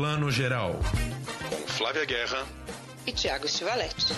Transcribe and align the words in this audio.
Plano 0.00 0.30
Geral. 0.30 0.76
Com 1.50 1.56
Flávia 1.68 2.06
Guerra 2.06 2.46
e 3.06 3.12
Tiago 3.12 3.46
Stivaletti. 3.46 4.14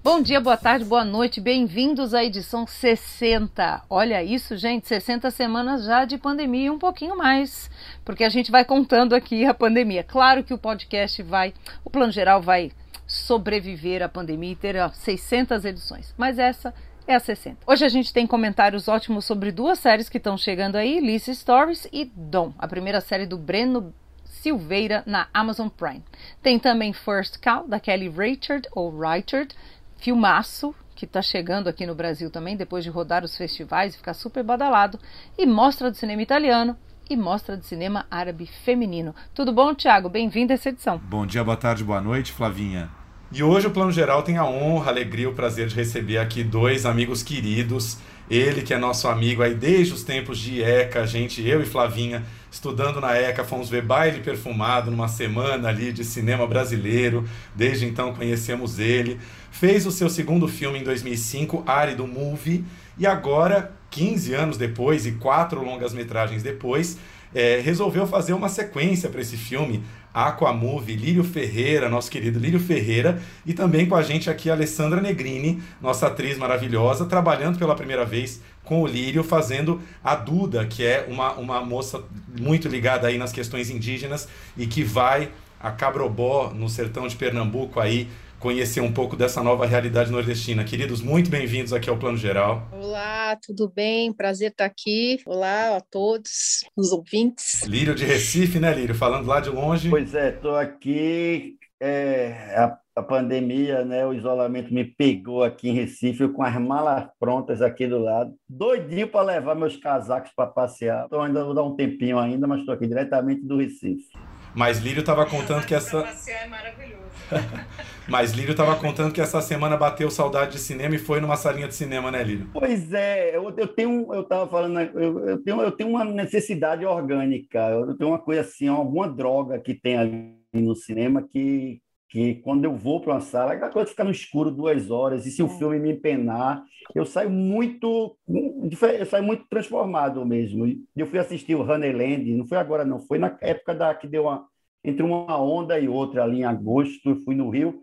Bom 0.00 0.22
dia, 0.22 0.40
boa 0.40 0.56
tarde, 0.56 0.84
boa 0.84 1.04
noite, 1.04 1.40
bem-vindos 1.40 2.14
à 2.14 2.22
edição 2.22 2.68
60. 2.68 3.82
Olha 3.90 4.22
isso, 4.22 4.56
gente, 4.56 4.86
60 4.86 5.28
semanas 5.32 5.84
já 5.84 6.04
de 6.04 6.16
pandemia 6.16 6.66
e 6.66 6.70
um 6.70 6.78
pouquinho 6.78 7.18
mais, 7.18 7.68
porque 8.04 8.22
a 8.22 8.28
gente 8.28 8.52
vai 8.52 8.64
contando 8.64 9.12
aqui 9.12 9.44
a 9.44 9.52
pandemia. 9.52 10.04
Claro 10.04 10.44
que 10.44 10.54
o 10.54 10.58
podcast 10.58 11.20
vai, 11.24 11.52
o 11.84 11.90
plano 11.90 12.12
geral 12.12 12.40
vai 12.40 12.70
sobreviver 13.16 14.02
à 14.02 14.08
pandemia 14.08 14.52
e 14.52 14.56
ter 14.56 14.76
600 14.92 15.64
edições, 15.64 16.14
mas 16.16 16.38
essa 16.38 16.74
é 17.06 17.14
a 17.14 17.20
60. 17.20 17.58
Hoje 17.66 17.84
a 17.84 17.88
gente 17.88 18.12
tem 18.12 18.26
comentários 18.26 18.88
ótimos 18.88 19.24
sobre 19.24 19.52
duas 19.52 19.78
séries 19.78 20.08
que 20.08 20.18
estão 20.18 20.36
chegando 20.36 20.76
aí, 20.76 21.00
Lice 21.00 21.34
Stories 21.34 21.88
e 21.92 22.04
Dom, 22.04 22.52
a 22.58 22.66
primeira 22.66 23.00
série 23.00 23.26
do 23.26 23.38
Breno 23.38 23.94
Silveira 24.24 25.02
na 25.06 25.28
Amazon 25.32 25.68
Prime. 25.68 26.04
Tem 26.42 26.58
também 26.58 26.92
First 26.92 27.38
Cow, 27.40 27.66
da 27.66 27.80
Kelly 27.80 28.08
Richard, 28.08 28.68
ou 28.72 28.90
Richard, 28.90 29.54
filmaço 29.98 30.74
que 30.94 31.04
está 31.04 31.20
chegando 31.20 31.68
aqui 31.68 31.86
no 31.86 31.94
Brasil 31.94 32.30
também, 32.30 32.56
depois 32.56 32.82
de 32.82 32.90
rodar 32.90 33.22
os 33.22 33.36
festivais 33.36 33.94
e 33.94 33.98
ficar 33.98 34.14
super 34.14 34.42
badalado, 34.42 34.98
e 35.36 35.44
mostra 35.46 35.90
do 35.90 35.96
cinema 35.96 36.22
italiano 36.22 36.76
e 37.08 37.16
mostra 37.16 37.56
de 37.56 37.66
cinema 37.66 38.06
árabe 38.10 38.46
feminino. 38.46 39.14
Tudo 39.34 39.52
bom, 39.52 39.74
Tiago? 39.74 40.08
Bem-vindo 40.08 40.52
a 40.52 40.54
essa 40.54 40.70
edição. 40.70 40.98
Bom 40.98 41.26
dia, 41.26 41.44
boa 41.44 41.56
tarde, 41.56 41.84
boa 41.84 42.00
noite, 42.00 42.32
Flavinha. 42.32 42.90
E 43.32 43.42
hoje 43.42 43.66
o 43.66 43.72
Plano 43.72 43.90
Geral 43.90 44.22
tem 44.22 44.36
a 44.36 44.44
honra, 44.44 44.86
a 44.86 44.90
alegria, 44.90 45.28
o 45.28 45.32
prazer 45.32 45.66
de 45.66 45.74
receber 45.74 46.18
aqui 46.18 46.44
dois 46.44 46.86
amigos 46.86 47.24
queridos. 47.24 47.98
Ele 48.30 48.62
que 48.62 48.72
é 48.72 48.78
nosso 48.78 49.08
amigo 49.08 49.42
aí 49.42 49.52
desde 49.52 49.92
os 49.92 50.04
tempos 50.04 50.38
de 50.38 50.62
ECA, 50.62 51.04
gente, 51.04 51.44
eu 51.44 51.60
e 51.60 51.66
Flavinha, 51.66 52.24
estudando 52.50 53.00
na 53.00 53.16
ECA, 53.16 53.42
fomos 53.42 53.68
ver 53.68 53.82
Baile 53.82 54.20
Perfumado 54.20 54.92
numa 54.92 55.08
semana 55.08 55.68
ali 55.68 55.92
de 55.92 56.04
cinema 56.04 56.46
brasileiro. 56.46 57.24
Desde 57.52 57.84
então 57.84 58.14
conhecemos 58.14 58.78
ele. 58.78 59.18
Fez 59.50 59.86
o 59.86 59.90
seu 59.90 60.08
segundo 60.08 60.46
filme 60.46 60.78
em 60.78 60.84
2005, 60.84 61.64
Árido 61.66 62.06
Movie, 62.06 62.64
e 62.96 63.08
agora, 63.08 63.72
15 63.90 64.34
anos 64.34 64.56
depois 64.56 65.04
e 65.04 65.12
quatro 65.12 65.64
longas-metragens 65.64 66.44
depois, 66.44 66.96
é, 67.34 67.60
resolveu 67.60 68.06
fazer 68.06 68.32
uma 68.32 68.48
sequência 68.48 69.10
para 69.10 69.20
esse 69.20 69.36
filme, 69.36 69.82
Aquamovie, 70.16 70.96
Lírio 70.96 71.22
Ferreira, 71.22 71.90
nosso 71.90 72.10
querido 72.10 72.38
Lírio 72.38 72.58
Ferreira, 72.58 73.20
e 73.44 73.52
também 73.52 73.86
com 73.86 73.94
a 73.94 74.02
gente 74.02 74.30
aqui 74.30 74.48
a 74.48 74.54
Alessandra 74.54 74.98
Negrini, 74.98 75.62
nossa 75.78 76.06
atriz 76.06 76.38
maravilhosa, 76.38 77.04
trabalhando 77.04 77.58
pela 77.58 77.74
primeira 77.74 78.02
vez 78.02 78.40
com 78.64 78.80
o 78.80 78.86
Lírio, 78.86 79.22
fazendo 79.22 79.78
a 80.02 80.14
Duda, 80.14 80.64
que 80.64 80.82
é 80.86 81.06
uma, 81.06 81.34
uma 81.34 81.60
moça 81.60 82.02
muito 82.40 82.66
ligada 82.66 83.08
aí 83.08 83.18
nas 83.18 83.30
questões 83.30 83.68
indígenas 83.68 84.26
e 84.56 84.66
que 84.66 84.82
vai 84.82 85.28
a 85.60 85.70
Cabrobó, 85.70 86.50
no 86.54 86.68
sertão 86.70 87.06
de 87.06 87.14
Pernambuco, 87.14 87.78
aí 87.78 88.08
conhecer 88.46 88.80
um 88.80 88.92
pouco 88.92 89.16
dessa 89.16 89.42
nova 89.42 89.66
realidade 89.66 90.08
nordestina. 90.08 90.62
Queridos, 90.62 91.02
muito 91.02 91.28
bem-vindos 91.28 91.72
aqui 91.72 91.90
ao 91.90 91.96
Plano 91.96 92.16
Geral. 92.16 92.68
Olá, 92.70 93.36
tudo 93.44 93.68
bem? 93.68 94.12
Prazer 94.12 94.52
estar 94.52 94.66
aqui. 94.66 95.18
Olá 95.26 95.76
a 95.76 95.80
todos 95.80 96.64
os 96.76 96.92
ouvintes. 96.92 97.64
Lírio 97.64 97.92
de 97.92 98.04
Recife, 98.04 98.60
né, 98.60 98.72
Lírio? 98.72 98.94
Falando 98.94 99.26
lá 99.26 99.40
de 99.40 99.50
longe. 99.50 99.90
Pois 99.90 100.14
é, 100.14 100.28
estou 100.28 100.54
aqui. 100.54 101.56
É, 101.80 102.54
a, 102.56 102.78
a, 102.94 103.02
pandemia, 103.02 103.84
né, 103.84 104.06
o 104.06 104.14
isolamento 104.14 104.72
me 104.72 104.84
pegou 104.84 105.42
aqui 105.42 105.70
em 105.70 105.74
Recife, 105.74 106.28
com 106.28 106.44
as 106.44 106.54
malas 106.54 107.08
prontas 107.18 107.60
aqui 107.60 107.88
do 107.88 107.98
lado, 107.98 108.32
doidinho 108.48 109.08
para 109.08 109.26
levar 109.26 109.56
meus 109.56 109.76
casacos 109.76 110.30
para 110.36 110.46
passear. 110.46 111.06
Então 111.06 111.20
ainda 111.20 111.44
vou 111.44 111.52
dar 111.52 111.64
um 111.64 111.74
tempinho 111.74 112.16
ainda, 112.16 112.46
mas 112.46 112.60
estou 112.60 112.72
aqui 112.72 112.86
diretamente 112.86 113.42
do 113.44 113.56
Recife. 113.56 114.06
Mas 114.54 114.78
Lírio 114.78 115.00
estava 115.00 115.26
contando 115.26 115.66
que 115.66 115.74
essa. 115.74 116.00
passear 116.00 116.44
é 116.44 116.46
maravilhoso. 116.46 116.95
Mas 118.08 118.32
Lírio 118.32 118.52
estava 118.52 118.76
contando 118.76 119.12
que 119.12 119.20
essa 119.20 119.40
semana 119.40 119.76
bateu 119.76 120.10
saudade 120.10 120.52
de 120.52 120.58
cinema 120.58 120.94
e 120.94 120.98
foi 120.98 121.20
numa 121.20 121.36
salinha 121.36 121.66
de 121.66 121.74
cinema, 121.74 122.10
né, 122.10 122.22
Lírio? 122.22 122.48
Pois 122.52 122.92
é, 122.92 123.36
eu, 123.36 123.52
eu 123.56 123.68
tenho, 123.68 124.14
eu 124.14 124.20
estava 124.20 124.48
falando, 124.48 124.74
né, 124.74 124.90
eu, 124.94 125.28
eu, 125.28 125.42
tenho, 125.42 125.60
eu 125.60 125.72
tenho 125.72 125.90
uma 125.90 126.04
necessidade 126.04 126.84
orgânica, 126.86 127.58
eu 127.70 127.96
tenho 127.96 128.10
uma 128.10 128.18
coisa 128.18 128.42
assim, 128.42 128.68
alguma 128.68 129.08
droga 129.08 129.58
que 129.58 129.74
tem 129.74 129.96
ali 129.96 130.36
no 130.52 130.76
cinema 130.76 131.22
que, 131.22 131.80
que 132.08 132.36
quando 132.36 132.64
eu 132.64 132.74
vou 132.74 133.00
para 133.00 133.14
uma 133.14 133.20
sala, 133.20 133.52
aquela 133.52 133.72
coisa 133.72 133.90
fica 133.90 134.04
no 134.04 134.10
escuro 134.10 134.50
duas 134.50 134.90
horas, 134.90 135.26
e 135.26 135.30
se 135.30 135.42
o 135.42 135.46
é. 135.46 135.58
filme 135.58 135.78
me 135.80 135.92
empenar, 135.92 136.62
eu 136.94 137.04
saio 137.04 137.28
muito, 137.28 138.16
eu 138.28 139.06
saio 139.06 139.24
muito 139.24 139.44
transformado 139.48 140.24
mesmo. 140.24 140.64
Eu 140.96 141.06
fui 141.06 141.18
assistir 141.18 141.56
o 141.56 141.68
Honeyland, 141.68 142.32
não 142.34 142.46
foi 142.46 142.58
agora 142.58 142.84
não, 142.84 143.00
foi 143.00 143.18
na 143.18 143.36
época 143.40 143.74
da 143.74 143.94
que 143.94 144.06
deu 144.06 144.22
uma 144.24 144.46
entre 144.86 145.02
uma 145.02 145.38
onda 145.40 145.78
e 145.78 145.88
outra 145.88 146.24
ali 146.24 146.38
em 146.38 146.44
agosto, 146.44 147.10
eu 147.10 147.16
fui 147.16 147.34
no 147.34 147.50
Rio 147.50 147.80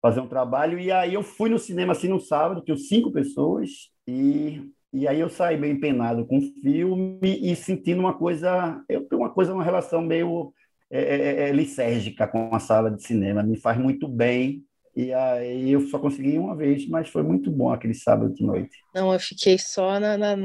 fazer 0.00 0.20
um 0.20 0.26
trabalho 0.26 0.80
e 0.80 0.90
aí 0.90 1.14
eu 1.14 1.22
fui 1.22 1.48
no 1.48 1.58
cinema 1.58 1.92
assim 1.92 2.08
no 2.08 2.18
sábado, 2.18 2.62
tinha 2.62 2.76
cinco 2.76 3.12
pessoas 3.12 3.70
e 4.06 4.60
e 4.92 5.08
aí 5.08 5.20
eu 5.20 5.30
saí 5.30 5.56
meio 5.56 5.72
empenado 5.72 6.26
com 6.26 6.36
o 6.36 6.52
filme 6.60 7.18
e 7.22 7.56
sentindo 7.56 8.00
uma 8.00 8.12
coisa, 8.12 8.84
eu 8.88 9.08
tenho 9.08 9.22
uma 9.22 9.30
coisa, 9.30 9.54
uma 9.54 9.64
relação 9.64 10.02
meio 10.02 10.52
é, 10.90 11.00
é, 11.00 11.16
é, 11.16 11.48
é 11.48 11.52
licérgica 11.52 12.28
com 12.28 12.54
a 12.54 12.60
sala 12.60 12.90
de 12.90 13.02
cinema, 13.02 13.42
me 13.42 13.56
faz 13.56 13.78
muito 13.78 14.06
bem. 14.06 14.62
E 14.94 15.10
aí 15.10 15.72
eu 15.72 15.80
só 15.88 15.98
consegui 15.98 16.36
uma 16.36 16.54
vez, 16.54 16.86
mas 16.86 17.08
foi 17.08 17.22
muito 17.22 17.50
bom 17.50 17.72
aquele 17.72 17.94
sábado 17.94 18.34
de 18.34 18.44
noite. 18.44 18.76
Não, 18.94 19.10
eu 19.10 19.18
fiquei 19.18 19.56
só 19.58 19.98
na, 19.98 20.18
na, 20.18 20.36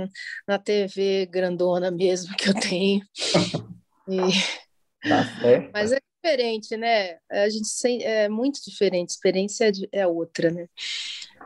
na 0.47 0.57
TV 0.57 1.25
grandona 1.25 1.91
mesmo 1.91 2.33
que 2.37 2.47
eu 2.47 2.53
tenho. 2.53 3.01
e 4.07 4.17
Tá 5.07 5.23
certo. 5.41 5.71
Mas 5.73 5.91
é 5.91 5.99
diferente, 6.23 6.75
né? 6.77 7.17
A 7.29 7.49
gente 7.49 8.03
é 8.03 8.27
muito 8.27 8.59
diferente, 8.65 9.11
a 9.11 9.13
experiência 9.13 9.65
é, 9.65 9.99
é 9.99 10.07
outra, 10.07 10.51
né? 10.51 10.67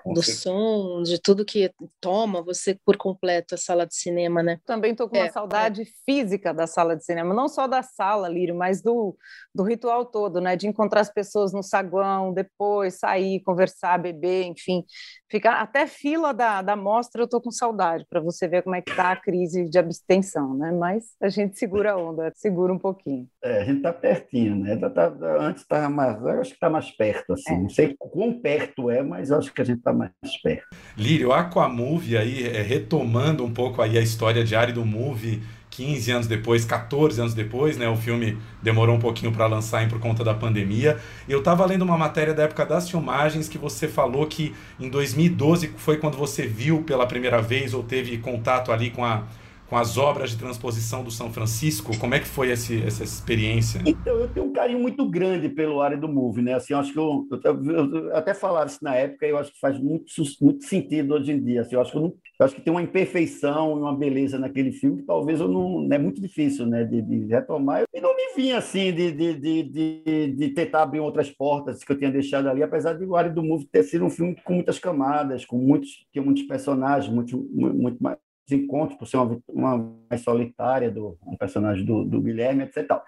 do 0.06 0.24
som, 0.24 1.04
de 1.04 1.20
tudo 1.20 1.46
que 1.46 1.72
toma 2.00 2.42
você 2.42 2.78
por 2.86 2.98
completo 2.98 3.56
a 3.56 3.58
sala 3.58 3.86
de 3.86 3.96
cinema, 3.96 4.42
né? 4.42 4.60
Também 4.66 4.92
estou 4.92 5.08
com 5.08 5.18
uma 5.18 5.28
é, 5.28 5.32
saudade 5.32 5.84
é. 5.84 5.86
física 6.06 6.54
da 6.54 6.66
sala 6.66 6.96
de 6.96 7.06
cinema, 7.06 7.34
não 7.34 7.48
só 7.48 7.68
da 7.68 7.84
sala, 7.84 8.28
Lírio, 8.28 8.56
mas 8.56 8.82
do, 8.82 9.16
do 9.54 9.64
ritual 9.64 10.06
todo, 10.06 10.42
né? 10.42 10.56
De 10.56 10.68
encontrar 10.68 11.02
as 11.02 11.14
pessoas 11.14 11.54
no 11.54 11.62
saguão, 11.62 12.34
depois 12.34 13.00
sair, 13.00 13.42
conversar, 13.42 14.00
beber, 14.00 14.46
enfim. 14.46 14.84
Ficar 15.32 15.62
até 15.62 15.88
fila 15.88 16.34
da, 16.34 16.62
da 16.62 16.76
mostra 16.76 17.22
eu 17.22 17.26
estou 17.26 17.40
com 17.40 17.52
saudade, 17.52 18.06
para 18.10 18.20
você 18.20 18.50
ver 18.50 18.64
como 18.64 18.76
é 18.76 18.82
que 18.82 18.92
está 18.92 19.14
a 19.14 19.16
crise 19.16 19.64
de 19.70 19.80
abstenção, 19.80 20.54
né? 20.58 20.74
Mas 20.74 21.16
a 21.22 21.30
gente 21.30 21.58
segura 21.58 21.94
a 21.94 21.98
onda, 21.98 22.34
segura 22.36 22.74
um 22.74 22.78
pouquinho. 22.78 23.26
É, 23.42 23.62
a 23.62 23.64
gente 23.64 23.78
está 23.78 23.94
pertinho, 23.94 24.58
né? 24.58 24.76
Tá, 24.76 24.90
tá, 24.90 25.14
antes 25.40 25.62
estava 25.62 25.88
mais, 25.88 26.22
eu 26.22 26.42
acho 26.42 26.50
que 26.50 26.58
está 26.58 26.70
mais 26.70 26.92
perto, 26.92 27.32
assim. 27.32 27.54
É. 27.54 27.58
Não 27.60 27.70
sei 27.70 27.96
quão 27.98 28.42
perto 28.42 28.90
é, 28.90 29.02
mas 29.02 29.32
acho 29.32 29.54
que 29.54 29.62
a 29.62 29.66
gente 29.66 29.78
está 29.78 29.94
mais 29.94 30.12
perto. 30.44 30.68
Lírio, 30.98 31.32
Aquamovie 31.32 32.18
aí, 32.18 32.46
é, 32.46 32.62
retomando 32.62 33.46
um 33.46 33.54
pouco 33.54 33.82
aí 33.82 33.98
a 33.98 34.02
história 34.02 34.44
diária 34.44 34.74
do 34.74 34.86
Movie, 34.86 35.42
15 35.72 36.12
anos 36.12 36.28
depois, 36.28 36.66
14 36.66 37.20
anos 37.20 37.34
depois, 37.34 37.78
né? 37.78 37.88
O 37.88 37.96
filme 37.96 38.38
demorou 38.62 38.96
um 38.96 39.00
pouquinho 39.00 39.32
para 39.32 39.48
lançar 39.48 39.88
por 39.88 40.00
conta 40.00 40.24
da 40.24 40.34
pandemia. 40.34 41.00
Eu 41.28 41.40
estava 41.40 41.66
lendo 41.66 41.84
uma 41.84 41.98
matéria 41.98 42.34
da 42.34 42.44
época 42.44 42.66
das 42.66 42.90
filmagens 42.90 43.48
que 43.48 43.58
você 43.58 43.88
falou 43.88 44.28
que 44.28 44.54
em 44.80 44.90
2012 44.90 45.74
foi 45.78 45.98
quando 45.98 46.18
você 46.18 46.46
viu 46.46 46.84
pela 46.84 47.08
primeira 47.08 47.42
vez 47.42 47.74
ou 47.74 47.82
teve 47.84 48.18
contato 48.18 48.72
ali 48.72 48.90
com 48.92 49.04
a 49.06 49.24
com 49.72 49.78
as 49.78 49.98
obras 49.98 50.32
de 50.32 50.38
transposição 50.38 51.02
do 51.02 51.10
São 51.10 51.32
Francisco? 51.32 51.98
Como 51.98 52.14
é 52.14 52.20
que 52.20 52.28
foi 52.28 52.52
esse, 52.52 52.84
essa 52.84 53.06
experiência? 53.06 53.82
Então, 53.86 54.20
eu 54.20 54.28
tenho 54.28 54.48
um 54.48 54.52
carinho 54.52 54.80
muito 54.80 55.10
grande 55.10 55.48
pelo 55.48 55.80
área 55.80 55.96
do 55.96 56.10
Move, 56.10 56.42
né? 56.42 56.56
Assim, 56.56 56.74
eu 56.74 56.80
acho 56.80 56.92
que 56.92 57.00
eu, 57.00 57.26
eu, 57.42 57.66
eu, 57.66 58.16
até 58.18 58.34
falaram 58.34 58.68
isso 58.68 58.84
na 58.84 58.94
época, 58.96 59.26
eu 59.26 59.38
acho 59.38 59.54
que 59.54 59.60
faz 59.62 59.80
muito, 59.80 60.12
muito 60.42 60.66
sentido 60.66 61.14
hoje 61.14 61.32
em 61.32 61.42
dia. 61.42 61.62
Assim, 61.62 61.76
eu 61.76 61.82
acho 61.82 61.90
que 61.90 61.98
eu, 61.98 62.02
não, 62.02 62.14
eu 62.38 62.46
acho 62.46 62.54
que 62.54 62.60
tem 62.60 62.74
uma 62.74 62.82
imperfeição 62.82 63.78
e 63.78 63.80
uma 63.80 63.96
beleza 63.96 64.38
naquele 64.38 64.74
filme 64.74 64.98
que 64.98 65.08
talvez 65.08 65.40
eu 65.40 65.48
não 65.48 65.88
é 65.90 65.98
muito 65.98 66.20
difícil, 66.20 66.66
né, 66.66 66.84
de, 66.84 67.02
de 67.02 67.28
retomar. 67.28 67.86
E 67.94 68.02
não 68.02 68.14
me 68.14 68.34
vinha 68.36 68.58
assim 68.58 68.94
de, 68.94 69.10
de, 69.14 69.34
de, 69.36 70.34
de, 70.36 70.50
tentar 70.50 70.82
abrir 70.82 71.00
outras 71.00 71.30
portas 71.30 71.82
que 71.82 71.94
eu 71.94 71.98
tinha 71.98 72.12
deixado 72.12 72.50
ali, 72.50 72.62
apesar 72.62 72.92
de 72.92 73.06
o 73.06 73.16
área 73.16 73.32
do 73.32 73.42
Move 73.42 73.66
ter 73.72 73.84
sido 73.84 74.04
um 74.04 74.10
filme 74.10 74.36
com 74.44 74.56
muitas 74.56 74.78
camadas, 74.78 75.46
com 75.46 75.58
muitos, 75.58 76.06
tinha 76.12 76.22
muitos 76.22 76.44
personagens, 76.44 77.10
muito, 77.10 77.38
muito 77.54 78.04
mais 78.04 78.18
encontros, 78.52 78.98
por 78.98 79.08
ser 79.08 79.18
uma, 79.18 79.42
uma 79.48 79.96
mais 80.10 80.22
solitária 80.22 80.92
do 80.92 81.18
um 81.26 81.38
personagem 81.38 81.86
do, 81.86 82.04
do 82.04 82.22
Guilherme, 82.22 82.64
etc. 82.64 82.88
Tal. 82.88 83.04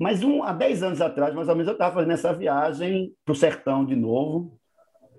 Mas 0.00 0.22
um, 0.22 0.42
há 0.42 0.52
10 0.52 0.82
anos 0.82 1.00
atrás, 1.00 1.34
mais 1.34 1.48
ou 1.48 1.54
menos, 1.54 1.68
eu 1.68 1.74
estava 1.74 1.94
fazendo 1.94 2.12
essa 2.12 2.32
viagem 2.32 3.12
para 3.24 3.32
o 3.32 3.36
sertão 3.36 3.84
de 3.84 3.96
novo, 3.96 4.58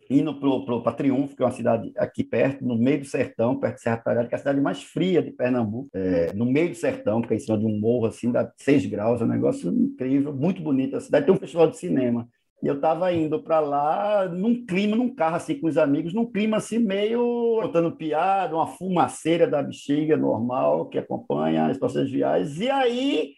indo 0.10 0.34
para 0.82 0.94
Triunfo, 0.94 1.36
que 1.36 1.44
é 1.44 1.46
uma 1.46 1.52
cidade 1.52 1.92
aqui 1.98 2.24
perto, 2.24 2.66
no 2.66 2.78
meio 2.78 3.00
do 3.00 3.06
sertão, 3.06 3.60
perto 3.60 3.76
de 3.76 3.82
Serra 3.82 3.98
Talhada, 3.98 4.28
que 4.28 4.36
é 4.36 4.38
a 4.38 4.40
cidade 4.40 4.62
mais 4.62 4.82
fria 4.82 5.22
de 5.22 5.32
Pernambuco, 5.32 5.90
é, 5.94 6.32
no 6.34 6.46
meio 6.46 6.70
do 6.70 6.76
sertão, 6.76 7.20
porque 7.20 7.34
é 7.34 7.38
em 7.38 7.40
cima 7.40 7.58
de 7.58 7.66
um 7.66 7.78
morro, 7.78 8.06
assim, 8.06 8.32
dá 8.32 8.50
6 8.58 8.86
graus, 8.86 9.22
é 9.22 9.26
um 9.26 9.28
negócio 9.28 9.70
incrível, 9.72 10.34
muito 10.34 10.62
bonito. 10.62 10.96
A 10.96 11.02
cidade 11.02 11.26
tem 11.26 11.36
um 11.36 11.38
festival 11.38 11.70
de 11.70 11.78
cinema, 11.78 12.28
E 12.62 12.68
eu 12.68 12.76
estava 12.76 13.14
indo 13.14 13.42
para 13.44 13.60
lá 13.60 14.28
num 14.28 14.66
clima, 14.66 14.96
num 14.96 15.14
carro 15.14 15.36
assim 15.36 15.60
com 15.60 15.68
os 15.68 15.78
amigos, 15.78 16.14
num 16.14 16.26
clima 16.26 16.58
assim 16.58 16.80
meio 16.80 17.60
botando 17.62 17.96
piada, 17.96 18.56
uma 18.56 18.66
fumaceira 18.66 19.48
da 19.48 19.62
bexiga 19.62 20.18
normal 20.18 20.88
que 20.90 20.98
acompanha 20.98 21.68
as 21.68 21.78
processos 21.78 22.12
viais. 22.12 22.60
E 22.60 22.70
aí 22.70 23.34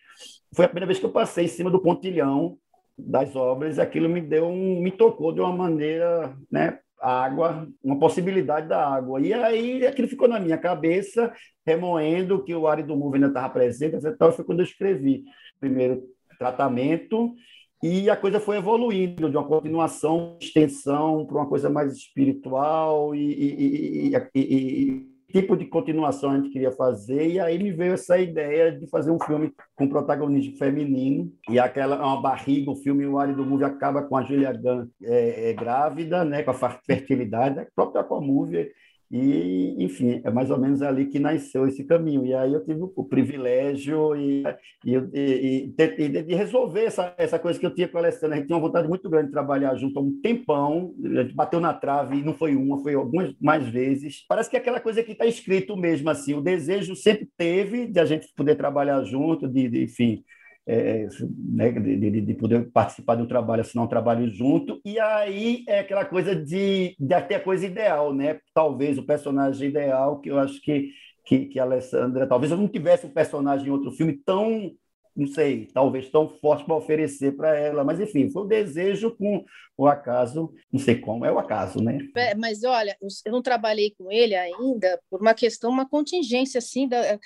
foi 0.55 0.65
a 0.65 0.67
primeira 0.69 0.87
vez 0.87 0.99
que 0.99 1.05
eu 1.05 1.11
passei 1.11 1.45
em 1.45 1.49
cima 1.49 1.69
do 1.69 1.81
pontilhão 1.81 2.57
das 2.97 3.35
obras, 3.35 3.77
e 3.77 3.81
aquilo 3.81 4.09
me 4.09 4.21
deu 4.21 4.45
um, 4.45 4.81
me 4.81 4.91
tocou 4.91 5.31
de 5.31 5.39
uma 5.39 5.55
maneira, 5.55 6.35
né, 6.51 6.79
água, 7.01 7.67
uma 7.81 7.97
possibilidade 7.97 8.67
da 8.67 8.85
água. 8.85 9.21
E 9.21 9.33
aí 9.33 9.85
aquilo 9.85 10.07
ficou 10.07 10.27
na 10.27 10.39
minha 10.39 10.57
cabeça, 10.57 11.31
remoendo 11.65 12.43
que 12.43 12.53
o 12.53 12.67
árido 12.67 12.95
move 12.95 13.15
ainda 13.15 13.27
estava 13.27 13.49
presente, 13.49 13.97
foi 14.35 14.45
quando 14.45 14.59
eu 14.59 14.65
escrevi 14.65 15.23
primeiro 15.59 16.03
tratamento 16.37 17.33
e 17.81 18.09
a 18.09 18.15
coisa 18.15 18.39
foi 18.39 18.57
evoluindo 18.57 19.29
de 19.29 19.37
uma 19.37 19.47
continuação, 19.47 20.37
extensão 20.41 21.25
para 21.25 21.37
uma 21.37 21.47
coisa 21.47 21.69
mais 21.69 21.93
espiritual 21.93 23.15
e, 23.15 23.33
e, 23.33 24.15
e, 24.35 24.41
e 24.41 25.09
tipo 25.31 25.55
de 25.55 25.65
continuação 25.65 26.31
a 26.31 26.35
gente 26.37 26.49
queria 26.49 26.71
fazer, 26.71 27.29
e 27.29 27.39
aí 27.39 27.61
me 27.61 27.71
veio 27.71 27.93
essa 27.93 28.17
ideia 28.17 28.71
de 28.71 28.87
fazer 28.87 29.11
um 29.11 29.19
filme 29.19 29.53
com 29.75 29.87
protagonismo 29.87 30.57
feminino, 30.57 31.31
e 31.49 31.59
aquela 31.59 32.03
uma 32.03 32.21
barriga, 32.21 32.71
o 32.71 32.75
filme 32.75 33.05
O 33.05 33.19
Área 33.19 33.33
do 33.33 33.45
Movie 33.45 33.65
acaba 33.65 34.01
com 34.01 34.17
a 34.17 34.23
Julia 34.23 34.51
Gunn 34.51 34.87
é, 35.03 35.49
é, 35.49 35.53
grávida, 35.53 36.25
né, 36.25 36.43
com 36.43 36.51
a 36.51 36.53
fertilidade, 36.53 37.59
a 37.59 37.67
própria 37.75 38.01
Aquamovie 38.01 38.71
e, 39.11 39.75
enfim, 39.83 40.21
é 40.23 40.29
mais 40.29 40.51
ou 40.51 40.59
menos 40.59 40.83
ali 40.83 41.07
que 41.07 41.17
nasceu 41.17 41.67
esse 41.67 41.83
caminho. 41.83 42.23
E 42.25 42.33
aí 42.33 42.53
eu 42.53 42.63
tive 42.63 42.81
o 42.95 43.03
privilégio 43.03 44.15
e, 44.15 44.43
e, 44.85 44.95
e, 45.13 45.73
e 45.97 46.23
de 46.23 46.35
resolver 46.35 46.83
essa, 46.83 47.15
essa 47.17 47.39
coisa 47.39 47.59
que 47.59 47.65
eu 47.65 47.73
tinha 47.73 47.87
com 47.87 47.97
a 47.97 48.01
Alessandra. 48.01 48.35
A 48.35 48.37
gente 48.37 48.47
tinha 48.47 48.57
uma 48.57 48.67
vontade 48.67 48.87
muito 48.87 49.09
grande 49.09 49.27
de 49.27 49.31
trabalhar 49.31 49.75
junto 49.75 49.97
há 49.97 50.01
um 50.03 50.21
tempão. 50.21 50.93
A 51.03 51.23
gente 51.23 51.33
bateu 51.33 51.59
na 51.59 51.73
trave 51.73 52.17
e 52.17 52.23
não 52.23 52.35
foi 52.35 52.55
uma, 52.55 52.83
foi 52.83 52.93
algumas 52.93 53.33
mais 53.41 53.67
vezes. 53.67 54.25
Parece 54.27 54.47
que 54.47 54.55
é 54.55 54.59
aquela 54.59 54.79
coisa 54.79 55.01
que 55.01 55.13
está 55.13 55.25
escrito 55.25 55.75
mesmo, 55.75 56.07
assim. 56.09 56.35
O 56.35 56.41
desejo 56.41 56.95
sempre 56.95 57.27
teve 57.35 57.87
de 57.87 57.99
a 57.99 58.05
gente 58.05 58.31
poder 58.35 58.55
trabalhar 58.55 59.03
junto, 59.05 59.47
de, 59.47 59.67
de 59.69 59.83
enfim, 59.85 60.23
é, 60.71 61.07
né, 61.51 61.71
de, 61.71 62.21
de, 62.21 62.33
poder 62.35 62.69
participar 62.71 63.15
do 63.15 63.27
trabalho, 63.27 63.61
assinar 63.61 63.85
um 63.85 63.89
trabalho 63.89 64.29
junto, 64.29 64.79
e 64.85 64.99
aí 64.99 65.63
é 65.67 65.79
aquela 65.79 66.05
coisa 66.05 66.35
de, 66.35 66.95
de 66.99 67.21
ter 67.21 67.35
a 67.35 67.39
coisa 67.39 67.65
ideal, 67.65 68.13
né? 68.13 68.39
Talvez 68.53 68.99
o 68.99 69.03
personagem 69.03 69.69
ideal, 69.69 70.19
que 70.19 70.29
eu 70.29 70.37
acho 70.37 70.61
que, 70.61 70.91
que, 71.25 71.47
que 71.47 71.59
a 71.59 71.63
Alessandra, 71.63 72.27
talvez 72.27 72.51
eu 72.51 72.57
não 72.57 72.67
tivesse 72.67 73.07
um 73.07 73.09
personagem 73.09 73.67
em 73.67 73.71
outro 73.71 73.91
filme 73.91 74.13
tão 74.23 74.71
não 75.19 75.27
sei, 75.27 75.67
talvez 75.73 76.09
tão 76.09 76.29
forte 76.29 76.63
para 76.65 76.75
oferecer 76.75 77.35
para 77.35 77.57
ela, 77.57 77.83
mas 77.83 77.99
enfim, 77.99 78.29
foi 78.29 78.43
o 78.43 78.47
desejo 78.47 79.15
com 79.15 79.43
o 79.77 79.85
acaso, 79.85 80.53
não 80.71 80.79
sei 80.79 80.95
como, 80.99 81.25
é 81.25 81.31
o 81.31 81.37
acaso, 81.39 81.81
né? 81.83 81.99
É, 82.15 82.35
mas 82.35 82.63
olha, 82.63 82.97
eu 83.25 83.31
não 83.31 83.41
trabalhei 83.41 83.93
com 83.97 84.11
ele 84.11 84.35
ainda 84.35 84.99
por 85.09 85.19
uma 85.21 85.33
questão, 85.33 85.69
uma 85.69 85.87
contingência, 85.87 86.57
assim, 86.57 86.87
da, 86.87 87.19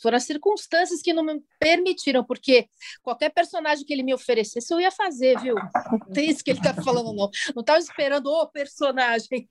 foram 0.00 0.16
as 0.16 0.24
circunstâncias 0.24 1.02
que 1.02 1.12
não 1.12 1.24
me 1.24 1.42
permitiram, 1.58 2.24
porque 2.24 2.66
qualquer 3.02 3.30
personagem 3.30 3.84
que 3.84 3.92
ele 3.92 4.02
me 4.02 4.14
oferecesse 4.14 4.72
eu 4.72 4.80
ia 4.80 4.90
fazer, 4.90 5.38
viu? 5.40 5.54
Não 5.90 5.98
tem 6.12 6.30
isso 6.30 6.44
que 6.44 6.50
ele 6.50 6.60
está 6.60 6.74
falando, 6.82 7.12
não. 7.12 7.30
Não 7.54 7.60
estava 7.60 7.78
esperando 7.78 8.26
o 8.26 8.46
personagem. 8.46 9.48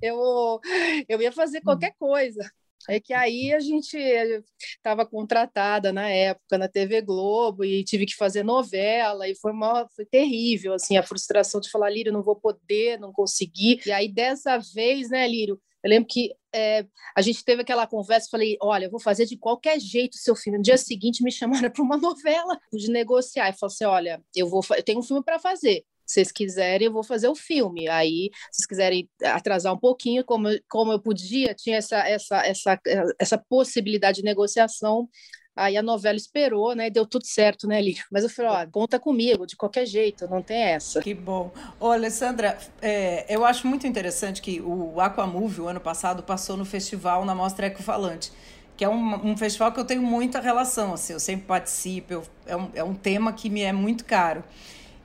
Eu, 0.00 0.60
eu 1.08 1.20
ia 1.20 1.30
fazer 1.30 1.60
qualquer 1.60 1.94
coisa. 1.98 2.50
É 2.88 3.00
que 3.00 3.12
aí 3.12 3.52
a 3.52 3.60
gente 3.60 3.96
estava 3.96 5.06
contratada 5.06 5.92
na 5.92 6.08
época 6.08 6.58
na 6.58 6.68
TV 6.68 7.00
Globo 7.00 7.64
e 7.64 7.84
tive 7.84 8.06
que 8.06 8.16
fazer 8.16 8.42
novela 8.42 9.28
e 9.28 9.34
foi, 9.36 9.52
uma, 9.52 9.88
foi 9.94 10.04
terrível 10.04 10.74
assim 10.74 10.96
a 10.96 11.02
frustração 11.02 11.60
de 11.60 11.70
falar 11.70 11.90
Lírio 11.90 12.12
não 12.12 12.22
vou 12.22 12.36
poder 12.36 12.98
não 12.98 13.12
consegui 13.12 13.80
e 13.86 13.92
aí 13.92 14.08
dessa 14.08 14.58
vez 14.58 15.10
né 15.10 15.26
Lírio 15.28 15.60
eu 15.82 15.90
lembro 15.90 16.08
que 16.08 16.32
é, 16.54 16.86
a 17.16 17.20
gente 17.20 17.44
teve 17.44 17.62
aquela 17.62 17.86
conversa, 17.88 18.28
falei, 18.30 18.56
olha, 18.62 18.84
eu 18.84 18.90
vou 18.90 19.00
fazer 19.00 19.26
de 19.26 19.36
qualquer 19.36 19.80
jeito 19.80 20.14
o 20.14 20.18
seu 20.18 20.36
filme. 20.36 20.58
No 20.58 20.62
dia 20.62 20.78
seguinte 20.78 21.24
me 21.24 21.32
chamaram 21.32 21.68
para 21.70 21.82
uma 21.82 21.96
novela 21.98 22.56
de 22.72 22.88
negociar 22.88 23.48
e 23.48 23.58
falei 23.58 23.74
assim, 23.74 23.84
olha, 23.84 24.22
eu 24.34 24.48
vou, 24.48 24.62
eu 24.76 24.82
tenho 24.82 25.00
um 25.00 25.02
filme 25.02 25.24
para 25.24 25.40
fazer 25.40 25.84
vocês 26.12 26.32
quiserem, 26.32 26.86
eu 26.86 26.92
vou 26.92 27.02
fazer 27.02 27.28
o 27.28 27.34
filme. 27.34 27.88
Aí, 27.88 28.30
se 28.50 28.58
vocês 28.58 28.66
quiserem 28.66 29.08
atrasar 29.24 29.72
um 29.72 29.78
pouquinho, 29.78 30.24
como, 30.24 30.48
como 30.68 30.92
eu 30.92 31.00
podia, 31.00 31.54
tinha 31.54 31.76
essa, 31.76 31.98
essa, 32.08 32.46
essa, 32.46 32.80
essa 33.18 33.38
possibilidade 33.38 34.18
de 34.18 34.24
negociação. 34.24 35.08
Aí 35.54 35.76
a 35.76 35.82
novela 35.82 36.16
esperou, 36.16 36.74
né? 36.74 36.88
Deu 36.88 37.06
tudo 37.06 37.26
certo, 37.26 37.66
né, 37.66 37.80
Lírio? 37.80 38.02
Mas 38.10 38.22
eu 38.22 38.30
falei, 38.30 38.50
ó, 38.50 38.66
conta 38.70 38.98
comigo, 38.98 39.46
de 39.46 39.54
qualquer 39.54 39.84
jeito, 39.84 40.26
não 40.26 40.40
tem 40.40 40.56
essa. 40.56 41.02
Que 41.02 41.12
bom. 41.12 41.52
Ô, 41.78 41.88
Alessandra, 41.88 42.56
é, 42.80 43.26
eu 43.28 43.44
acho 43.44 43.66
muito 43.66 43.86
interessante 43.86 44.40
que 44.40 44.62
o 44.62 44.98
Aquamove, 44.98 45.60
o 45.60 45.68
ano 45.68 45.80
passado, 45.80 46.22
passou 46.22 46.56
no 46.56 46.64
festival 46.64 47.26
na 47.26 47.34
Mostra 47.34 47.66
Ecofalante, 47.66 48.32
que 48.78 48.84
é 48.84 48.88
um, 48.88 49.32
um 49.32 49.36
festival 49.36 49.70
que 49.72 49.78
eu 49.78 49.84
tenho 49.84 50.02
muita 50.02 50.40
relação, 50.40 50.94
assim, 50.94 51.12
eu 51.12 51.20
sempre 51.20 51.46
participo, 51.46 52.14
eu, 52.14 52.22
é, 52.46 52.56
um, 52.56 52.70
é 52.74 52.82
um 52.82 52.94
tema 52.94 53.30
que 53.34 53.50
me 53.50 53.60
é 53.60 53.72
muito 53.72 54.06
caro. 54.06 54.42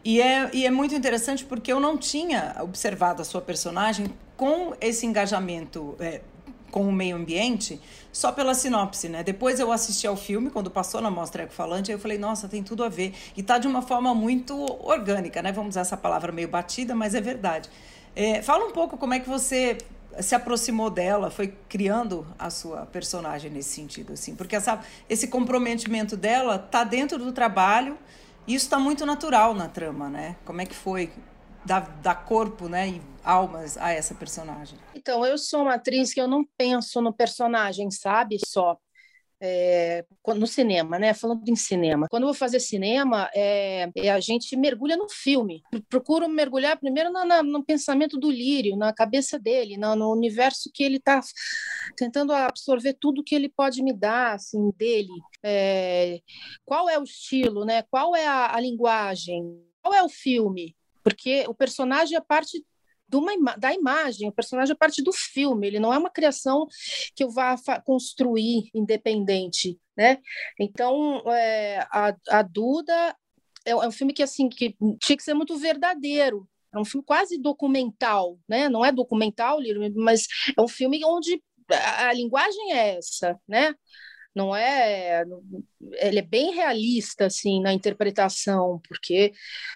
E 0.03 0.21
é, 0.21 0.49
e 0.53 0.65
é 0.65 0.71
muito 0.71 0.95
interessante 0.95 1.43
porque 1.43 1.71
eu 1.71 1.79
não 1.79 1.97
tinha 1.97 2.55
observado 2.61 3.21
a 3.21 3.25
sua 3.25 3.41
personagem 3.41 4.07
com 4.35 4.73
esse 4.79 5.05
engajamento 5.05 5.95
é, 5.99 6.21
com 6.71 6.87
o 6.87 6.91
meio 6.91 7.15
ambiente 7.15 7.81
só 8.11 8.31
pela 8.31 8.53
sinopse, 8.53 9.09
né? 9.09 9.23
Depois 9.23 9.59
eu 9.59 9.71
assisti 9.71 10.07
ao 10.07 10.15
filme, 10.15 10.49
quando 10.49 10.69
passou 10.69 11.01
na 11.01 11.09
Mostra 11.09 11.43
Ecofalante, 11.43 11.91
aí 11.91 11.95
eu 11.95 11.99
falei, 11.99 12.17
nossa, 12.17 12.47
tem 12.47 12.63
tudo 12.63 12.83
a 12.83 12.89
ver. 12.89 13.13
E 13.35 13.43
tá 13.43 13.57
de 13.57 13.67
uma 13.67 13.81
forma 13.81 14.13
muito 14.13 14.55
orgânica, 14.83 15.41
né? 15.41 15.51
Vamos 15.51 15.69
usar 15.71 15.81
essa 15.81 15.97
palavra 15.97 16.31
meio 16.31 16.47
batida, 16.47 16.95
mas 16.95 17.13
é 17.13 17.21
verdade. 17.21 17.69
É, 18.15 18.41
fala 18.41 18.65
um 18.65 18.71
pouco 18.71 18.97
como 18.97 19.13
é 19.13 19.19
que 19.19 19.29
você 19.29 19.77
se 20.19 20.33
aproximou 20.33 20.89
dela, 20.89 21.29
foi 21.29 21.53
criando 21.69 22.25
a 22.39 22.49
sua 22.49 22.85
personagem 22.87 23.51
nesse 23.51 23.69
sentido, 23.69 24.13
assim. 24.13 24.35
Porque 24.35 24.55
essa, 24.55 24.79
esse 25.07 25.27
comprometimento 25.27 26.17
dela 26.17 26.57
tá 26.57 26.83
dentro 26.83 27.19
do 27.19 27.31
trabalho 27.31 27.97
isso 28.47 28.65
está 28.65 28.79
muito 28.79 29.05
natural 29.05 29.53
na 29.53 29.67
trama, 29.67 30.09
né? 30.09 30.37
Como 30.45 30.61
é 30.61 30.65
que 30.65 30.75
foi 30.75 31.11
dar, 31.65 31.81
dar 32.01 32.15
corpo 32.25 32.69
né, 32.69 32.87
e 32.87 33.01
almas 33.23 33.77
a 33.77 33.91
essa 33.91 34.15
personagem? 34.15 34.79
Então, 34.95 35.25
eu 35.25 35.37
sou 35.37 35.63
uma 35.63 35.75
atriz 35.75 36.13
que 36.13 36.21
eu 36.21 36.27
não 36.27 36.45
penso 36.57 37.01
no 37.01 37.11
personagem, 37.11 37.91
sabe? 37.91 38.37
Só. 38.45 38.77
É, 39.39 40.03
no 40.35 40.47
cinema, 40.47 40.97
né? 40.97 41.13
Falando 41.13 41.47
em 41.47 41.55
cinema. 41.55 42.07
Quando 42.09 42.23
eu 42.23 42.27
vou 42.27 42.33
fazer 42.33 42.59
cinema, 42.59 43.29
é, 43.35 43.89
é 43.95 44.09
a 44.09 44.19
gente 44.19 44.55
mergulha 44.55 44.97
no 44.97 45.07
filme. 45.07 45.61
Procuro 45.89 46.27
mergulhar 46.27 46.79
primeiro 46.79 47.11
no, 47.11 47.63
pensamento 47.63 48.17
do 48.17 48.31
Lírio, 48.31 48.75
na 48.75 48.91
cabeça 48.93 49.37
dele, 49.37 49.77
no, 49.77 49.95
no 49.95 50.11
universo 50.11 50.71
que 50.73 50.83
ele 50.83 50.97
está 50.97 51.21
tentando 51.95 52.33
absorver 52.33 52.97
tudo 52.99 53.23
que 53.23 53.35
ele 53.35 53.49
pode 53.49 53.83
me 53.83 53.93
dar, 53.93 54.33
assim, 54.33 54.71
dele. 54.77 55.13
É, 55.43 56.19
qual 56.65 56.89
é 56.89 56.97
o 56.97 57.03
estilo, 57.03 57.63
né? 57.63 57.83
Qual 57.83 58.15
é 58.15 58.25
a, 58.25 58.55
a 58.55 58.59
linguagem? 58.59 59.61
Qual 59.81 59.93
é 59.93 60.01
o 60.03 60.09
filme? 60.09 60.75
Porque 61.03 61.45
o 61.47 61.53
personagem 61.53 62.17
é 62.17 62.21
parte 62.21 62.65
da 63.57 63.73
imagem, 63.73 64.27
o 64.27 64.33
personagem 64.33 64.73
é 64.73 64.77
parte 64.77 65.01
do 65.01 65.13
filme, 65.13 65.67
ele 65.67 65.79
não 65.79 65.93
é 65.93 65.97
uma 65.97 66.09
criação 66.09 66.67
que 67.15 67.23
eu 67.23 67.29
vá 67.29 67.55
construir 67.85 68.69
independente, 68.73 69.79
né? 69.95 70.19
Então, 70.59 71.23
é, 71.31 71.79
a, 71.91 72.15
a 72.29 72.41
Duda 72.41 73.15
é, 73.65 73.71
é 73.71 73.75
um 73.87 73.91
filme 73.91 74.13
que, 74.13 74.23
assim, 74.23 74.49
que 74.49 74.75
tinha 74.99 75.17
que 75.17 75.23
ser 75.23 75.33
muito 75.33 75.57
verdadeiro, 75.57 76.47
é 76.73 76.79
um 76.79 76.85
filme 76.85 77.05
quase 77.05 77.37
documental, 77.37 78.37
né? 78.47 78.69
Não 78.69 78.83
é 78.83 78.91
documental, 78.91 79.59
mas 79.95 80.27
é 80.57 80.61
um 80.61 80.67
filme 80.67 81.03
onde 81.03 81.41
a 81.69 82.13
linguagem 82.13 82.73
é 82.73 82.97
essa, 82.97 83.37
né? 83.47 83.73
Não 84.37 84.55
é 84.55 85.25
ele 85.93 86.19
é 86.19 86.21
bem 86.21 86.53
realista 86.53 87.25
assim 87.25 87.59
na 87.61 87.73
interpretação 87.73 88.79
porque 88.87 89.33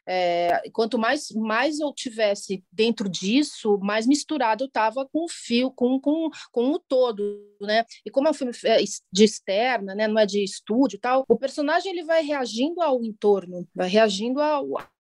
é, 0.07 0.61
quanto 0.71 0.97
mais 0.99 1.31
mais 1.31 1.79
eu 1.79 1.91
tivesse 1.93 2.63
dentro 2.71 3.09
disso 3.09 3.79
mais 3.79 4.05
misturado 4.05 4.63
eu 4.63 4.67
estava 4.67 5.07
com 5.11 5.25
o 5.25 5.29
fio 5.29 5.71
com, 5.71 5.99
com, 5.99 6.29
com 6.51 6.71
o 6.71 6.79
todo 6.79 7.41
né? 7.59 7.85
E 8.05 8.09
como 8.09 8.27
é 8.27 8.31
um 8.31 8.33
filme 8.33 8.53
é, 8.65 8.77
de 9.11 9.23
externa 9.23 9.95
né? 9.95 10.07
Não 10.07 10.19
é 10.19 10.25
de 10.25 10.43
estúdio 10.43 10.99
tal 10.99 11.25
o 11.27 11.37
personagem 11.37 11.91
ele 11.91 12.03
vai 12.03 12.23
reagindo 12.23 12.81
ao 12.81 13.03
entorno 13.03 13.67
vai 13.75 13.89
reagindo 13.89 14.39
ao 14.39 14.67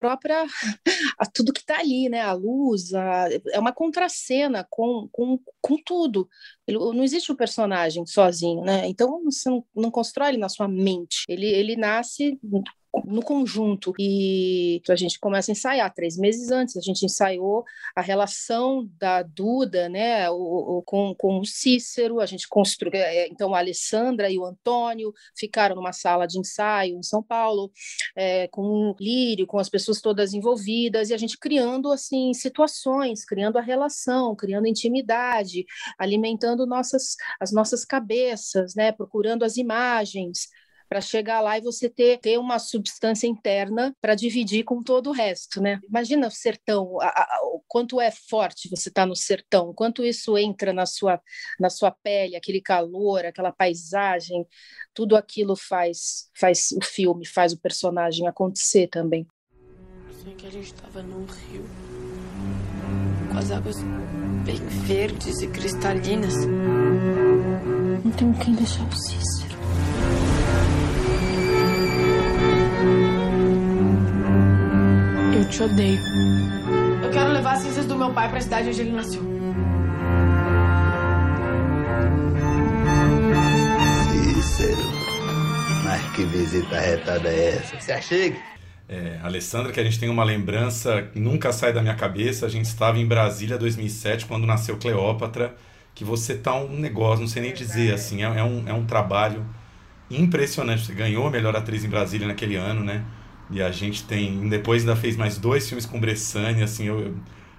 própria 0.05 0.45
a 1.19 1.25
tudo 1.25 1.53
que 1.53 1.61
está 1.61 1.79
ali, 1.79 2.11
né? 2.11 2.21
A 2.21 2.35
luz, 2.35 2.93
a, 2.93 3.29
é 3.53 3.59
uma 3.59 3.73
contracena 3.73 4.67
com, 4.69 5.09
com, 5.11 5.41
com 5.63 5.79
tudo. 5.83 6.29
Ele, 6.67 6.79
não 6.79 7.03
existe 7.03 7.31
o 7.31 7.35
um 7.35 7.37
personagem 7.37 8.05
sozinho, 8.05 8.63
né? 8.63 8.87
Então 8.87 9.25
você 9.25 9.49
não, 9.49 9.65
não 9.75 9.91
constrói 9.91 10.29
ele 10.29 10.39
na 10.39 10.51
sua 10.51 10.69
mente. 10.69 11.25
Ele, 11.27 11.47
ele 11.47 11.75
nasce 11.75 12.39
no 13.05 13.23
conjunto. 13.23 13.93
E 13.99 14.83
a 14.89 14.97
gente 14.97 15.19
começa 15.19 15.51
a 15.51 15.53
ensaiar. 15.53 15.93
Três 15.95 16.17
meses 16.17 16.51
antes, 16.51 16.77
a 16.77 16.81
gente 16.81 17.05
ensaiou 17.05 17.65
a 17.95 18.01
relação 18.01 18.89
da 18.99 19.23
Duda 19.23 19.89
né, 19.89 20.31
o, 20.31 20.35
o, 20.79 20.83
com, 20.83 21.15
com 21.15 21.41
o 21.41 21.45
Cícero, 21.45 22.21
a 22.21 22.27
gente 22.27 22.49
construiu. 22.49 23.01
É, 23.01 23.29
então, 23.29 23.55
a 23.55 23.59
Alessandra 23.59 24.31
e 24.31 24.39
o 24.39 24.45
Antônio 24.45 25.13
ficaram 25.37 25.77
numa 25.77 25.93
sala 25.93 26.27
de 26.27 26.39
ensaio 26.39 26.99
em 26.99 27.03
São 27.03 27.23
Paulo, 27.23 27.71
é, 28.17 28.49
com 28.49 28.63
o 28.63 28.97
Lírio, 29.01 29.47
com 29.47 29.59
as 29.59 29.69
pessoas 29.69 30.01
todas 30.01 30.33
envolvidas, 30.33 31.11
e 31.11 31.15
a 31.15 31.19
gente 31.19 31.39
criando 31.39 31.91
assim 31.91 32.33
situações, 32.35 33.25
criando 33.25 33.59
a 33.59 33.63
relação, 33.63 34.35
criando 34.35 34.67
intimidade, 34.67 35.65
alimentando 35.99 36.67
nossas, 36.67 37.17
as 37.41 37.53
nossas 37.53 37.85
cabeças, 37.85 38.75
né, 38.75 38.93
procurando 38.93 39.45
as 39.45 39.57
imagens 39.57 40.49
para 40.95 41.01
chegar 41.01 41.41
lá 41.41 41.59
e 41.59 41.61
você 41.61 41.91
ter, 41.91 42.21
ter 42.21 42.39
uma 42.39 42.57
substância 42.57 43.27
interna 43.27 43.93
para 44.01 44.15
dividir 44.15 44.63
com 44.63 44.81
todo 44.81 45.11
o 45.11 45.13
resto, 45.13 45.61
né? 45.61 45.81
Imagina 45.89 46.29
o 46.29 46.31
sertão, 46.31 47.01
a, 47.01 47.09
a, 47.09 47.41
o 47.53 47.61
quanto 47.67 48.01
é 48.01 48.13
forte 48.13 48.69
você 48.69 48.91
estar 48.91 49.03
tá 49.03 49.07
no 49.07 49.17
sertão, 49.17 49.75
quanto 49.75 50.05
isso 50.05 50.39
entra 50.39 50.73
na 50.73 50.87
sua, 50.87 51.21
na 51.59 51.69
sua 51.69 51.91
pele, 51.91 52.37
aquele 52.37 52.61
calor, 52.61 53.27
aquela 53.27 53.51
paisagem, 53.51 54.47
tudo 54.95 55.17
aquilo 55.17 55.57
faz, 55.57 56.31
faz 56.33 56.71
o 56.71 56.81
filme, 56.81 57.27
faz 57.27 57.53
o 57.53 57.61
personagem 57.61 58.29
acontecer 58.29 58.87
também. 58.87 59.27
Sonhei 60.21 60.37
que 60.37 60.47
a 60.47 60.51
gente 60.51 60.67
estava 60.67 61.03
num 61.03 61.25
rio, 61.25 61.65
com 63.33 63.39
as 63.39 63.51
águas 63.51 63.79
bem 64.45 64.65
verdes 64.87 65.43
e 65.43 65.49
cristalinas. 65.49 66.37
Não 68.05 68.13
tenho 68.13 68.33
quem 68.35 68.55
deixar 68.55 68.87
o 68.87 68.97
Cícero. 68.97 69.54
Eu 75.45 75.51
te 75.51 75.63
odeio. 75.63 76.01
Eu 77.03 77.11
quero 77.11 77.31
levar 77.31 77.53
as 77.53 77.61
cinzas 77.61 77.85
do 77.85 77.95
meu 77.99 78.11
pai 78.15 78.31
para 78.31 78.39
a 78.39 78.41
cidade 78.41 78.69
onde 78.71 78.81
ele 78.81 78.93
nasceu. 78.93 79.23
Cícero. 84.11 84.83
Mas 85.85 86.03
que 86.13 86.25
visita 86.25 86.81
retada 86.81 87.29
é 87.29 87.57
essa? 87.57 87.79
Você 87.79 87.93
achega? 87.93 88.37
É, 88.89 89.19
Alessandra, 89.23 89.71
que 89.71 89.79
a 89.79 89.85
gente 89.85 90.01
tem 90.01 90.09
uma 90.09 90.25
lembrança 90.25 91.03
que 91.13 91.21
nunca 91.21 91.53
sai 91.53 91.75
da 91.75 91.83
minha 91.83 91.95
cabeça. 91.95 92.47
A 92.47 92.49
gente 92.49 92.65
estava 92.65 92.99
em 92.99 93.07
Brasília 93.07 93.59
2007, 93.59 94.25
quando 94.25 94.47
nasceu 94.47 94.79
Cleópatra. 94.79 95.55
Que 95.95 96.05
você 96.05 96.37
tá 96.37 96.55
um 96.55 96.79
negócio, 96.79 97.21
não 97.21 97.29
sei 97.29 97.43
nem 97.43 97.53
dizer, 97.53 97.93
assim, 97.93 98.23
é, 98.25 98.39
é 98.39 98.43
um, 98.43 98.67
é 98.67 98.73
um 98.73 98.87
trabalho 98.87 99.45
impressionante. 100.11 100.87
Você 100.87 100.95
ganhou 100.95 101.27
a 101.27 101.31
melhor 101.31 101.55
atriz 101.55 101.85
em 101.85 101.89
Brasília 101.89 102.27
naquele 102.27 102.57
ano, 102.57 102.83
né? 102.83 103.05
E 103.51 103.63
a 103.63 103.71
gente 103.71 104.05
tem. 104.05 104.49
Depois 104.49 104.83
ainda 104.83 104.97
fez 104.97 105.17
mais 105.17 105.39
dois 105.39 105.69
filmes 105.69 105.87
com 105.87 106.01
Bressani, 106.01 106.63
assim, 106.63 106.87
eu, 106.87 107.15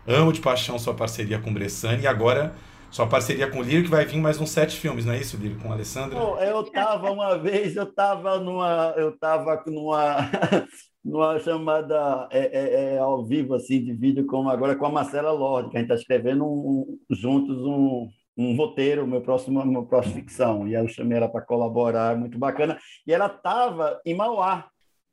eu 0.08 0.16
amo 0.16 0.34
de 0.34 0.42
paixão 0.42 0.78
sua 0.80 0.94
parceria 0.94 1.40
com 1.40 1.54
Bressani. 1.54 2.04
E 2.04 2.08
agora 2.08 2.56
sua 2.92 3.08
parceria 3.08 3.50
com 3.50 3.60
o 3.60 3.62
Lírio, 3.62 3.84
que 3.84 3.90
vai 3.90 4.06
vir 4.06 4.20
mais 4.20 4.40
uns 4.40 4.52
sete 4.52 4.78
filmes, 4.78 5.06
não 5.06 5.14
é 5.14 5.20
isso, 5.20 5.38
Lírio, 5.38 5.60
com 5.60 5.70
a 5.70 5.74
Alessandra? 5.74 6.18
Eu 6.18 6.64
tava 6.72 7.12
uma 7.12 7.38
vez, 7.38 7.76
eu 7.76 7.86
tava 7.86 8.40
numa. 8.40 8.94
Eu 8.96 9.18
tava 9.18 9.64
numa. 9.68 10.18
numa 11.04 11.38
chamada 11.40 12.28
é, 12.32 12.40
é, 12.40 12.96
é, 12.96 12.98
ao 12.98 13.24
vivo 13.24 13.54
assim 13.54 13.84
de 13.84 13.94
vídeo 13.94 14.26
como 14.26 14.50
agora 14.50 14.76
com 14.76 14.88
a 14.88 14.90
Marcela 14.90 15.32
Lorde 15.32 15.70
que 15.70 15.78
a 15.78 15.80
gente 15.80 15.92
está 15.92 16.02
escrevendo 16.02 16.44
um, 16.44 16.98
juntos 17.12 17.58
um, 17.64 18.10
um 18.36 18.56
roteiro, 18.56 19.06
meu 19.06 19.22
próximo, 19.22 19.64
meu 19.66 19.86
próximo 19.86 20.16
ficção. 20.16 20.68
E 20.68 20.76
aí 20.76 20.84
eu 20.84 20.88
chamei 20.88 21.18
ela 21.18 21.30
para 21.30 21.46
colaborar, 21.46 22.18
muito 22.18 22.38
bacana. 22.38 22.78
E 23.06 23.14
ela 23.14 23.28
estava 23.28 24.00
em 24.06 24.16
Mauá, 24.16 24.68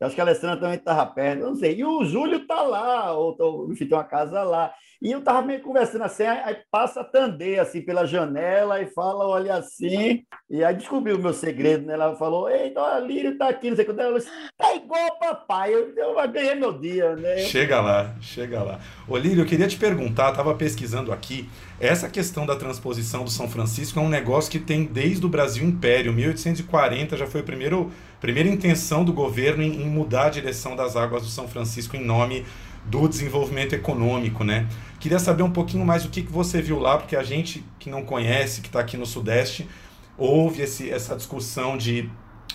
acho 0.07 0.15
que 0.15 0.21
a 0.21 0.25
Alessandra 0.25 0.57
também 0.57 0.77
estava 0.77 1.07
perto, 1.07 1.41
não 1.41 1.55
sei. 1.55 1.77
E 1.77 1.85
o 1.85 2.05
Júlio 2.05 2.39
está 2.39 2.63
lá, 2.63 3.13
ou, 3.13 3.37
ou 3.39 3.73
enfim, 3.73 3.87
tem 3.87 3.97
uma 3.97 4.05
casa 4.05 4.43
lá. 4.43 4.75
E 5.03 5.11
eu 5.11 5.19
estava 5.19 5.43
meio 5.43 5.61
conversando 5.61 6.05
assim, 6.05 6.23
aí 6.23 6.59
passa 6.71 7.01
a 7.01 7.05
Tandê 7.05 7.59
assim 7.59 7.83
pela 7.83 8.07
janela 8.07 8.81
e 8.81 8.87
fala, 8.87 9.27
olha 9.27 9.57
assim. 9.57 10.23
E 10.49 10.63
aí 10.63 10.77
descobriu 10.77 11.17
o 11.17 11.19
meu 11.19 11.35
segredo, 11.35 11.85
né? 11.85 11.95
Ela 11.95 12.15
falou, 12.15 12.49
eita, 12.49 12.81
a 12.81 13.01
Lírio 13.01 13.33
está 13.33 13.49
aqui, 13.49 13.69
não 13.69 13.75
sei 13.75 13.85
o 13.85 13.93
que. 13.93 14.01
Ela 14.01 14.17
disse, 14.17 14.31
tá 14.57 14.73
igual 14.77 15.19
papai, 15.19 15.75
eu, 15.75 15.93
eu 15.97 16.29
ganhei 16.31 16.55
meu 16.55 16.79
dia, 16.79 17.17
né? 17.17 17.39
Chega 17.39 17.81
lá, 17.81 18.15
chega 18.21 18.63
lá. 18.63 18.79
Ô 19.09 19.17
Lírio, 19.17 19.43
eu 19.43 19.47
queria 19.47 19.67
te 19.67 19.77
perguntar, 19.77 20.31
estava 20.31 20.55
pesquisando 20.55 21.11
aqui, 21.11 21.51
essa 21.81 22.09
questão 22.09 22.47
da 22.47 22.55
transposição 22.55 23.25
do 23.25 23.31
São 23.31 23.49
Francisco 23.49 23.99
é 23.99 24.03
um 24.03 24.09
negócio 24.09 24.53
que 24.53 24.61
tem 24.61 24.85
desde 24.85 25.27
o 25.27 25.29
Brasil 25.29 25.65
Império, 25.65 26.13
1840 26.13 27.17
já 27.17 27.27
foi 27.27 27.41
o 27.41 27.45
primeiro 27.45 27.91
primeira 28.21 28.49
intenção 28.49 29.05
do 29.05 29.13
governo 29.13 29.65
em, 29.65 29.83
em, 29.83 29.87
mudar 29.89 30.27
a 30.27 30.31
direção 30.31 30.77
das 30.77 30.95
águas 30.95 31.25
do 31.25 31.29
São 31.29 31.49
Francisco 31.49 31.97
em 31.97 32.05
nome 32.05 32.47
do 32.85 33.09
desenvolvimento 33.09 33.75
econômico, 33.75 34.45
né? 34.45 34.69
Queria 35.03 35.19
saber 35.19 35.43
um 35.43 35.51
pouquinho 35.51 35.85
mais 35.85 36.05
o 36.05 36.11
que, 36.11 36.23
que 36.23 36.31
você 36.31 36.63
viu 36.63 36.79
lá, 36.79 36.97
porque 36.97 37.17
a 37.17 37.25
gente 37.25 37.65
que 37.81 37.91
não 37.91 38.05
conhece, 38.05 38.61
que 38.61 38.69
está 38.69 38.79
aqui 38.79 38.97
no 38.97 39.05
Sudeste, 39.05 39.69
houve 40.17 40.63
esse, 40.63 40.93
essa 40.93 41.17
discussão 41.17 41.77
de 41.77 42.09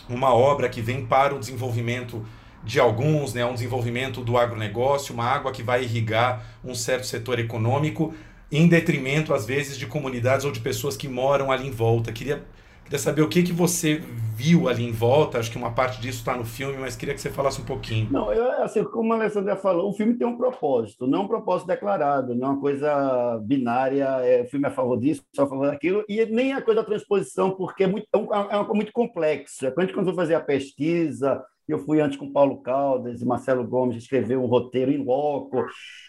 uma 0.08 0.34
obra 0.34 0.70
que 0.70 0.82
vem 0.82 1.06
para 1.06 1.36
o 1.36 1.39
desenvolvimento 1.39 2.25
de 2.63 2.80
alguns, 2.80 3.34
né, 3.34 3.46
um 3.46 3.54
desenvolvimento 3.54 4.22
do 4.22 4.38
agronegócio, 4.38 5.13
uma 5.13 5.25
água 5.25 5.51
que 5.51 5.62
vai 5.62 5.84
irrigar 5.84 6.42
um 6.63 6.74
certo 6.74 7.06
setor 7.06 7.38
econômico, 7.38 8.13
em 8.50 8.66
detrimento, 8.66 9.34
às 9.34 9.46
vezes, 9.46 9.77
de 9.77 9.86
comunidades 9.86 10.46
ou 10.46 10.51
de 10.54 10.62
pessoas 10.62 10.96
que 10.96 11.10
moram 11.10 11.51
ali 11.51 11.68
em 11.68 11.72
volta. 11.72 12.13
Queria 12.13 12.46
Queria 12.88 13.00
saber 13.00 13.22
o 13.22 13.27
que, 13.27 13.44
que 13.44 13.51
você 13.51 14.01
viu 14.34 14.70
ali 14.70 14.88
em 14.88 14.94
volta. 14.94 15.38
Acho 15.38 15.51
que 15.51 15.58
uma 15.58 15.74
parte 15.74 16.00
disso 16.00 16.20
está 16.20 16.38
no 16.38 16.46
filme, 16.46 16.77
mas 16.77 16.96
queria 16.96 17.13
que 17.13 17.20
você 17.20 17.29
falasse 17.29 17.60
um 17.60 17.65
pouquinho. 17.65 18.08
Não, 18.10 18.32
eu, 18.32 18.63
assim, 18.63 18.82
como 18.82 19.12
a 19.12 19.17
Alessandra 19.17 19.58
falou, 19.58 19.89
o 19.89 19.94
filme 19.94 20.13
tem 20.13 20.25
um 20.25 20.38
propósito, 20.38 21.06
não 21.06 21.20
é 21.20 21.22
um 21.24 21.27
propósito 21.27 21.67
declarado, 21.67 22.34
não 22.34 22.48
é 22.48 22.51
uma 22.51 22.62
coisa 22.62 23.41
binária, 23.44 24.06
é, 24.24 24.44
o 24.44 24.48
filme 24.48 24.65
é 24.65 24.70
a 24.70 24.74
favor 24.74 24.98
disso, 24.98 25.22
só 25.36 25.44
a 25.44 25.48
favor 25.48 25.67
daquilo, 25.70 26.06
e 26.08 26.25
nem 26.27 26.53
a 26.53 26.62
coisa 26.62 26.79
da 26.79 26.88
transposição, 26.88 27.51
porque 27.51 27.84
é, 27.84 27.88
muito, 27.88 28.08
é, 28.13 28.17
um, 28.17 28.34
é 28.34 28.58
uma, 28.58 28.74
muito 28.74 28.94
complexo. 28.94 29.65
É 29.65 29.72
quando 29.72 29.89
a 29.89 29.94
gente 29.94 30.10
a 30.10 30.13
fazer 30.13 30.36
a 30.36 30.39
pesquisa, 30.39 31.44
eu 31.72 31.80
fui 31.80 32.00
antes 32.00 32.18
com 32.18 32.32
Paulo 32.32 32.62
Caldas 32.62 33.22
e 33.22 33.26
Marcelo 33.26 33.68
Gomes 33.68 33.98
escrever 33.98 34.38
um 34.38 34.46
roteiro 34.46 34.92
em 34.92 35.04
loco. 35.04 35.66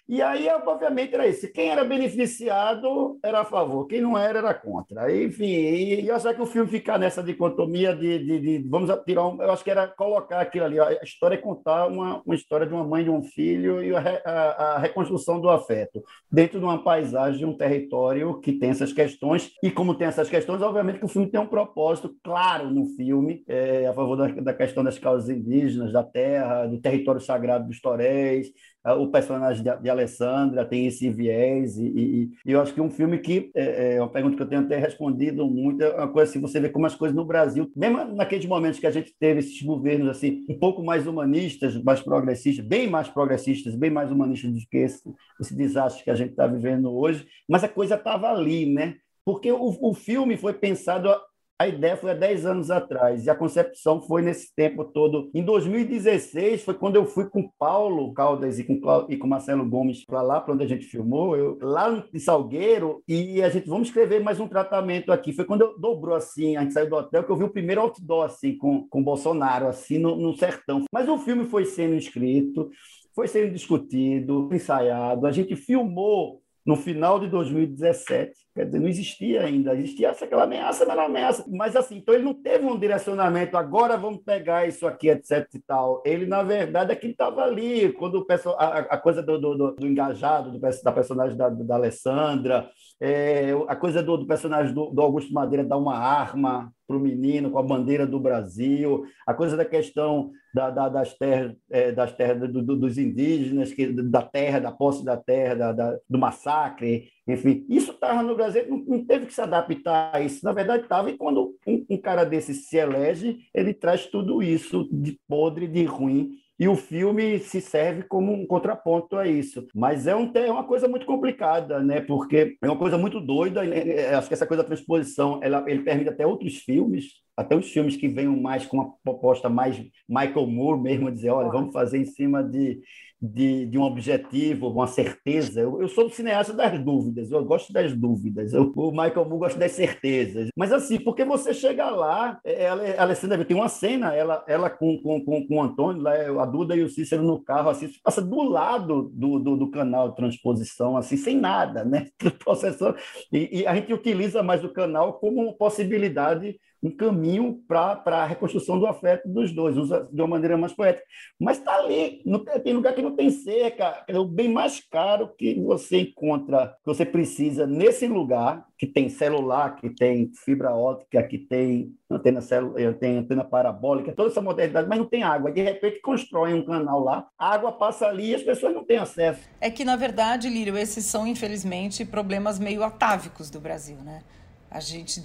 E 0.09 0.23
aí, 0.23 0.49
obviamente, 0.49 1.13
era 1.13 1.27
isso. 1.27 1.53
Quem 1.53 1.69
era 1.69 1.85
beneficiado 1.85 3.19
era 3.23 3.41
a 3.41 3.45
favor, 3.45 3.87
quem 3.87 4.01
não 4.01 4.17
era, 4.17 4.39
era 4.39 4.55
contra. 4.55 5.15
Enfim, 5.15 5.45
e, 5.45 6.09
eu 6.09 6.17
acho 6.17 6.33
que 6.35 6.41
o 6.41 6.47
filme 6.47 6.71
ficar 6.71 6.99
nessa 6.99 7.23
dicotomia 7.23 7.95
de, 7.95 8.19
de, 8.19 8.41
de, 8.41 8.69
vamos 8.71 8.91
tirar 9.05 9.29
um, 9.29 9.43
eu 9.43 9.51
acho 9.51 9.63
que 9.63 9.71
era 9.71 9.87
colocar 9.87 10.41
aquilo 10.41 10.65
ali. 10.65 10.81
A 10.81 11.03
história 11.03 11.35
é 11.35 11.39
contar 11.39 11.89
uma, 11.89 12.23
uma 12.25 12.35
história 12.35 12.67
de 12.67 12.73
uma 12.73 12.85
mãe 12.85 13.05
de 13.05 13.11
um 13.11 13.23
filho 13.23 13.83
e 13.83 13.95
a, 13.95 14.01
a, 14.25 14.33
a 14.77 14.79
reconstrução 14.79 15.39
do 15.39 15.51
afeto 15.51 16.03
dentro 16.33 16.59
de 16.59 16.65
uma 16.65 16.83
paisagem, 16.83 17.41
de 17.41 17.45
um 17.45 17.55
território 17.55 18.41
que 18.41 18.55
tem 18.55 18.71
essas 18.71 18.95
questões. 18.95 19.51
E 19.63 19.71
como 19.71 19.95
tem 19.95 20.07
essas 20.07 20.31
questões, 20.31 20.63
obviamente 20.63 21.01
que 21.01 21.05
o 21.05 21.09
filme 21.09 21.31
tem 21.31 21.39
um 21.39 21.47
propósito 21.47 22.17
claro 22.25 22.71
no 22.71 22.87
filme, 22.97 23.45
é, 23.47 23.87
a 23.87 23.93
favor 23.93 24.17
da, 24.17 24.29
da 24.29 24.55
questão 24.55 24.83
das 24.83 24.99
causas 24.99 25.29
indígenas, 25.49 25.93
da 25.93 26.03
terra, 26.03 26.67
do 26.67 26.81
território 26.81 27.21
sagrado 27.21 27.67
dos 27.67 27.81
toréis, 27.81 28.53
o 28.97 29.09
personagem 29.09 29.63
de, 29.63 29.91
Alessandra 29.91 30.65
tem 30.65 30.87
esse 30.87 31.11
viés, 31.11 31.77
e, 31.77 31.87
e, 31.87 32.31
e, 32.47 32.53
eu 32.53 32.61
acho 32.61 32.73
que 32.73 32.81
um 32.81 32.91
filme 32.91 33.19
que, 33.19 33.51
é, 33.55 33.97
é 33.97 34.01
uma 34.01 34.11
pergunta 34.11 34.37
que 34.37 34.43
eu 34.43 34.49
tenho 34.49 34.63
até 34.63 34.77
respondido 34.77 35.47
muito, 35.47 35.83
é 35.83 35.95
uma 35.97 36.09
coisa 36.09 36.31
assim, 36.31 36.41
você 36.41 36.61
vê 36.61 36.69
como 36.69 36.87
as 36.87 36.95
coisas 36.95 37.15
no 37.15 37.25
Brasil, 37.25 37.71
mesmo 37.77 38.05
naqueles 38.15 38.47
momentos 38.47 38.79
que 38.79 38.87
a 38.87 38.91
gente 38.91 39.15
teve 39.19 39.41
esses 39.41 39.61
governos 39.63 40.09
assim, 40.09 40.45
um 40.49 40.59
pouco 40.59 40.83
mais 40.83 41.07
humanistas, 41.07 41.83
mais 41.83 42.01
progressistas, 42.01 42.65
bem 42.65 42.89
mais 42.89 43.09
progressistas, 43.09 43.75
bem 43.75 43.91
mais 43.91 44.11
humanistas 44.11 44.53
do 44.53 44.59
que 44.71 44.79
esse, 44.79 45.03
esse 45.41 45.55
desastre 45.55 46.05
que 46.05 46.11
a 46.11 46.15
gente 46.15 46.31
está 46.31 46.47
vivendo 46.47 46.91
hoje, 46.93 47.27
mas 47.49 47.65
a 47.65 47.69
coisa 47.69 47.97
estava 47.97 48.31
ali, 48.31 48.67
né? 48.67 48.97
Porque 49.25 49.53
o, 49.53 49.77
o 49.83 49.93
filme 49.93 50.37
foi 50.37 50.55
pensado 50.55 51.15
a 51.61 51.67
ideia 51.67 51.97
foi 51.97 52.13
há 52.13 52.15
10 52.15 52.47
anos 52.47 52.71
atrás 52.71 53.27
e 53.27 53.31
a 53.31 53.35
concepção 53.35 54.01
foi 54.01 54.23
nesse 54.23 54.55
tempo 54.55 54.85
todo. 54.85 55.29
Em 55.35 55.43
2016 55.43 56.63
foi 56.63 56.75
quando 56.75 56.95
eu 56.95 57.05
fui 57.05 57.29
com 57.29 57.51
Paulo 57.59 58.15
Caldas 58.15 58.61
e 58.61 58.65
com, 58.65 58.81
e 59.09 59.17
com 59.17 59.27
Marcelo 59.27 59.69
Gomes 59.69 60.05
para 60.05 60.23
lá, 60.23 60.41
para 60.41 60.55
onde 60.55 60.63
a 60.63 60.69
gente 60.69 60.87
filmou, 60.87 61.37
eu, 61.37 61.59
lá 61.61 62.07
em 62.15 62.19
Salgueiro, 62.21 63.03
e 63.09 63.43
a 63.43 63.49
gente, 63.49 63.69
vamos 63.69 63.89
escrever 63.89 64.23
mais 64.23 64.39
um 64.39 64.47
tratamento 64.47 65.11
aqui. 65.11 65.33
Foi 65.33 65.45
quando 65.45 65.63
eu 65.63 65.77
dobrou 65.77 66.15
assim, 66.15 66.57
a 66.57 66.63
gente 66.63 66.75
saiu 66.75 66.89
do 66.89 66.95
hotel, 66.95 67.25
que 67.25 67.31
eu 67.31 67.37
vi 67.37 67.43
o 67.43 67.53
primeiro 67.53 67.81
outdoor 67.81 68.27
assim, 68.27 68.57
com, 68.57 68.87
com 68.89 69.03
Bolsonaro, 69.03 69.67
assim, 69.67 69.99
no, 69.99 70.15
no 70.15 70.37
sertão. 70.37 70.85
Mas 70.95 71.09
o 71.09 71.19
filme 71.19 71.45
foi 71.45 71.65
sendo 71.65 71.97
escrito, 71.97 72.71
foi 73.17 73.27
sendo 73.27 73.53
discutido, 73.53 74.49
ensaiado, 74.53 75.27
a 75.27 75.33
gente 75.33 75.57
filmou 75.57 76.41
no 76.69 76.77
final 76.77 77.19
de 77.19 77.27
2017. 77.29 78.31
Quer 78.59 78.67
dizer, 78.67 78.81
não 78.81 78.89
existia 78.89 79.45
ainda, 79.45 79.73
existia 79.73 80.11
aquela 80.11 80.43
ameaça, 80.43 80.85
mas 80.85 80.97
era 80.97 81.07
ameaça. 81.07 81.45
Mas 81.49 81.77
assim, 81.77 81.99
então 81.99 82.13
ele 82.13 82.25
não 82.25 82.35
teve 82.35 82.67
um 82.67 82.77
direcionamento, 82.77 83.57
agora 83.57 83.97
vamos 83.97 84.21
pegar 84.25 84.67
isso 84.67 84.85
aqui, 84.85 85.09
etc 85.11 85.49
e 85.55 85.61
tal. 85.61 86.03
Ele, 86.05 86.27
na 86.27 86.43
verdade, 86.43 86.91
é 86.91 86.97
que 86.97 87.07
estava 87.07 87.45
ali, 87.45 87.93
quando 87.93 88.17
o 88.19 88.27
a, 88.59 88.79
a 88.79 88.99
coisa 88.99 89.23
do, 89.23 89.39
do, 89.39 89.77
do 89.77 89.87
engajado, 89.87 90.51
do, 90.51 90.59
da 90.59 90.91
personagem 90.91 91.37
da, 91.37 91.49
da 91.49 91.75
Alessandra, 91.77 92.69
é, 93.01 93.53
a 93.69 93.77
coisa 93.77 94.03
do, 94.03 94.17
do 94.17 94.27
personagem 94.27 94.75
do, 94.75 94.91
do, 94.91 95.03
Augusto 95.03 95.33
Madeira 95.33 95.65
dar 95.65 95.77
uma 95.77 95.97
arma 95.97 96.73
para 96.85 96.97
o 96.97 97.01
menino, 97.01 97.53
com 97.53 97.59
a 97.59 97.63
bandeira 97.63 98.07
do 98.07 98.19
Brasil, 98.19 99.05
a 99.25 99.35
coisa 99.35 99.57
da 99.57 99.65
questão 99.65 100.33
da, 100.53 100.71
da, 100.71 100.89
das 100.89 101.15
terras, 101.17 101.55
é, 101.71 101.93
das 101.93 102.13
terras 102.13 102.51
do, 102.51 102.61
do, 102.61 102.75
dos 102.75 102.99
indígenas, 102.99 103.73
que, 103.73 103.87
da 103.87 104.23
terra, 104.23 104.59
da 104.59 104.73
posse 104.73 105.05
da 105.05 105.17
terra, 105.17 105.73
da 105.73 105.99
do 106.09 106.19
massacre, 106.19 107.09
enfim. 107.29 107.67
Isso 107.69 107.93
estava 107.93 108.23
no 108.23 108.35
Brasil, 108.35 108.65
não, 108.69 108.79
não, 108.79 109.05
teve 109.05 109.27
que 109.27 109.35
se 109.35 109.41
adaptar 109.41 110.11
a 110.15 110.21
isso. 110.21 110.45
Na 110.45 110.53
verdade, 110.53 110.85
estava, 110.85 111.11
e 111.11 111.17
quando 111.17 111.55
um, 111.67 111.85
um 111.91 111.99
cara 111.99 112.25
desse 112.25 112.55
se 112.55 112.77
elege, 112.79 113.39
ele 113.55 113.75
traz 113.75 114.07
tudo 114.07 114.43
isso 114.43 114.89
de 114.91 115.21
podre, 115.29 115.69
de 115.69 115.85
ruim, 115.85 116.31
e 116.59 116.67
o 116.67 116.75
filme 116.75 117.39
se 117.39 117.61
serve 117.61 118.03
como 118.03 118.33
um 118.33 118.45
contraponto 118.45 119.17
a 119.17 119.29
isso. 119.29 119.69
Mas 119.73 120.07
é, 120.09 120.17
um, 120.17 120.33
é 120.35 120.51
uma 120.51 120.65
coisa 120.65 120.89
muito 120.89 121.07
complicada, 121.07 121.81
né? 121.81 122.01
Porque 122.01 122.57
é 122.61 122.67
uma 122.67 122.79
coisa 122.79 122.99
muito 122.99 123.21
doida. 123.21 123.63
Né? 123.63 123.89
É, 123.91 124.15
acho 124.15 124.27
que 124.27 124.35
essa 124.35 124.47
coisa 124.47 124.65
da 124.65 124.67
transposição, 124.67 125.39
ela, 125.41 125.63
ele 125.69 125.83
permite 125.83 126.09
até 126.09 126.27
outros 126.27 126.57
filmes, 126.57 127.13
até 127.39 127.57
os 127.57 127.71
filmes 127.71 127.97
que 127.97 128.09
venham 128.09 128.37
mais 128.37 128.67
com 128.67 128.79
uma 128.79 128.93
proposta 129.05 129.49
mais 129.49 129.81
Michael 130.09 130.47
Moore 130.47 130.81
mesmo, 130.81 131.11
dizer, 131.11 131.31
olha, 131.31 131.51
vamos 131.51 131.73
fazer 131.73 131.99
em 131.99 132.05
cima 132.05 132.43
de 132.43 132.81
de, 133.21 133.67
de 133.67 133.77
um 133.77 133.83
objetivo, 133.83 134.69
uma 134.69 134.87
certeza. 134.87 135.61
Eu, 135.61 135.81
eu 135.83 135.89
sou 135.89 136.05
do 136.05 136.15
cineasta 136.15 136.53
das 136.53 136.79
dúvidas, 136.83 137.31
eu 137.31 137.45
gosto 137.45 137.73
das 137.73 137.93
dúvidas. 137.93 138.53
Eu, 138.53 138.73
o 138.77 138.91
Michael 138.93 139.25
Moore 139.25 139.39
gosta 139.39 139.59
das 139.59 139.73
certezas. 139.73 140.49
Mas 140.57 140.73
assim, 140.73 141.01
porque 141.01 141.25
você 141.25 141.53
chega 141.53 141.91
lá, 141.91 142.39
é, 142.45 142.65
ela, 142.65 142.83
a 142.85 143.03
Alessandra 143.03 143.45
tem 143.45 143.57
uma 143.57 143.69
cena, 143.69 144.15
ela, 144.15 144.45
ela 144.47 144.71
com, 144.71 144.99
com, 145.03 145.25
com, 145.25 145.47
com 145.47 145.57
o 145.57 145.63
Antônio, 145.63 146.03
lá, 146.03 146.15
a 146.43 146.47
Duda 146.47 146.77
e 146.77 146.83
o 146.83 146.89
Cícero 146.89 147.23
no 147.23 147.43
carro, 147.43 147.71
assim, 147.71 147.91
passa 148.03 148.23
do 148.23 148.43
lado 148.43 149.11
do, 149.13 149.39
do, 149.39 149.57
do 149.57 149.71
canal 149.71 150.11
de 150.11 150.17
transposição, 150.17 150.97
assim, 150.97 151.17
sem 151.17 151.37
nada, 151.37 151.85
né? 151.85 152.07
Processor. 152.39 152.97
E, 153.33 153.61
e 153.61 153.67
a 153.67 153.75
gente 153.75 153.93
utiliza 153.93 154.43
mais 154.43 154.63
o 154.63 154.73
canal 154.73 155.15
como 155.15 155.57
possibilidade 155.57 156.59
um 156.83 156.91
caminho 156.91 157.61
para 157.67 158.01
a 158.07 158.27
reconstrução 158.27 158.79
do 158.79 158.87
afeto 158.87 159.29
dos 159.29 159.53
dois, 159.53 159.77
usa 159.77 160.09
de 160.13 160.21
uma 160.21 160.29
maneira 160.29 160.57
mais 160.57 160.73
poética. 160.73 161.05
Mas 161.39 161.59
está 161.59 161.77
ali, 161.77 162.23
tem 162.63 162.73
lugar 162.73 162.95
que 162.95 163.03
não 163.03 163.15
tem 163.15 163.31
cerca, 163.31 164.05
é 164.07 164.19
o 164.19 164.25
bem 164.25 164.49
mais 164.49 164.81
caro 164.81 165.33
que 165.37 165.61
você 165.61 166.01
encontra, 166.01 166.69
que 166.69 166.87
você 166.87 167.05
precisa 167.05 167.67
nesse 167.67 168.07
lugar, 168.07 168.67
que 168.79 168.87
tem 168.87 169.09
celular, 169.09 169.75
que 169.75 169.91
tem 169.91 170.31
fibra 170.45 170.75
óptica, 170.75 171.23
que 171.25 171.39
tem 171.39 171.93
antena, 172.09 172.41
eh, 172.77 172.93
tem 172.93 173.19
antena 173.19 173.45
parabólica, 173.45 174.13
toda 174.13 174.31
essa 174.31 174.41
modernidade, 174.41 174.89
mas 174.89 174.99
não 174.99 175.07
tem 175.07 175.25
água. 175.25 175.51
De 175.51 175.61
repente 175.61 176.01
constrói 176.01 176.55
um 176.55 176.65
canal 176.65 177.01
lá, 177.01 177.27
a 177.37 177.55
água 177.55 177.73
passa 177.73 178.07
ali 178.07 178.31
e 178.31 178.35
as 178.37 178.43
pessoas 178.43 178.73
não 178.73 178.85
têm 178.85 178.99
acesso. 178.99 179.41
É 179.61 179.71
que, 179.71 179.85
na 179.85 179.97
verdade, 179.97 180.49
Lírio, 180.49 180.79
esses 180.79 181.05
são, 181.05 181.27
infelizmente, 181.27 182.05
problemas 182.05 182.59
meio 182.59 182.85
atávicos 182.85 183.51
do 183.51 183.59
Brasil, 183.59 183.97
né? 184.05 184.23
A 184.71 184.81
gente, 184.81 185.25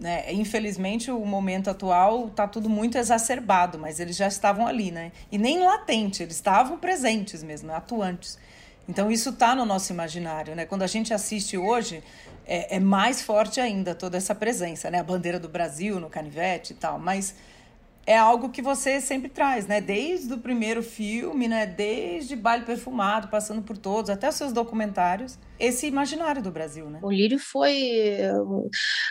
né, 0.00 0.32
infelizmente, 0.32 1.10
o 1.10 1.24
momento 1.26 1.68
atual 1.68 2.28
está 2.28 2.48
tudo 2.48 2.68
muito 2.68 2.96
exacerbado, 2.96 3.78
mas 3.78 4.00
eles 4.00 4.16
já 4.16 4.26
estavam 4.26 4.66
ali, 4.66 4.90
né? 4.90 5.12
E 5.30 5.36
nem 5.36 5.62
latente, 5.62 6.22
eles 6.22 6.36
estavam 6.36 6.78
presentes 6.78 7.42
mesmo, 7.42 7.70
atuantes. 7.72 8.38
Então 8.88 9.10
isso 9.10 9.30
está 9.30 9.54
no 9.54 9.66
nosso 9.66 9.92
imaginário, 9.92 10.56
né? 10.56 10.64
Quando 10.64 10.82
a 10.82 10.86
gente 10.86 11.12
assiste 11.12 11.58
hoje, 11.58 12.02
é, 12.46 12.76
é, 12.76 12.80
mais 12.80 13.20
forte 13.22 13.60
ainda 13.60 13.94
toda 13.94 14.16
essa 14.16 14.34
presença, 14.34 14.90
né? 14.90 14.98
A 14.98 15.04
bandeira 15.04 15.38
do 15.38 15.48
Brasil 15.48 16.00
no 16.00 16.08
canivete 16.08 16.72
e 16.72 16.76
tal, 16.76 16.98
mas 16.98 17.34
é 18.06 18.16
algo 18.16 18.50
que 18.50 18.62
você 18.62 19.00
sempre 19.00 19.28
traz, 19.28 19.66
né? 19.66 19.80
Desde 19.80 20.32
o 20.32 20.38
primeiro 20.38 20.82
filme, 20.82 21.46
né? 21.46 21.66
Desde 21.66 22.34
Baile 22.34 22.64
Perfumado, 22.64 23.28
passando 23.28 23.62
por 23.62 23.76
todos, 23.76 24.10
até 24.10 24.28
os 24.28 24.34
seus 24.34 24.52
documentários, 24.52 25.38
esse 25.58 25.86
imaginário 25.86 26.42
do 26.42 26.50
Brasil, 26.50 26.88
né? 26.88 26.98
O 27.02 27.10
Lírio 27.10 27.38
foi... 27.38 27.72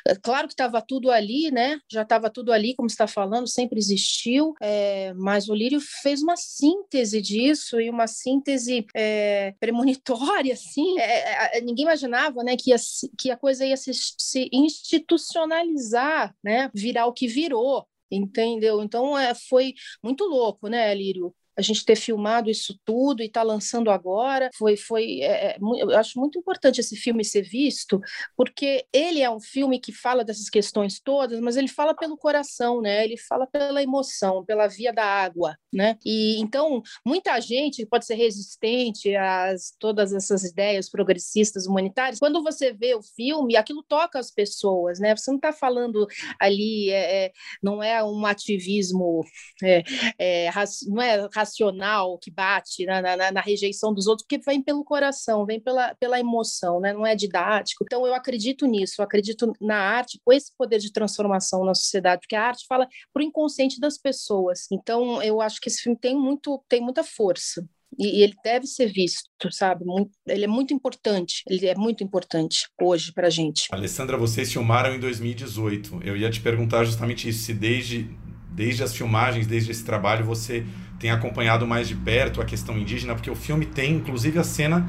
É 0.08 0.16
claro 0.22 0.48
que 0.48 0.54
estava 0.54 0.82
tudo 0.82 1.12
ali, 1.12 1.52
né? 1.52 1.80
Já 1.92 2.02
estava 2.02 2.30
tudo 2.30 2.52
ali, 2.52 2.76
como 2.76 2.88
está 2.88 3.08
falando, 3.08 3.48
sempre 3.48 3.78
existiu, 3.78 4.54
é, 4.62 5.14
mas 5.14 5.48
o 5.48 5.54
Lírio 5.54 5.80
fez 6.02 6.22
uma 6.22 6.36
síntese 6.36 7.22
disso 7.22 7.80
e 7.80 7.90
uma 7.90 8.08
síntese 8.08 8.86
é, 8.96 9.54
premonitória, 9.60 10.54
assim. 10.54 11.00
É, 11.00 11.60
é 11.60 11.62
ninguém 11.62 11.86
imaginava, 11.86 12.44
né, 12.44 12.56
que, 12.58 12.72
ia, 12.72 12.78
que 13.18 13.30
a 13.30 13.38
coisa 13.38 13.66
ia 13.66 13.78
se, 13.78 13.92
se 13.94 14.50
institucionalizar, 14.52 16.36
né? 16.44 16.72
Virar 16.74 17.06
o 17.06 17.14
que 17.14 17.28
virou 17.28 17.88
entendeu? 18.12 18.82
Então 18.84 19.18
é, 19.18 19.34
foi 19.36 19.74
muito 20.04 20.26
louco, 20.26 20.68
né, 20.68 20.94
Lírio? 20.96 21.34
A 21.60 21.62
gente 21.62 21.84
ter 21.84 21.98
filmado 21.98 22.50
isso 22.50 22.80
tudo 22.86 23.22
e 23.22 23.26
estar 23.26 23.42
tá 23.42 23.46
lançando 23.46 23.92
agora. 23.92 24.50
Foi, 24.58 24.78
foi, 24.78 25.20
é, 25.22 25.52
é 25.52 25.58
eu 25.60 25.92
acho 25.98 26.18
muito 26.18 26.40
importante 26.40 26.80
esse 26.80 26.96
filme 26.96 27.24
ser 27.24 27.42
visto, 27.42 28.00
porque 28.36 28.86
ele 28.94 29.22
é 29.22 29.30
um 29.30 29.42
filme 29.42 29.80
que 29.80 29.92
fala 29.92 30.24
dessas 30.24 30.50
questões 30.50 31.02
todas, 31.02 31.40
mas 31.42 31.58
ele 31.58 31.68
fala 31.68 31.94
pelo 31.94 32.18
coração, 32.18 32.82
né? 32.82 33.04
Ele 33.04 33.18
fala 33.18 33.46
pela 33.46 33.84
emoção, 33.84 34.46
pela 34.46 34.68
via 34.68 34.94
da 34.94 35.04
água, 35.04 35.58
né? 35.72 35.98
E 36.06 36.40
então 36.40 36.82
muita 37.06 37.40
gente 37.42 37.86
pode 37.86 38.06
ser 38.06 38.16
resistente 38.16 39.14
a 39.16 39.54
todas 39.80 40.14
essas 40.14 40.44
ideias 40.46 40.90
progressistas 40.90 41.68
humanitárias. 41.68 42.20
Quando 42.20 42.42
você 42.42 42.72
vê 42.72 42.96
o 42.96 43.02
filme, 43.02 43.58
aquilo 43.58 43.84
toca 43.84 44.18
as 44.18 44.32
pessoas, 44.32 45.00
né? 45.00 45.14
Você 45.16 45.30
não 45.30 45.38
está 45.38 45.52
falando 45.52 46.08
ali, 46.40 46.90
é, 46.90 47.26
é, 47.26 47.32
não 47.62 47.84
é 47.84 48.02
um 48.02 48.26
ativismo, 48.26 49.26
é, 49.62 49.84
é 50.18 50.50
não 50.88 51.02
é 51.02 51.30
racional 51.50 52.18
que 52.20 52.32
bate 52.32 52.86
na, 52.86 53.02
na, 53.02 53.32
na, 53.32 53.42
rejeição 53.42 53.94
dos 53.94 54.08
outros, 54.08 54.26
porque 54.28 54.44
vem 54.46 54.62
pelo 54.62 54.84
coração, 54.84 55.46
vem 55.46 55.60
pela, 55.60 55.96
pela 55.96 56.20
emoção, 56.20 56.80
né? 56.80 56.94
não 56.94 57.06
é 57.06 57.16
didático. 57.16 57.84
Então, 57.84 58.06
eu 58.06 58.14
acredito 58.14 58.66
nisso, 58.66 58.96
eu 59.00 59.06
acredito 59.06 59.52
na 59.60 59.78
arte 59.78 60.20
com 60.24 60.32
esse 60.32 60.52
poder 60.58 60.80
de 60.80 60.92
transformação 60.92 61.66
na 61.66 61.74
sociedade, 61.74 62.22
porque 62.22 62.36
a 62.36 62.44
arte 62.44 62.66
fala 62.68 62.88
para 63.14 63.22
o 63.22 63.26
inconsciente 63.26 63.80
das 63.80 63.98
pessoas. 63.98 64.68
Então, 64.72 65.22
eu 65.24 65.42
acho 65.42 65.60
que 65.60 65.70
esse 65.70 65.82
filme 65.82 65.98
tem, 66.00 66.16
muito, 66.16 66.64
tem 66.70 66.82
muita 66.82 67.04
força. 67.04 67.66
E, 67.98 68.22
ele 68.22 68.36
deve 68.44 68.68
ser 68.68 68.92
visto, 68.92 69.28
sabe? 69.52 69.84
Ele 70.28 70.46
é 70.46 70.48
muito 70.48 70.74
importante, 70.74 71.44
ele 71.48 71.66
é 71.66 71.76
muito 71.76 72.04
importante 72.04 72.68
hoje 72.80 73.12
para 73.12 73.28
a 73.28 73.30
gente. 73.32 73.68
Alessandra, 73.72 74.16
vocês 74.16 74.52
filmaram 74.52 74.94
em 74.94 75.00
2018. 75.00 76.02
Eu 76.04 76.16
ia 76.16 76.30
te 76.30 76.40
perguntar 76.40 76.84
justamente 76.84 77.28
isso, 77.28 77.44
se 77.44 77.54
desde, 77.54 78.08
desde 78.52 78.84
as 78.84 78.96
filmagens, 78.96 79.48
desde 79.48 79.72
esse 79.72 79.84
trabalho, 79.84 80.24
você 80.24 80.64
tem 81.00 81.12
acompanhado 81.12 81.66
mais 81.68 81.88
de 81.88 81.96
perto 81.96 82.42
a 82.42 82.46
questão 82.46 82.78
indígena, 82.78 83.16
porque 83.16 83.32
o 83.32 83.36
filme 83.36 83.66
tem, 83.66 83.96
inclusive, 83.96 84.40
a 84.40 84.44
cena. 84.44 84.88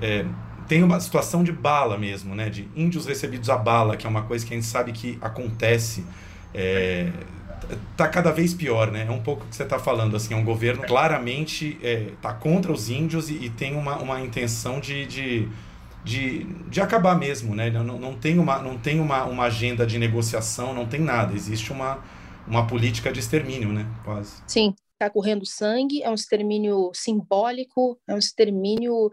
É, 0.00 0.24
tem 0.68 0.82
uma 0.82 1.00
situação 1.00 1.44
de 1.44 1.52
bala 1.52 1.98
mesmo, 1.98 2.34
né? 2.34 2.48
De 2.48 2.68
índios 2.74 3.06
recebidos 3.06 3.50
a 3.50 3.56
bala, 3.56 3.96
que 3.96 4.06
é 4.06 4.10
uma 4.10 4.22
coisa 4.22 4.44
que 4.46 4.52
a 4.54 4.56
gente 4.56 4.66
sabe 4.66 4.92
que 4.92 5.18
acontece. 5.20 6.04
É, 6.54 7.10
tá 7.96 8.08
cada 8.08 8.30
vez 8.32 8.54
pior, 8.54 8.90
né? 8.90 9.06
É 9.08 9.10
um 9.10 9.22
pouco 9.22 9.44
o 9.44 9.48
que 9.48 9.56
você 9.56 9.62
está 9.62 9.78
falando, 9.78 10.16
assim, 10.16 10.34
é 10.34 10.36
um 10.36 10.44
governo 10.44 10.82
claramente 10.84 11.78
é, 11.82 12.10
tá 12.20 12.32
contra 12.32 12.72
os 12.72 12.90
índios 12.90 13.30
e, 13.30 13.34
e 13.44 13.50
tem 13.50 13.74
uma, 13.76 13.96
uma 13.98 14.20
intenção 14.20 14.80
de, 14.80 15.06
de, 15.06 15.48
de, 16.04 16.44
de 16.68 16.80
acabar 16.80 17.16
mesmo, 17.18 17.54
né? 17.54 17.70
Não, 17.70 17.84
não 17.98 18.14
tem, 18.14 18.38
uma, 18.38 18.58
não 18.58 18.78
tem 18.78 19.00
uma, 19.00 19.24
uma 19.24 19.44
agenda 19.44 19.86
de 19.86 19.98
negociação, 19.98 20.74
não 20.74 20.86
tem 20.86 21.00
nada. 21.00 21.34
Existe 21.34 21.72
uma, 21.72 21.98
uma 22.46 22.66
política 22.66 23.12
de 23.12 23.20
extermínio, 23.20 23.72
né? 23.72 23.86
Quase. 24.04 24.42
Sim, 24.46 24.76
está 25.02 25.10
correndo 25.10 25.44
sangue, 25.44 26.02
é 26.02 26.08
um 26.08 26.14
extermínio 26.14 26.90
simbólico, 26.94 27.98
é 28.08 28.14
um 28.14 28.18
extermínio 28.18 29.10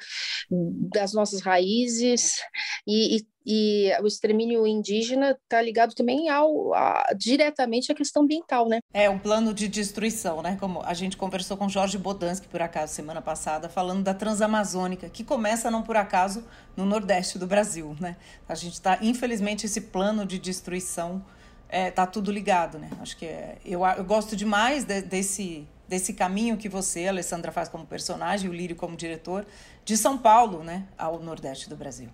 das 0.49 1.13
nossas 1.13 1.41
raízes 1.41 2.39
e, 2.87 3.17
e, 3.17 3.27
e 3.45 4.01
o 4.01 4.07
extermínio 4.07 4.67
indígena 4.67 5.37
está 5.43 5.59
ligado 5.61 5.95
também 5.95 6.29
ao 6.29 6.73
a, 6.75 7.07
diretamente 7.17 7.91
à 7.91 7.95
questão 7.95 8.23
ambiental, 8.23 8.69
né? 8.69 8.79
É 8.93 9.09
um 9.09 9.17
plano 9.17 9.53
de 9.53 9.67
destruição, 9.67 10.41
né? 10.41 10.57
Como 10.59 10.81
a 10.83 10.93
gente 10.93 11.17
conversou 11.17 11.57
com 11.57 11.67
Jorge 11.67 11.97
Bodansky 11.97 12.47
por 12.47 12.61
acaso 12.61 12.93
semana 12.93 13.21
passada, 13.21 13.67
falando 13.67 14.03
da 14.03 14.13
Transamazônica, 14.13 15.09
que 15.09 15.23
começa 15.23 15.71
não 15.71 15.81
por 15.81 15.97
acaso 15.97 16.45
no 16.77 16.85
Nordeste 16.85 17.39
do 17.39 17.47
Brasil, 17.47 17.95
né? 17.99 18.15
A 18.47 18.53
gente 18.53 18.73
está, 18.73 18.99
infelizmente, 19.01 19.65
esse 19.65 19.81
plano 19.81 20.25
de 20.25 20.37
destruição 20.37 21.25
é, 21.69 21.91
tá 21.91 22.05
tudo 22.05 22.31
ligado, 22.31 22.79
né? 22.79 22.89
Acho 22.99 23.15
que 23.15 23.25
é, 23.25 23.57
eu, 23.63 23.85
eu 23.85 24.03
gosto 24.03 24.35
demais 24.35 24.83
de, 24.83 25.01
desse 25.01 25.67
desse 25.89 26.13
caminho 26.13 26.55
que 26.55 26.69
você, 26.69 27.07
Alessandra, 27.07 27.51
faz 27.51 27.67
como 27.67 27.83
personagem, 27.85 28.47
o 28.47 28.53
Lírio 28.53 28.75
como 28.75 28.95
diretor, 28.95 29.45
de 29.83 29.97
São 29.97 30.19
Paulo, 30.19 30.63
né, 30.63 30.85
ao 30.95 31.19
Nordeste 31.19 31.67
do 31.67 31.75
Brasil. 31.75 32.09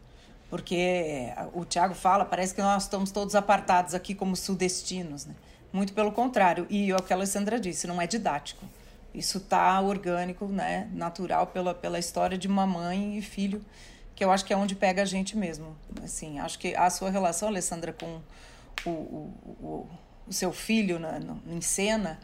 Porque 0.50 0.76
eh, 0.76 1.48
o 1.54 1.66
Tiago 1.66 1.94
fala, 1.94 2.24
parece 2.24 2.56
que 2.56 2.62
nós 2.62 2.84
estamos 2.84 3.12
todos 3.12 3.36
apartados 3.36 3.94
aqui 3.94 4.16
como 4.16 4.36
sudestinos, 4.36 5.26
né? 5.26 5.36
Muito 5.74 5.92
pelo 5.92 6.12
contrário. 6.12 6.66
E 6.70 6.94
o 6.94 6.98
que 7.02 7.12
a 7.12 7.16
Alessandra 7.18 7.60
disse, 7.60 7.86
não 7.86 8.02
é 8.02 8.08
didático. 8.08 8.66
Isso 9.14 9.42
tá 9.42 9.82
orgânico, 9.82 10.46
né, 10.46 10.90
natural 10.94 11.48
pela, 11.48 11.74
pela 11.74 12.00
história 12.00 12.38
de 12.38 12.48
mamãe 12.48 13.18
e 13.18 13.22
filho, 13.22 13.62
que 14.16 14.24
eu 14.24 14.32
acho 14.32 14.46
que 14.46 14.54
é 14.54 14.58
onde 14.58 14.76
pega 14.76 15.02
a 15.02 15.06
gente 15.06 15.36
mesmo. 15.36 15.76
Assim, 16.02 16.40
acho 16.40 16.58
que 16.58 16.74
a 16.76 16.90
sua 16.90 17.10
relação, 17.10 17.50
Alessandra, 17.50 17.92
com 17.92 18.22
o, 18.86 18.90
o, 18.90 19.34
o, 19.60 19.90
o 20.28 20.34
seu 20.34 20.54
filho 20.54 20.98
na, 20.98 21.20
no, 21.20 21.42
em 21.48 21.60
cena 21.60 22.20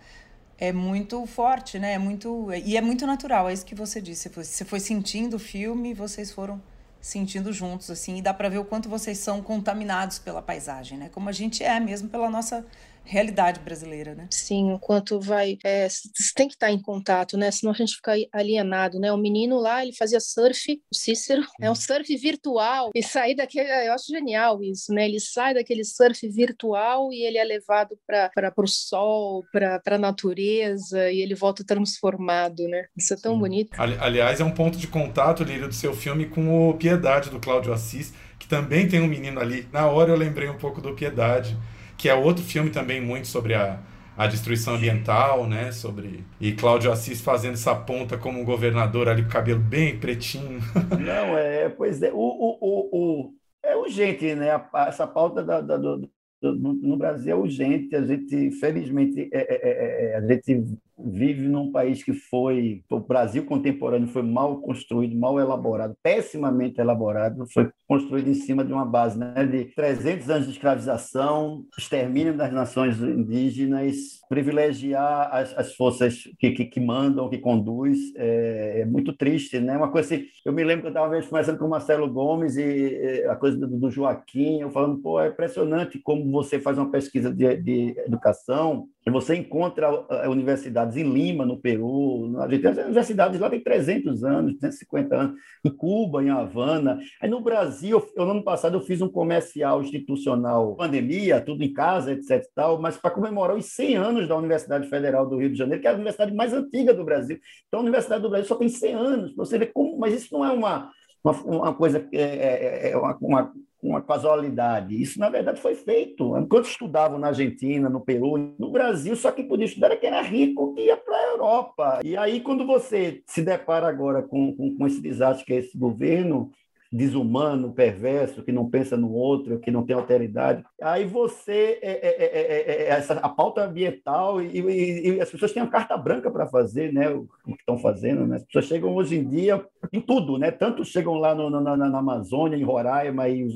é 0.62 0.71
muito 0.71 1.26
forte, 1.26 1.80
né? 1.80 1.93
É 1.93 1.97
muito 1.97 2.50
e 2.54 2.78
é 2.78 2.82
muito 2.82 3.08
natural, 3.08 3.50
é 3.50 3.54
isso 3.54 3.65
que 3.65 3.74
você 3.74 4.00
disse. 4.00 4.30
Você 4.30 4.63
foi 4.63 4.80
sentindo 4.80 5.38
o 5.38 5.39
filme, 5.39 5.91
vocês 5.91 6.32
foram 6.32 6.62
sentindo 7.02 7.52
juntos 7.52 7.89
assim, 7.89 8.17
e 8.19 8.21
dá 8.21 8.32
para 8.32 8.47
ver 8.47 8.60
o 8.60 8.63
quanto 8.63 8.88
vocês 8.88 9.17
são 9.17 9.41
contaminados 9.41 10.19
pela 10.19 10.39
paisagem, 10.39 11.00
né? 11.00 11.10
Como 11.12 11.28
a 11.28 11.32
gente 11.32 11.63
é 11.63 11.80
mesmo 11.80 12.10
pela 12.10 12.30
nossa 12.30 12.63
realidade 13.04 13.60
brasileira, 13.60 14.16
né? 14.16 14.28
Sim, 14.32 14.74
enquanto 14.74 15.20
vai, 15.20 15.58
é, 15.64 15.88
tem 16.36 16.48
que 16.48 16.54
estar 16.54 16.72
em 16.72 16.82
contato, 16.82 17.38
né? 17.38 17.52
Senão 17.52 17.74
a 17.74 17.76
gente 17.76 17.96
fica 17.96 18.14
alienado, 18.32 19.00
né? 19.00 19.12
O 19.12 19.18
menino 19.18 19.60
lá, 19.60 19.84
ele 19.84 19.94
fazia 19.94 20.20
surf, 20.20 20.80
o 20.92 20.96
Cícero, 20.96 21.44
é 21.60 21.70
um 21.70 21.76
surf 21.76 22.16
virtual 22.18 22.92
e 22.96 23.04
sair 23.04 23.36
daquele, 23.36 23.70
eu 23.88 23.94
acho 23.94 24.08
genial 24.08 24.64
isso, 24.64 24.94
né? 24.94 25.06
Ele 25.06 25.20
sai 25.20 25.54
daquele 25.54 25.84
surf 25.84 26.28
virtual 26.30 27.12
e 27.12 27.26
ele 27.26 27.38
é 27.38 27.44
levado 27.44 27.98
para 28.08 28.54
o 28.58 28.68
sol, 28.68 29.44
para 29.52 29.82
a 29.86 29.98
natureza 29.98 31.12
e 31.12 31.22
ele 31.22 31.36
volta 31.36 31.66
transformado, 31.66 32.68
né? 32.68 32.86
Isso 32.96 33.14
é 33.14 33.18
tão 33.18 33.34
Sim. 33.34 33.40
bonito. 33.40 33.82
aliás, 33.82 34.40
é 34.40 34.44
um 34.44 34.52
ponto 34.52 34.78
de 34.78 34.88
contato, 34.88 35.44
Lírio, 35.44 35.68
do 35.68 35.74
seu 35.74 35.94
filme 35.94 36.28
com 36.28 36.70
o 36.70 36.74
Piedade 36.76 37.30
do 37.30 37.40
Cláudio 37.40 37.74
Assis, 37.74 38.14
que 38.40 38.48
também 38.48 38.88
tem 38.88 39.02
um 39.02 39.08
menino 39.08 39.40
ali. 39.40 39.68
Na 39.72 39.88
hora 39.88 40.12
eu 40.12 40.18
lembrei 40.18 40.50
um 40.50 40.58
pouco 40.58 40.82
do 40.82 40.94
Piedade 40.94 41.58
que 42.02 42.10
é 42.10 42.16
outro 42.16 42.44
filme 42.44 42.72
também 42.72 43.00
muito 43.00 43.28
sobre 43.28 43.54
a, 43.54 43.80
a 44.18 44.26
destruição 44.26 44.74
ambiental, 44.74 45.48
né? 45.48 45.72
Sobre 45.72 46.26
e 46.40 46.52
Cláudio 46.52 46.92
Assis 46.92 47.22
fazendo 47.22 47.54
essa 47.54 47.76
ponta 47.76 48.18
como 48.18 48.44
governador 48.44 49.08
ali 49.08 49.22
com 49.22 49.30
o 49.30 49.32
cabelo 49.32 49.60
bem 49.60 50.00
pretinho. 50.00 50.60
Não 51.00 51.38
é, 51.38 51.70
pois 51.70 52.02
é, 52.02 52.12
o, 52.12 52.18
o, 52.18 52.58
o, 52.60 52.90
o 52.92 53.34
é 53.64 53.76
urgente, 53.76 54.34
né? 54.34 54.48
Essa 54.88 55.06
pauta 55.06 55.44
da, 55.44 55.62
da, 55.62 55.78
do, 55.78 56.10
do, 56.42 56.56
no 56.56 56.98
Brasil 56.98 57.34
é 57.34 57.40
urgente. 57.40 57.96
A 57.96 58.02
gente, 58.04 58.50
felizmente, 58.54 59.30
é, 59.32 59.38
é, 59.40 59.70
é, 59.70 60.12
é 60.14 60.16
a 60.16 60.22
gente 60.22 60.66
vive 61.06 61.48
num 61.48 61.72
país 61.72 62.04
que 62.04 62.14
foi, 62.14 62.84
o 62.90 63.00
Brasil 63.00 63.46
contemporâneo 63.46 64.08
foi 64.08 64.22
mal 64.22 64.62
construído, 64.62 65.18
mal 65.18 65.40
elaborado, 65.40 65.96
pessimamente 66.02 66.80
elaborado, 66.80 67.46
foi 67.52 67.70
construído 67.88 68.30
em 68.30 68.34
cima 68.34 68.64
de 68.64 68.72
uma 68.72 68.86
base 68.86 69.20
né, 69.20 69.46
de 69.46 69.66
300 69.66 70.30
anos 70.30 70.48
de 70.48 70.54
escravização, 70.54 71.66
extermínio 71.78 72.36
das 72.36 72.52
nações 72.54 73.02
indígenas, 73.02 74.22
privilegiar 74.30 75.30
as, 75.34 75.58
as 75.58 75.76
forças 75.76 76.24
que, 76.40 76.52
que, 76.52 76.66
que, 76.66 76.80
mandam, 76.80 77.30
que 77.30 77.38
conduz, 77.38 78.00
é, 78.16 78.82
é, 78.82 78.86
muito 78.86 79.12
triste, 79.14 79.60
né? 79.60 79.76
Uma 79.76 79.92
coisa 79.92 80.16
assim, 80.16 80.26
eu 80.46 80.54
me 80.54 80.64
lembro 80.64 80.84
que 80.84 80.88
eu 80.88 80.92
estava 80.92 81.22
conversando 81.22 81.58
com 81.58 81.66
o 81.66 81.70
Marcelo 81.70 82.10
Gomes 82.10 82.56
e, 82.56 82.62
e 82.62 83.26
a 83.26 83.36
coisa 83.36 83.58
do, 83.58 83.68
do, 83.68 83.92
Joaquim, 83.92 84.62
eu 84.62 84.72
falando, 84.72 85.00
pô, 85.00 85.20
é 85.20 85.28
impressionante 85.28 86.00
como 86.00 86.32
você 86.32 86.60
faz 86.60 86.78
uma 86.78 86.90
pesquisa 86.90 87.30
de, 87.34 87.58
de 87.58 87.96
educação 88.06 88.88
você 89.10 89.36
encontra 89.36 89.88
eh, 90.10 90.30
universidades 90.30 90.96
em 90.96 91.12
Lima, 91.12 91.44
no 91.44 91.60
Peru, 91.60 92.38
a 92.40 92.48
gente 92.48 92.62
tem 92.62 92.84
universidades 92.84 93.40
lá 93.40 93.50
tem 93.50 93.60
300 93.60 94.24
anos, 94.24 94.60
150 94.60 95.16
anos, 95.16 95.40
em 95.66 95.72
Cuba, 95.72 96.24
em 96.24 96.30
Havana. 96.30 97.00
Aí 97.20 97.28
no 97.28 97.42
Brasil, 97.42 98.08
eu, 98.16 98.26
no 98.26 98.32
ano 98.32 98.44
passado 98.44 98.78
eu 98.78 98.82
fiz 98.82 99.02
um 99.02 99.10
comercial 99.10 99.82
institucional, 99.82 100.76
pandemia, 100.76 101.42
tudo 101.42 101.64
em 101.64 101.74
casa, 101.74 102.12
etc. 102.14 102.46
Tal, 102.54 102.80
mas 102.80 102.96
para 102.96 103.10
comemorar 103.10 103.58
os 103.58 103.66
100 103.74 103.96
anos 103.96 104.28
da 104.28 104.38
Universidade 104.38 104.88
Federal 104.88 105.28
do 105.28 105.38
Rio 105.38 105.50
de 105.50 105.58
Janeiro, 105.58 105.82
que 105.82 105.88
é 105.88 105.92
a 105.92 105.96
universidade 105.96 106.34
mais 106.36 106.54
antiga 106.54 106.94
do 106.94 107.04
Brasil. 107.04 107.40
Então 107.68 107.80
a 107.80 107.84
Universidade 107.84 108.22
do 108.22 108.30
Brasil 108.30 108.48
só 108.48 108.56
tem 108.56 108.70
100 108.70 108.94
anos. 108.94 109.36
Você 109.36 109.58
vê 109.58 109.66
como, 109.66 109.98
mas 109.98 110.14
isso 110.14 110.32
não 110.32 110.46
é 110.46 110.52
uma, 110.52 110.92
uma, 111.24 111.34
uma 111.44 111.74
coisa, 111.74 112.08
é, 112.14 112.22
é, 112.22 112.92
é 112.92 112.98
uma, 112.98 113.18
uma 113.20 113.54
uma 113.82 114.02
casualidade. 114.02 115.02
Isso, 115.02 115.20
na 115.20 115.30
verdade, 115.30 115.60
foi 115.60 115.76
feito. 115.76 116.38
Enquanto 116.38 116.65
estudavam 116.65 117.17
na 117.17 117.28
Argentina, 117.28 117.89
no 117.89 118.00
Peru, 118.00 118.38
no 118.58 118.72
Brasil, 118.72 119.15
só 119.15 119.32
que 119.32 119.44
podia 119.44 119.65
estudar 119.65 119.88
era 119.88 119.98
quem 119.98 120.10
era 120.10 120.22
rico 120.22 120.74
que 120.74 120.86
ia 120.86 120.98
para 120.98 121.15
a 121.15 121.28
Europa. 121.32 122.00
E 122.04 122.15
aí, 122.15 122.41
quando 122.41 122.65
você 122.65 123.22
se 123.26 123.41
depara 123.41 123.88
agora 123.88 124.22
com, 124.22 124.56
com, 124.56 124.78
com 124.78 124.88
esse 124.88 125.02
desastre 125.02 125.46
que 125.46 125.54
é 125.54 125.58
esse 125.58 125.78
governo, 125.78 126.52
desumano, 126.92 127.72
perverso, 127.72 128.44
que 128.44 128.52
não 128.52 128.70
pensa 128.70 128.98
no 128.98 129.12
outro, 129.12 129.60
que 129.60 129.72
não 129.72 129.84
tem 129.84 129.96
alteridade. 129.96 130.64
Aí 130.82 131.06
você, 131.06 131.80
é, 131.82 132.08
é, 132.08 132.26
é, 132.26 132.88
essa, 132.90 133.14
a 133.14 133.30
pauta 133.30 133.64
ambiental, 133.64 134.42
e, 134.42 134.60
e, 134.60 135.10
e, 135.10 135.22
as 135.22 135.30
pessoas 135.30 135.54
têm 135.54 135.64
uma 135.64 135.72
carta 135.72 135.96
branca 135.96 136.30
para 136.30 136.48
fazer 136.48 136.92
né, 136.92 137.10
o, 137.10 137.28
o, 137.46 137.54
que 137.54 137.60
estão 137.60 137.78
fazendo. 137.78 138.28
Né? 138.28 138.36
As 138.36 138.44
pessoas 138.44 138.66
chegam 138.66 138.94
hoje 138.94 139.18
em 139.18 139.28
dia 139.28 139.64
em 139.94 140.02
tudo, 140.02 140.38
né? 140.38 140.52
tanto 140.52 140.84
chegam 140.84 141.16
lá 141.16 141.34
no, 141.34 141.50
na, 141.50 141.78
na, 141.78 142.00
Amazônia, 142.00 142.58
em 142.58 142.64
Roraima, 142.64 143.30
e 143.30 143.48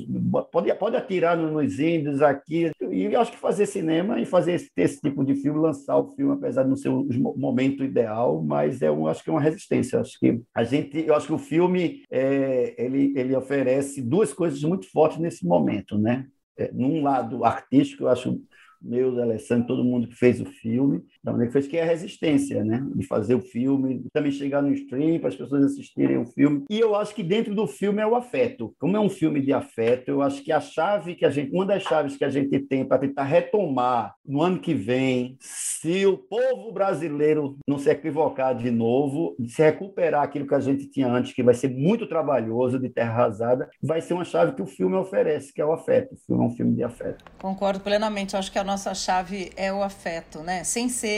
pode, 0.50 0.72
pode 0.74 0.96
atirar 0.96 1.36
nos 1.36 1.78
índios 1.78 2.22
aqui. 2.22 2.70
E 2.80 3.14
acho 3.14 3.32
que 3.32 3.38
fazer 3.38 3.66
cinema 3.66 4.18
e 4.18 4.24
fazer 4.24 4.52
esse, 4.52 4.70
esse 4.76 5.00
tipo 5.00 5.24
de 5.24 5.34
filme, 5.34 5.60
lançar 5.60 5.96
o 5.98 6.08
filme, 6.14 6.32
apesar 6.32 6.62
de 6.62 6.70
não 6.70 6.76
ser 6.76 6.88
o 6.88 7.06
momento 7.36 7.84
ideal, 7.84 8.42
mas 8.42 8.80
é 8.80 8.90
um, 8.90 9.06
acho 9.06 9.22
que 9.22 9.28
é 9.28 9.32
uma 9.32 9.40
resistência. 9.40 10.00
Acho 10.00 10.18
que 10.18 10.40
a 10.54 10.64
gente, 10.64 11.04
eu 11.06 11.14
acho 11.14 11.26
que 11.26 11.32
o 11.32 11.38
filme 11.38 12.02
é, 12.10 12.74
ele, 12.78 13.12
ele 13.16 13.25
ele 13.26 13.36
oferece 13.36 14.00
duas 14.00 14.32
coisas 14.32 14.62
muito 14.62 14.90
fortes 14.90 15.18
nesse 15.18 15.46
momento, 15.46 15.98
né? 15.98 16.26
É, 16.56 16.72
num 16.72 17.02
lado 17.02 17.44
artístico, 17.44 18.04
eu 18.04 18.08
acho 18.08 18.40
meu, 18.80 19.20
Alessandro, 19.20 19.66
todo 19.66 19.84
mundo 19.84 20.06
que 20.06 20.14
fez 20.14 20.40
o 20.40 20.44
filme, 20.44 21.02
da 21.26 21.32
maneira 21.32 21.48
que 21.48 21.52
fez, 21.52 21.66
que 21.66 21.76
é 21.76 21.82
a 21.82 21.86
resistência, 21.86 22.64
né? 22.64 22.86
De 22.94 23.04
fazer 23.04 23.34
o 23.34 23.40
filme, 23.40 24.06
também 24.12 24.30
chegar 24.30 24.62
no 24.62 24.72
stream 24.72 25.18
para 25.18 25.28
as 25.28 25.34
pessoas 25.34 25.64
assistirem 25.64 26.18
o 26.18 26.26
filme. 26.26 26.64
E 26.70 26.78
eu 26.78 26.94
acho 26.94 27.12
que 27.12 27.22
dentro 27.24 27.52
do 27.52 27.66
filme 27.66 28.00
é 28.00 28.06
o 28.06 28.14
afeto. 28.14 28.72
Como 28.78 28.96
é 28.96 29.00
um 29.00 29.10
filme 29.10 29.40
de 29.40 29.52
afeto, 29.52 30.08
eu 30.08 30.22
acho 30.22 30.42
que 30.44 30.52
a 30.52 30.60
chave 30.60 31.16
que 31.16 31.24
a 31.24 31.30
gente, 31.30 31.52
uma 31.52 31.66
das 31.66 31.82
chaves 31.82 32.16
que 32.16 32.24
a 32.24 32.30
gente 32.30 32.60
tem 32.60 32.84
para 32.84 32.98
tentar 32.98 33.24
retomar 33.24 34.14
no 34.24 34.40
ano 34.40 34.60
que 34.60 34.72
vem, 34.72 35.36
se 35.40 36.06
o 36.06 36.16
povo 36.16 36.72
brasileiro 36.72 37.58
não 37.66 37.78
se 37.78 37.90
equivocar 37.90 38.56
de 38.56 38.70
novo, 38.70 39.34
de 39.36 39.50
se 39.50 39.62
recuperar 39.62 40.22
aquilo 40.22 40.46
que 40.46 40.54
a 40.54 40.60
gente 40.60 40.88
tinha 40.88 41.08
antes, 41.08 41.32
que 41.32 41.42
vai 41.42 41.54
ser 41.54 41.68
muito 41.68 42.06
trabalhoso, 42.08 42.78
de 42.78 42.88
terra 42.88 43.24
arrasada, 43.24 43.68
vai 43.82 44.00
ser 44.00 44.14
uma 44.14 44.24
chave 44.24 44.52
que 44.52 44.62
o 44.62 44.66
filme 44.66 44.94
oferece, 44.94 45.52
que 45.52 45.60
é 45.60 45.64
o 45.64 45.72
afeto. 45.72 46.14
O 46.14 46.18
filme 46.18 46.44
é 46.44 46.46
um 46.46 46.50
filme 46.50 46.76
de 46.76 46.84
afeto. 46.84 47.24
Concordo 47.38 47.80
plenamente. 47.80 48.34
Eu 48.34 48.38
acho 48.38 48.52
que 48.52 48.58
a 48.58 48.64
nossa 48.64 48.94
chave 48.94 49.50
é 49.56 49.72
o 49.72 49.82
afeto, 49.82 50.40
né? 50.40 50.62
Sem 50.62 50.88
ser 50.88 51.15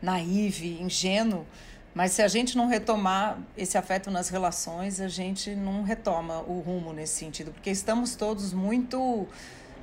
naive, 0.00 0.80
ingênuo, 0.80 1.46
mas 1.94 2.12
se 2.12 2.22
a 2.22 2.28
gente 2.28 2.56
não 2.56 2.66
retomar 2.66 3.38
esse 3.56 3.76
afeto 3.76 4.10
nas 4.10 4.28
relações, 4.28 5.00
a 5.00 5.08
gente 5.08 5.54
não 5.54 5.82
retoma 5.82 6.40
o 6.40 6.60
rumo 6.60 6.92
nesse 6.92 7.14
sentido, 7.14 7.52
porque 7.52 7.70
estamos 7.70 8.16
todos 8.16 8.52
muito, 8.52 9.26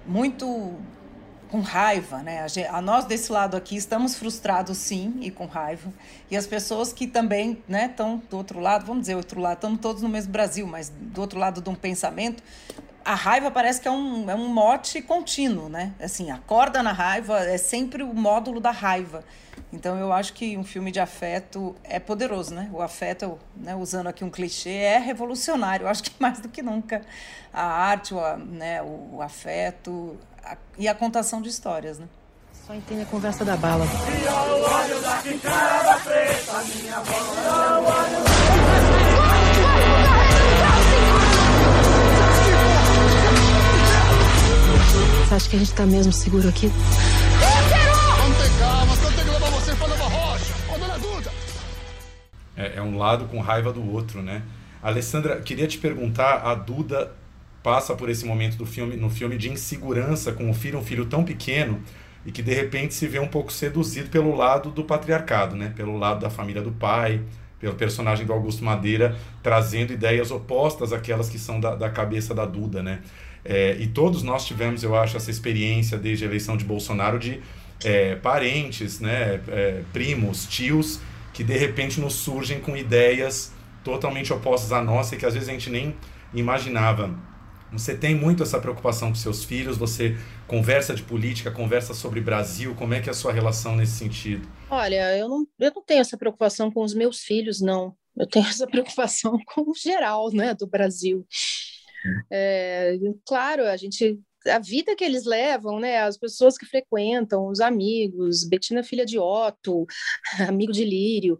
muito 0.07 0.75
com 1.49 1.61
raiva, 1.61 2.21
né? 2.21 2.41
A, 2.41 2.47
gente, 2.47 2.67
a, 2.67 2.81
nós 2.81 3.05
desse 3.05 3.31
lado 3.31 3.57
aqui 3.57 3.75
estamos 3.75 4.15
frustrados 4.15 4.77
sim 4.77 5.17
e 5.21 5.31
com 5.31 5.45
raiva. 5.45 5.91
E 6.29 6.37
as 6.37 6.45
pessoas 6.45 6.93
que 6.93 7.07
também, 7.07 7.61
né, 7.67 7.85
estão 7.85 8.21
do 8.29 8.37
outro 8.37 8.59
lado, 8.59 8.85
vamos 8.85 9.01
dizer 9.01 9.15
outro 9.15 9.39
lado, 9.39 9.55
estamos 9.55 9.79
todos 9.79 10.01
no 10.01 10.09
mesmo 10.09 10.31
Brasil, 10.31 10.65
mas 10.67 10.89
do 10.89 11.21
outro 11.21 11.39
lado 11.39 11.61
de 11.61 11.69
um 11.69 11.75
pensamento, 11.75 12.43
a 13.03 13.15
raiva 13.15 13.49
parece 13.49 13.81
que 13.81 13.87
é 13.87 13.91
um, 13.91 14.29
é 14.29 14.35
um 14.35 14.47
mote 14.47 15.01
contínuo, 15.01 15.69
né? 15.69 15.93
Assim, 15.99 16.31
acorda 16.31 16.83
na 16.83 16.91
raiva, 16.91 17.39
é 17.39 17.57
sempre 17.57 18.03
o 18.03 18.13
módulo 18.13 18.59
da 18.59 18.71
raiva. 18.71 19.23
Então 19.71 19.97
eu 19.97 20.11
acho 20.11 20.33
que 20.33 20.57
um 20.57 20.63
filme 20.63 20.91
de 20.91 20.99
afeto 20.99 21.75
é 21.83 21.99
poderoso, 21.99 22.53
né? 22.53 22.69
O 22.73 22.81
afeto, 22.81 23.37
né, 23.55 23.75
usando 23.75 24.07
aqui 24.07 24.23
um 24.23 24.29
clichê, 24.29 24.69
é 24.69 24.97
revolucionário. 24.97 25.85
Eu 25.85 25.89
acho 25.89 26.03
que 26.03 26.11
mais 26.19 26.39
do 26.39 26.49
que 26.49 26.61
nunca 26.61 27.01
a 27.53 27.63
arte, 27.63 28.13
o, 28.13 28.37
né, 28.37 28.81
o 28.81 29.21
afeto 29.21 30.17
a, 30.43 30.57
e 30.77 30.87
a 30.87 30.95
contação 30.95 31.41
de 31.41 31.49
histórias, 31.49 31.99
né? 31.99 32.07
Só 32.65 32.73
entende 32.73 33.01
a 33.01 33.05
conversa 33.05 33.43
da 33.43 33.57
bala. 33.57 33.85
Você 45.29 45.35
acha 45.35 45.49
que 45.51 45.55
a 45.57 45.59
gente 45.59 45.73
tá 45.75 45.85
mesmo 45.85 46.11
seguro 46.11 46.49
aqui? 46.49 46.71
É, 52.57 52.77
é 52.77 52.81
um 52.81 52.97
lado 52.97 53.25
com 53.25 53.39
raiva 53.39 53.71
do 53.71 53.87
outro, 53.91 54.23
né? 54.23 54.41
Alessandra, 54.81 55.39
queria 55.39 55.67
te 55.67 55.77
perguntar, 55.77 56.37
a 56.37 56.55
Duda 56.55 57.11
passa 57.61 57.93
por 57.93 58.09
esse 58.09 58.25
momento 58.25 58.57
do 58.57 58.65
filme, 58.65 58.97
no 58.97 59.07
filme 59.11 59.37
de 59.37 59.51
insegurança 59.51 60.31
com 60.31 60.49
o 60.49 60.53
filho, 60.55 60.79
um 60.79 60.83
filho 60.83 61.05
tão 61.05 61.23
pequeno 61.23 61.79
e 62.25 62.31
que 62.31 62.41
de 62.41 62.55
repente 62.55 62.95
se 62.95 63.05
vê 63.05 63.19
um 63.19 63.27
pouco 63.27 63.53
seduzido 63.53 64.09
pelo 64.09 64.35
lado 64.35 64.71
do 64.71 64.83
patriarcado, 64.83 65.55
né? 65.55 65.71
Pelo 65.75 65.95
lado 65.95 66.21
da 66.21 66.31
família 66.31 66.63
do 66.63 66.71
pai, 66.71 67.21
pelo 67.59 67.75
personagem 67.75 68.25
do 68.25 68.33
Augusto 68.33 68.65
Madeira 68.65 69.15
trazendo 69.43 69.93
ideias 69.93 70.31
opostas 70.31 70.91
àquelas 70.91 71.29
que 71.29 71.37
são 71.37 71.59
da, 71.59 71.75
da 71.75 71.91
cabeça 71.91 72.33
da 72.33 72.47
Duda, 72.47 72.81
né? 72.81 73.01
É, 73.43 73.75
e 73.79 73.87
todos 73.87 74.23
nós 74.23 74.45
tivemos, 74.45 74.83
eu 74.83 74.95
acho, 74.95 75.17
essa 75.17 75.31
experiência 75.31 75.97
desde 75.97 76.25
a 76.25 76.27
eleição 76.27 76.57
de 76.57 76.65
Bolsonaro 76.65 77.17
de 77.17 77.41
é, 77.83 78.15
parentes, 78.15 78.99
né, 78.99 79.41
é, 79.47 79.81
primos, 79.93 80.45
tios, 80.45 80.99
que 81.33 81.43
de 81.43 81.57
repente 81.57 81.99
nos 81.99 82.13
surgem 82.13 82.59
com 82.59 82.75
ideias 82.75 83.53
totalmente 83.83 84.33
opostas 84.33 84.71
à 84.71 84.81
nossa 84.81 85.15
e 85.15 85.17
que 85.17 85.25
às 85.25 85.33
vezes 85.33 85.47
a 85.47 85.51
gente 85.51 85.69
nem 85.69 85.95
imaginava. 86.33 87.17
Você 87.71 87.95
tem 87.95 88.15
muito 88.15 88.41
essa 88.41 88.59
preocupação 88.59 89.09
com 89.09 89.15
seus 89.15 89.43
filhos, 89.43 89.77
você 89.77 90.17
conversa 90.47 90.95
de 90.95 91.03
política, 91.03 91.51
conversa 91.51 91.93
sobre 91.93 92.19
Brasil, 92.19 92.73
como 92.75 92.95
é 92.95 92.99
que 92.99 93.09
é 93.09 93.11
a 93.11 93.15
sua 93.15 93.31
relação 93.31 93.75
nesse 93.75 93.93
sentido? 93.93 94.47
Olha, 94.69 95.15
eu 95.15 95.29
não, 95.29 95.47
eu 95.59 95.71
não 95.75 95.83
tenho 95.83 96.01
essa 96.01 96.17
preocupação 96.17 96.71
com 96.71 96.83
os 96.83 96.95
meus 96.95 97.19
filhos, 97.19 97.61
não. 97.61 97.95
Eu 98.17 98.27
tenho 98.27 98.47
essa 98.47 98.67
preocupação 98.67 99.37
com 99.53 99.69
o 99.69 99.75
geral, 99.75 100.31
né, 100.31 100.55
do 100.55 100.67
Brasil. 100.67 101.25
É, 102.31 102.97
claro, 103.25 103.63
a 103.63 103.77
gente 103.77 104.19
a 104.47 104.59
vida 104.59 104.95
que 104.95 105.03
eles 105.03 105.25
levam, 105.25 105.79
né? 105.79 105.99
As 105.99 106.17
pessoas 106.17 106.57
que 106.57 106.65
frequentam, 106.65 107.47
os 107.47 107.59
amigos, 107.59 108.47
Betina 108.47 108.83
filha 108.83 109.05
de 109.05 109.19
Otto, 109.19 109.85
amigo 110.47 110.71
de 110.71 110.85
Lírio, 110.85 111.39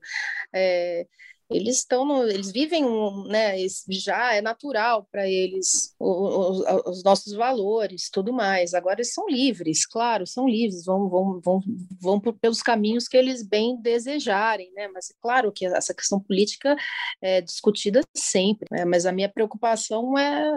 é, 0.53 1.07
eles 1.49 1.77
estão 1.77 2.05
no, 2.05 2.23
eles 2.27 2.51
vivem 2.51 2.85
um, 2.85 3.23
né 3.23 3.55
já 3.89 4.35
é 4.35 4.41
natural 4.41 5.07
para 5.11 5.27
eles 5.27 5.95
os, 5.99 6.59
os, 6.85 7.03
nossos 7.03 7.33
valores 7.33 8.09
tudo 8.11 8.31
mais. 8.31 8.73
Agora 8.73 8.97
eles 8.97 9.13
são 9.13 9.27
livres 9.27 9.85
claro 9.85 10.27
são 10.27 10.47
livres 10.47 10.85
vão 10.85 11.09
vão 11.09 11.41
vão, 11.41 11.61
vão 11.99 12.19
por, 12.19 12.33
pelos 12.33 12.61
caminhos 12.61 13.07
que 13.07 13.17
eles 13.17 13.41
bem 13.41 13.81
desejarem 13.81 14.71
né? 14.73 14.87
Mas 14.89 15.09
é 15.09 15.13
claro 15.21 15.51
que 15.51 15.65
essa 15.65 15.93
questão 15.93 16.19
política 16.19 16.75
é 17.21 17.41
discutida 17.41 18.01
sempre 18.15 18.67
né? 18.71 18.85
mas 18.85 19.05
a 19.05 19.11
minha 19.11 19.29
preocupação 19.29 20.17
é, 20.17 20.55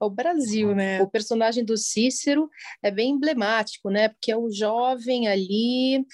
é 0.00 0.04
o 0.04 0.10
Brasil 0.10 0.74
né? 0.74 1.02
O 1.02 1.10
personagem 1.10 1.64
do 1.64 1.76
Cícero 1.76 2.48
é 2.82 2.90
bem 2.90 3.10
emblemático 3.10 3.90
né? 3.90 4.08
Porque 4.08 4.32
é 4.32 4.36
o 4.36 4.50
jovem 4.50 5.28
ali 5.28 6.06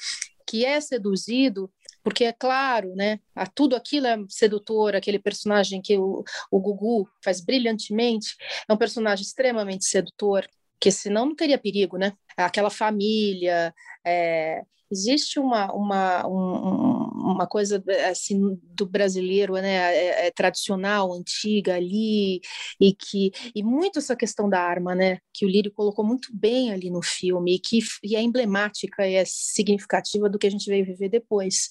que 0.47 0.65
é 0.65 0.81
seduzido 0.81 1.71
porque 2.07 2.23
é 2.23 2.33
claro, 2.33 2.95
né? 2.95 3.19
A 3.35 3.49
tudo 3.49 3.75
aquilo 3.75 4.07
é 4.07 4.17
sedutor, 4.29 4.95
aquele 4.95 5.19
personagem 5.19 5.83
que 5.83 5.99
o, 5.99 6.23
o 6.53 6.61
Gugu 6.61 7.11
faz 7.21 7.41
brilhantemente, 7.41 8.37
é 8.69 8.73
um 8.73 8.77
personagem 8.77 9.25
extremamente 9.25 9.87
sedutor, 9.87 10.47
que 10.81 10.93
senão 10.93 11.27
não 11.27 11.35
teria 11.35 11.59
perigo, 11.59 11.99
né? 11.99 12.13
Aquela 12.37 12.71
família, 12.71 13.75
é, 14.07 14.63
existe 14.89 15.41
uma, 15.41 15.73
uma, 15.73 16.25
um, 16.29 16.96
uma 17.33 17.47
coisa 17.47 17.83
assim 18.09 18.59
do 18.63 18.87
brasileiro 18.87 19.55
né 19.55 19.95
é, 19.95 20.27
é 20.27 20.31
tradicional 20.31 21.13
antiga 21.13 21.75
ali 21.75 22.41
e 22.81 22.95
que 22.95 23.33
e 23.55 23.63
muito 23.63 23.99
essa 23.99 24.17
questão 24.17 24.49
da 24.49 24.61
arma 24.61 24.95
né 24.95 25.19
que 25.33 25.45
o 25.45 25.49
Lírio 25.49 25.73
colocou 25.73 26.05
muito 26.05 26.29
bem 26.35 26.73
ali 26.73 26.91
no 26.91 27.03
filme 27.03 27.57
e 27.57 27.59
que 27.59 27.81
e 28.03 28.17
é 28.17 28.23
emblemática 28.23 29.07
e 29.07 29.15
é 29.15 29.25
significativa 29.27 30.29
do 30.29 30.39
que 30.39 30.47
a 30.47 30.51
gente 30.51 30.69
veio 30.69 30.85
viver 30.85 31.09
depois. 31.09 31.71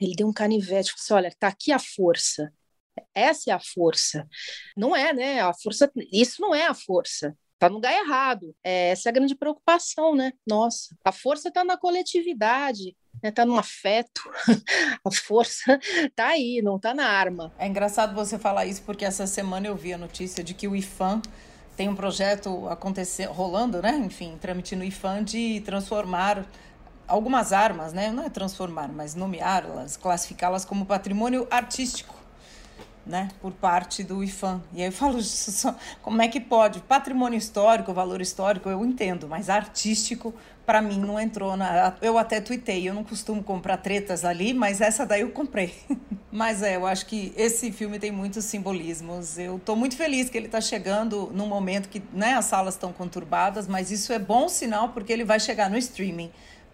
Ele 0.00 0.14
deu 0.14 0.26
um 0.26 0.32
canivete 0.32 0.90
falou 0.90 1.02
assim, 1.02 1.14
olha 1.14 1.36
tá 1.38 1.48
aqui 1.48 1.72
a 1.72 1.78
força. 1.78 2.52
Essa 3.14 3.50
é 3.50 3.54
a 3.54 3.60
força. 3.60 4.26
Não 4.76 4.94
é 4.94 5.12
né 5.12 5.40
a 5.40 5.52
força 5.54 5.90
isso 6.12 6.40
não 6.40 6.54
é 6.54 6.66
a 6.66 6.74
força. 6.74 7.36
Está 7.54 7.68
no 7.68 7.76
lugar 7.76 7.92
errado. 7.92 8.54
É, 8.64 8.90
essa 8.90 9.08
é 9.08 9.10
a 9.10 9.12
grande 9.12 9.36
preocupação, 9.36 10.16
né? 10.16 10.32
Nossa, 10.46 10.96
a 11.04 11.12
força 11.12 11.48
está 11.48 11.62
na 11.62 11.76
coletividade, 11.76 12.96
está 13.22 13.44
né? 13.44 13.52
No 13.52 13.58
afeto. 13.58 14.22
a 15.04 15.10
força 15.10 15.78
está 15.82 16.28
aí, 16.28 16.60
não 16.62 16.76
está 16.76 16.94
na 16.94 17.06
arma. 17.06 17.52
É 17.58 17.66
engraçado 17.66 18.14
você 18.14 18.38
falar 18.38 18.66
isso, 18.66 18.82
porque 18.82 19.04
essa 19.04 19.26
semana 19.26 19.66
eu 19.66 19.76
vi 19.76 19.92
a 19.92 19.98
notícia 19.98 20.42
de 20.42 20.54
que 20.54 20.68
o 20.68 20.76
IFAM 20.76 21.20
tem 21.76 21.88
um 21.88 21.96
projeto 21.96 22.68
acontecer, 22.68 23.24
rolando, 23.26 23.80
né? 23.82 23.96
Enfim, 24.04 24.36
trâmite 24.40 24.76
no 24.76 24.84
IFAM 24.84 25.24
de 25.24 25.60
transformar 25.64 26.46
algumas 27.08 27.52
armas, 27.52 27.92
né? 27.92 28.10
Não 28.10 28.24
é 28.24 28.30
transformar, 28.30 28.88
mas 28.88 29.14
nomeá-las, 29.14 29.96
classificá-las 29.96 30.64
como 30.64 30.86
patrimônio 30.86 31.46
artístico 31.50 32.21
né, 33.04 33.28
por 33.40 33.52
parte 33.52 34.02
do 34.04 34.22
IFAM. 34.22 34.62
E 34.72 34.80
aí 34.80 34.88
eu 34.88 34.92
falo, 34.92 35.18
como 36.02 36.22
é 36.22 36.28
que 36.28 36.40
pode? 36.40 36.80
Patrimônio 36.80 37.36
histórico, 37.36 37.92
valor 37.92 38.20
histórico, 38.20 38.68
eu 38.68 38.84
entendo, 38.84 39.28
mas 39.28 39.50
artístico, 39.50 40.34
para 40.64 40.80
mim, 40.80 40.98
não 40.98 41.18
entrou 41.18 41.56
na. 41.56 41.94
Eu 42.00 42.16
até 42.16 42.40
tuitei, 42.40 42.88
eu 42.88 42.94
não 42.94 43.02
costumo 43.02 43.42
comprar 43.42 43.78
tretas 43.78 44.24
ali, 44.24 44.54
mas 44.54 44.80
essa 44.80 45.04
daí 45.04 45.22
eu 45.22 45.30
comprei. 45.30 45.74
mas 46.30 46.62
é, 46.62 46.76
eu 46.76 46.86
acho 46.86 47.06
que 47.06 47.32
esse 47.36 47.72
filme 47.72 47.98
tem 47.98 48.12
muitos 48.12 48.44
simbolismos. 48.44 49.38
Eu 49.38 49.56
estou 49.56 49.74
muito 49.74 49.96
feliz 49.96 50.30
que 50.30 50.38
ele 50.38 50.46
está 50.46 50.60
chegando 50.60 51.30
num 51.34 51.48
momento 51.48 51.88
que 51.88 52.00
né, 52.12 52.34
as 52.34 52.44
salas 52.44 52.74
estão 52.74 52.92
conturbadas, 52.92 53.66
mas 53.66 53.90
isso 53.90 54.12
é 54.12 54.18
bom 54.20 54.48
sinal 54.48 54.90
porque 54.90 55.12
ele 55.12 55.24
vai 55.24 55.40
chegar 55.40 55.68
no 55.68 55.76
streaming 55.76 56.30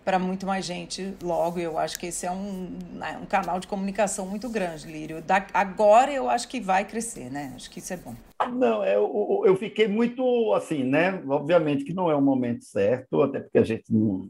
para 0.08 0.18
muito 0.18 0.46
mais 0.46 0.64
gente 0.64 1.14
logo. 1.22 1.60
Eu 1.60 1.78
acho 1.78 1.98
que 1.98 2.06
esse 2.06 2.24
é 2.24 2.30
um, 2.30 2.70
né, 2.94 3.18
um 3.22 3.26
canal 3.26 3.60
de 3.60 3.66
comunicação 3.66 4.26
muito 4.26 4.48
grande, 4.48 4.90
Lírio. 4.90 5.20
Da, 5.20 5.46
agora 5.52 6.10
eu 6.10 6.30
acho 6.30 6.48
que 6.48 6.58
vai 6.58 6.82
crescer, 6.86 7.30
né? 7.30 7.52
Acho 7.54 7.70
que 7.70 7.78
isso 7.78 7.92
é 7.92 7.98
bom. 7.98 8.14
Não, 8.54 8.82
eu, 8.82 9.42
eu 9.44 9.54
fiquei 9.54 9.86
muito 9.86 10.54
assim, 10.54 10.82
né? 10.82 11.22
Obviamente 11.28 11.84
que 11.84 11.92
não 11.92 12.10
é 12.10 12.14
o 12.14 12.22
momento 12.22 12.64
certo, 12.64 13.20
até 13.20 13.40
porque 13.40 13.58
a 13.58 13.62
gente 13.62 13.92
não, 13.92 14.26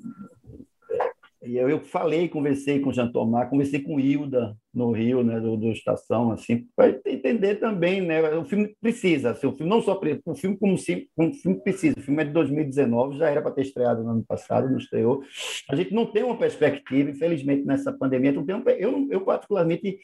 e 1.48 1.56
eu, 1.56 1.70
eu 1.70 1.80
falei, 1.80 2.28
conversei 2.28 2.78
com 2.78 2.90
o 2.90 2.92
Jean 2.92 3.10
Tomar, 3.10 3.48
conversei 3.48 3.80
com 3.80 3.98
Hilda 3.98 4.54
no 4.74 4.92
Rio, 4.92 5.24
né, 5.24 5.40
do, 5.40 5.56
do 5.56 5.72
Estação, 5.72 6.30
assim, 6.30 6.66
para 6.76 7.00
entender 7.06 7.54
também, 7.54 8.02
né, 8.02 8.20
o 8.36 8.44
filme 8.44 8.76
precisa, 8.80 9.30
assim, 9.30 9.46
o 9.46 9.56
filme 9.56 9.70
não 9.70 9.80
só 9.80 9.98
o 9.98 10.34
filme 10.34 10.58
como, 10.58 10.76
como 11.16 11.30
o 11.30 11.34
filme 11.34 11.62
precisa, 11.62 11.98
o 11.98 12.02
filme 12.02 12.22
é 12.22 12.26
de 12.26 12.32
2019, 12.32 13.16
já 13.16 13.30
era 13.30 13.40
para 13.40 13.52
ter 13.52 13.62
estreado 13.62 14.04
no 14.04 14.10
ano 14.10 14.24
passado, 14.28 14.68
não 14.68 14.76
estreou. 14.76 15.22
A 15.70 15.74
gente 15.74 15.94
não 15.94 16.04
tem 16.04 16.22
uma 16.22 16.36
perspectiva, 16.36 17.10
infelizmente 17.10 17.64
nessa 17.64 17.92
pandemia, 17.92 18.32
não 18.32 18.44
tem 18.44 18.54
um, 18.54 18.62
eu, 18.68 19.08
eu 19.10 19.20
particularmente 19.22 19.98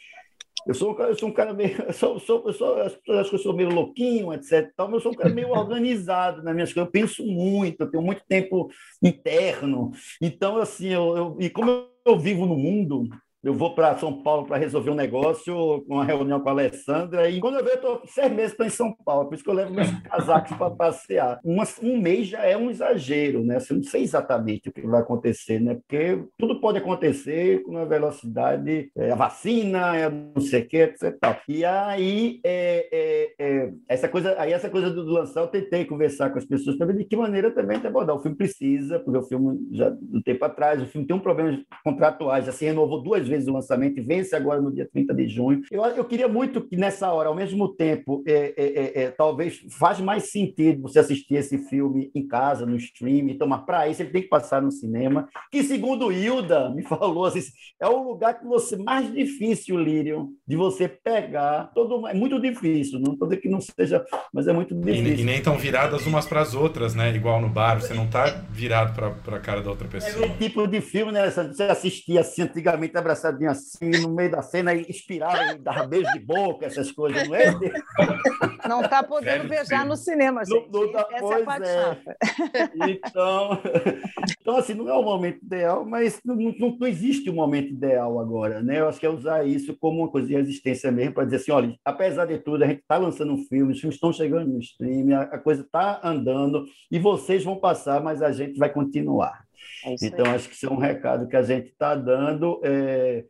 eu 0.67 0.75
sou, 0.75 0.99
eu 0.99 1.15
sou 1.15 1.29
um 1.29 1.33
cara 1.33 1.53
meio. 1.53 1.83
Eu 1.83 1.93
sou, 1.93 2.19
sou, 2.19 2.43
eu 2.47 2.53
sou, 2.53 2.81
as 2.81 2.95
pessoas 2.95 3.19
acham 3.19 3.31
que 3.31 3.37
eu 3.37 3.41
sou 3.41 3.55
meio 3.55 3.69
louquinho, 3.69 4.33
etc. 4.33 4.71
Tal, 4.77 4.87
mas 4.87 4.97
eu 4.97 5.01
sou 5.01 5.13
um 5.13 5.15
cara 5.15 5.33
meio 5.33 5.51
organizado 5.53 6.43
nas 6.43 6.55
minhas 6.55 6.73
coisas. 6.73 6.87
Eu 6.87 6.93
penso 6.93 7.25
muito, 7.27 7.81
eu 7.81 7.91
tenho 7.91 8.03
muito 8.03 8.23
tempo 8.29 8.71
interno. 9.03 9.91
Então, 10.21 10.57
assim, 10.59 10.89
eu, 10.89 11.17
eu 11.17 11.37
e 11.41 11.51
como 11.51 11.89
eu 12.05 12.19
vivo 12.19 12.47
no 12.47 12.57
mundo, 12.57 13.09
eu 13.45 13.53
vou 13.53 13.75
para 13.75 13.97
São 13.99 14.23
Paulo 14.23 14.47
para 14.47 14.57
resolver 14.57 14.91
um 14.91 14.95
negócio, 14.95 15.55
com 15.87 15.95
uma 15.95 16.05
reunião 16.05 16.41
com 16.41 16.49
a 16.49 16.53
Alessandra, 16.53 17.29
e 17.29 17.39
quando 17.41 17.59
eu 17.59 17.65
vejo, 17.65 17.77
eu 17.77 17.77
estou 17.77 18.03
seis 18.07 18.33
meses 18.33 18.57
para 18.57 18.67
em 18.67 18.71
São 18.71 18.95
Paulo, 19.05 19.29
por 19.29 19.35
isso 19.35 19.45
que 19.45 19.51
eu 19.51 19.55
levo 19.55 19.75
meus 19.75 19.91
casacos 20.09 20.57
para 20.57 20.71
passear. 20.71 21.41
Um, 21.45 21.59
um 21.83 22.01
mês 22.01 22.29
já 22.29 22.43
é 22.43 22.57
um 22.57 22.71
exagero, 22.71 23.45
né? 23.45 23.57
Assim, 23.57 23.75
não 23.75 23.83
sei 23.83 24.03
exatamente 24.03 24.71
o 24.71 24.73
que 24.73 24.81
vai 24.81 25.03
acontecer, 25.03 25.61
né? 25.61 25.75
Porque 25.75 26.25
tudo 26.39 26.59
pode 26.59 26.79
acontecer 26.79 27.63
com 27.65 27.73
uma 27.73 27.85
velocidade, 27.85 28.91
é, 28.97 29.11
a 29.11 29.15
vacina, 29.15 29.95
é, 29.95 30.09
não 30.09 30.41
sei 30.41 30.63
o 30.63 30.67
que, 30.67 30.79
etc. 30.79 31.15
E 31.47 31.65
aí, 31.67 32.41
é, 32.43 32.89
é, 32.91 33.35
é, 33.39 33.73
essa 33.89 34.09
coisa, 34.09 34.35
aí 34.39 34.53
essa 34.53 34.71
coisa 34.71 34.91
do 34.91 35.05
lançar, 35.05 35.43
eu 35.43 35.49
tentei 35.49 35.85
conversar 35.85 36.31
com 36.31 36.39
as 36.39 36.47
pessoas 36.47 36.77
para 36.77 36.87
ver 36.87 36.97
de 36.97 37.05
que 37.05 37.17
maneira 37.17 37.51
também 37.51 37.79
te 37.79 37.87
abordar. 37.87 38.17
O 38.17 38.21
filme 38.21 38.37
precisa, 38.37 38.99
porque 39.01 39.19
o 39.19 39.23
filme 39.23 39.69
já 39.73 39.91
um 39.91 40.23
tempo 40.23 40.45
atrás, 40.47 40.81
o 40.81 40.87
filme 40.87 41.07
tem 41.07 41.15
um 41.15 41.21
problema 41.21 41.63
contratuais, 41.85 42.47
já 42.47 42.53
se 42.53 42.65
renovou 42.65 43.03
duas 43.03 43.27
vezes 43.29 43.34
vezes 43.35 43.49
o 43.49 43.53
lançamento 43.53 44.03
vence 44.03 44.35
agora 44.35 44.61
no 44.61 44.73
dia 44.73 44.89
30 44.91 45.15
de 45.15 45.29
junho. 45.29 45.63
Eu, 45.71 45.85
eu 45.85 46.05
queria 46.05 46.29
muito 46.29 46.61
que 46.61 46.77
nessa 46.77 47.13
hora, 47.13 47.29
ao 47.29 47.35
mesmo 47.35 47.69
tempo, 47.69 48.23
é, 48.27 48.55
é, 48.57 48.65
é, 48.65 49.03
é 49.05 49.11
talvez 49.11 49.61
faz 49.71 50.01
mais 50.01 50.31
sentido 50.31 50.83
você 50.83 50.99
assistir 50.99 51.35
esse 51.35 51.59
filme 51.59 52.11
em 52.15 52.27
casa, 52.27 52.67
no 52.67 52.77
stream, 52.77 53.29
então, 53.29 53.47
mas 53.47 53.65
para 53.65 53.89
isso 53.89 54.03
ele 54.03 54.11
tem 54.11 54.23
que 54.23 54.29
passar 54.29 54.63
no 54.63 54.71
cinema, 54.71 55.29
que 55.51 55.63
segundo 55.63 56.13
Hilda 56.13 56.71
me 56.71 56.83
falou, 56.87 57.25
assim, 57.25 57.41
é 57.81 57.89
o 57.89 58.03
lugar 58.03 58.39
que 58.39 58.47
você 58.47 58.77
mais 58.77 59.13
difícil, 59.13 59.79
Lírio, 59.79 60.31
de 60.47 60.57
você 60.57 60.89
pegar. 60.89 61.73
Todo, 61.75 62.07
é 62.07 62.15
muito 62.15 62.41
difícil, 62.41 63.01
não 63.01 63.15
estou 63.15 63.29
dizendo 63.29 63.43
que 63.43 63.49
não 63.49 63.61
seja, 63.61 64.05
mas 64.33 64.47
é 64.47 64.53
muito 64.53 64.75
difícil. 64.75 65.17
E, 65.17 65.21
e 65.21 65.25
nem 65.25 65.43
tão 65.43 65.57
viradas 65.57 66.07
umas 66.07 66.27
para 66.27 66.41
as 66.41 66.55
outras, 66.55 66.95
né? 66.95 67.15
Igual 67.15 67.41
no 67.41 67.49
bar, 67.49 67.81
você 67.81 67.95
não 67.95 68.05
está 68.05 68.27
virado 68.51 68.95
para 68.95 69.37
a 69.37 69.41
cara 69.41 69.63
da 69.63 69.71
outra 69.71 69.89
pessoa. 69.89 70.25
É 70.25 70.29
o 70.29 70.37
tipo 70.37 70.67
de 70.67 70.81
filme, 70.81 71.13
né? 71.13 71.31
Você 71.31 71.63
assistia 71.65 72.21
assim 72.21 72.43
antigamente 72.43 72.97
abraçado 72.97 73.24
abraçadinho 73.25 73.51
assim, 73.51 73.91
no 74.03 74.11
meio 74.11 74.31
da 74.31 74.43
cena, 74.43 74.75
e 74.75 74.83
inspirava, 74.83 75.55
e 75.55 75.59
dava 75.59 75.87
beijo 75.87 76.11
de 76.13 76.21
boca, 76.21 76.67
essas 76.67 76.93
coisas, 76.93 77.27
não 77.29 77.35
é? 77.35 77.45
Não 78.69 78.81
está 78.81 79.03
podendo 79.03 79.47
beijar 79.47 79.85
no 79.85 79.95
cinema, 79.95 80.43
gente. 80.43 80.73
Não, 80.73 80.87
não 80.87 80.93
tá, 80.93 81.07
Essa 81.13 81.35
é 81.35 81.43
a 81.43 81.45
parte 81.45 81.69
é. 81.69 82.89
Então, 82.89 83.61
então, 84.41 84.57
assim, 84.57 84.73
não 84.73 84.89
é 84.89 84.95
o 84.95 85.03
momento 85.03 85.45
ideal, 85.45 85.85
mas 85.85 86.19
não, 86.25 86.35
não, 86.35 86.77
não, 86.81 86.87
existe 86.87 87.29
um 87.29 87.35
momento 87.35 87.69
ideal 87.69 88.19
agora, 88.19 88.63
né? 88.63 88.81
Eu 88.81 88.89
acho 88.89 88.99
que 88.99 89.05
é 89.05 89.11
usar 89.11 89.47
isso 89.47 89.77
como 89.79 90.01
uma 90.01 90.09
coisa 90.09 90.27
de 90.27 90.35
resistência 90.35 90.91
mesmo, 90.91 91.13
para 91.13 91.25
dizer 91.25 91.37
assim, 91.37 91.53
olha, 91.53 91.77
apesar 91.85 92.25
de 92.25 92.39
tudo, 92.39 92.65
a 92.65 92.67
gente 92.67 92.81
está 92.81 92.97
lançando 92.97 93.35
um 93.35 93.45
filme, 93.45 93.75
os 93.75 93.81
filmes 93.81 93.97
estão 93.97 94.13
chegando 94.13 94.51
no 94.51 94.59
stream, 94.59 95.15
a, 95.15 95.23
a 95.25 95.39
coisa 95.39 95.61
está 95.61 96.01
andando, 96.03 96.65
e 96.91 96.99
vocês 96.99 97.45
vão 97.45 97.57
passar, 97.57 98.03
mas 98.03 98.23
a 98.23 98.33
gente 98.33 98.59
vai 98.59 98.73
continuar. 98.73 99.45
É 99.85 99.95
então, 100.03 100.27
aí. 100.27 100.33
acho 100.33 100.49
que 100.49 100.55
isso 100.55 100.67
é 100.67 100.71
um 100.71 100.79
recado 100.79 101.29
que 101.29 101.37
a 101.37 101.43
gente 101.43 101.69
está 101.69 101.95
dando. 101.95 102.61
É, 102.65 103.25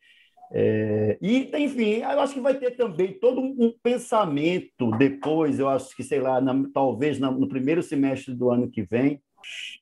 é, 0.53 1.19
e, 1.21 1.51
enfim, 1.57 1.95
eu 1.97 2.21
acho 2.21 2.35
que 2.35 2.41
vai 2.41 2.55
ter 2.55 2.73
também 2.73 3.13
todo 3.19 3.41
um 3.41 3.73
pensamento 3.83 4.91
depois, 4.97 5.59
eu 5.59 5.69
acho 5.69 5.95
que, 5.97 6.03
sei 6.05 6.21
lá, 6.21 6.41
na, 6.41 6.55
talvez 6.73 7.19
na, 7.19 7.31
no 7.31 7.49
primeiro 7.49 7.83
semestre 7.83 8.35
do 8.35 8.51
ano 8.51 8.71
que 8.71 8.83
vem. 8.83 9.21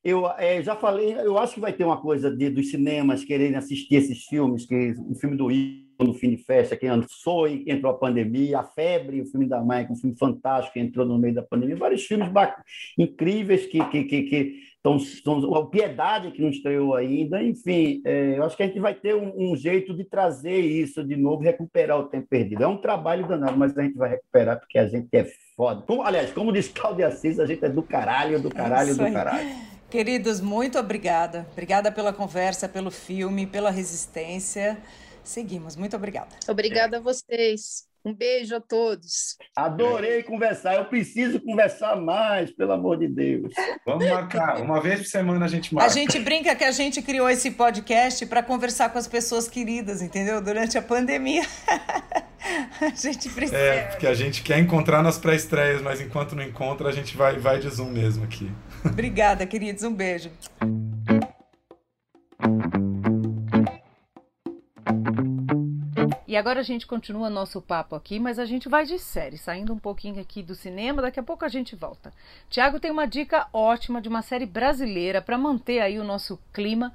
Eu 0.03 0.27
é, 0.31 0.61
já 0.61 0.75
falei, 0.75 1.13
eu 1.13 1.37
acho 1.37 1.53
que 1.53 1.59
vai 1.59 1.71
ter 1.71 1.85
uma 1.85 2.01
coisa 2.01 2.29
de, 2.29 2.49
dos 2.49 2.69
cinemas 2.69 3.23
quererem 3.23 3.55
assistir 3.55 3.95
esses 3.95 4.25
filmes, 4.25 4.65
que 4.65 4.93
o 5.07 5.15
filme 5.15 5.37
do 5.37 5.49
Ivo, 5.49 5.83
no 6.01 6.13
fim 6.13 6.31
de 6.31 6.37
festa, 6.37 6.75
que 6.75 6.89
lançou 6.89 7.47
e 7.47 7.63
entrou 7.67 7.93
a 7.93 7.97
pandemia, 7.97 8.59
a 8.59 8.63
febre, 8.63 9.21
o 9.21 9.25
filme 9.25 9.47
da 9.47 9.63
Mãe, 9.63 9.87
um 9.89 9.95
filme 9.95 10.17
fantástico 10.17 10.73
que 10.73 10.79
entrou 10.79 11.05
no 11.05 11.17
meio 11.17 11.35
da 11.35 11.43
pandemia, 11.43 11.77
vários 11.77 12.03
filmes 12.03 12.27
incríveis 12.97 13.65
que, 13.67 13.83
que, 13.85 14.03
que, 14.03 14.23
que 14.23 14.72
Então, 14.85 15.55
a 15.55 15.65
Piedade 15.65 16.31
que 16.31 16.41
não 16.41 16.49
estreou 16.49 16.93
ainda, 16.93 17.41
enfim, 17.41 18.01
é, 18.03 18.37
eu 18.37 18.43
acho 18.43 18.57
que 18.57 18.63
a 18.63 18.67
gente 18.67 18.81
vai 18.81 18.93
ter 18.93 19.15
um, 19.15 19.51
um, 19.51 19.55
jeito 19.55 19.93
de 19.93 20.03
trazer 20.03 20.59
isso 20.59 21.01
de 21.01 21.15
novo, 21.15 21.41
recuperar 21.41 21.97
o 21.97 22.09
tempo 22.09 22.27
perdido. 22.27 22.63
É 22.63 22.67
um 22.67 22.75
trabalho 22.75 23.25
danado, 23.25 23.57
mas 23.57 23.77
a 23.77 23.81
gente 23.81 23.97
vai 23.97 24.09
recuperar 24.09 24.59
porque 24.59 24.77
a 24.77 24.85
gente 24.85 25.07
é 25.13 25.23
foda. 25.55 25.83
Como, 25.83 26.03
aliás, 26.03 26.33
como 26.33 26.51
diz 26.51 26.67
Cláudia 26.67 27.07
Assis, 27.07 27.39
a 27.39 27.45
gente 27.45 27.63
é 27.63 27.69
do 27.69 27.81
caralho, 27.81 28.41
do 28.41 28.49
caralho, 28.49 28.93
do 28.93 29.09
caralho. 29.09 29.55
Queridos, 29.89 30.41
muito 30.41 30.77
obrigada. 30.77 31.47
Obrigada 31.53 31.89
pela 31.89 32.11
conversa, 32.11 32.67
pelo 32.67 32.91
filme, 32.91 33.47
pela 33.47 33.71
resistência. 33.71 34.77
Seguimos. 35.23 35.77
Muito 35.77 35.95
obrigada. 35.95 36.35
Obrigada 36.49 36.97
a 36.97 36.99
vocês. 36.99 37.87
Um 38.05 38.13
beijo 38.13 38.53
a 38.53 38.59
todos. 38.59 39.37
Adorei 39.55 40.23
conversar. 40.23 40.75
Eu 40.75 40.85
preciso 40.85 41.39
conversar 41.39 41.95
mais, 41.95 42.51
pelo 42.51 42.73
amor 42.73 42.97
de 42.97 43.07
Deus. 43.07 43.53
Vamos 43.85 44.05
marcar. 44.09 44.61
Uma 44.61 44.81
vez 44.81 44.99
por 44.99 45.07
semana 45.07 45.45
a 45.45 45.47
gente 45.47 45.73
marca. 45.73 45.89
A 45.89 45.93
gente 45.93 46.19
brinca 46.19 46.53
que 46.53 46.65
a 46.65 46.71
gente 46.71 47.01
criou 47.01 47.29
esse 47.29 47.51
podcast 47.51 48.25
para 48.25 48.43
conversar 48.43 48.89
com 48.89 48.97
as 48.97 49.07
pessoas 49.07 49.47
queridas, 49.47 50.01
entendeu? 50.01 50.41
Durante 50.41 50.77
a 50.77 50.81
pandemia. 50.81 51.43
a 52.81 52.89
gente 52.89 53.29
precisa. 53.29 53.57
É, 53.57 53.83
porque 53.83 54.07
a 54.07 54.13
gente 54.13 54.43
quer 54.43 54.59
encontrar 54.59 55.01
nas 55.01 55.17
pré-estreias, 55.17 55.81
mas 55.81 56.01
enquanto 56.01 56.35
não 56.35 56.43
encontra, 56.43 56.89
a 56.89 56.91
gente 56.91 57.15
vai, 57.15 57.39
vai 57.39 57.59
de 57.59 57.69
Zoom 57.69 57.89
mesmo 57.89 58.25
aqui. 58.25 58.51
Obrigada, 58.85 59.45
queridos. 59.45 59.83
Um 59.83 59.93
beijo. 59.93 60.29
E 66.33 66.35
agora 66.35 66.61
a 66.61 66.63
gente 66.63 66.87
continua 66.87 67.29
nosso 67.29 67.61
papo 67.61 67.95
aqui, 67.95 68.19
mas 68.19 68.39
a 68.39 68.45
gente 68.45 68.67
vai 68.67 68.87
de 68.87 68.97
série, 68.97 69.37
saindo 69.37 69.71
um 69.71 69.77
pouquinho 69.77 70.19
aqui 70.19 70.41
do 70.41 70.55
cinema, 70.55 70.99
daqui 70.99 71.19
a 71.19 71.23
pouco 71.23 71.45
a 71.45 71.47
gente 71.47 71.75
volta. 71.75 72.11
Tiago 72.49 72.79
tem 72.79 72.89
uma 72.89 73.05
dica 73.05 73.45
ótima 73.53 74.01
de 74.01 74.09
uma 74.09 74.23
série 74.23 74.47
brasileira 74.47 75.21
para 75.21 75.37
manter 75.37 75.79
aí 75.79 75.99
o 75.99 76.03
nosso 76.03 76.39
clima. 76.51 76.91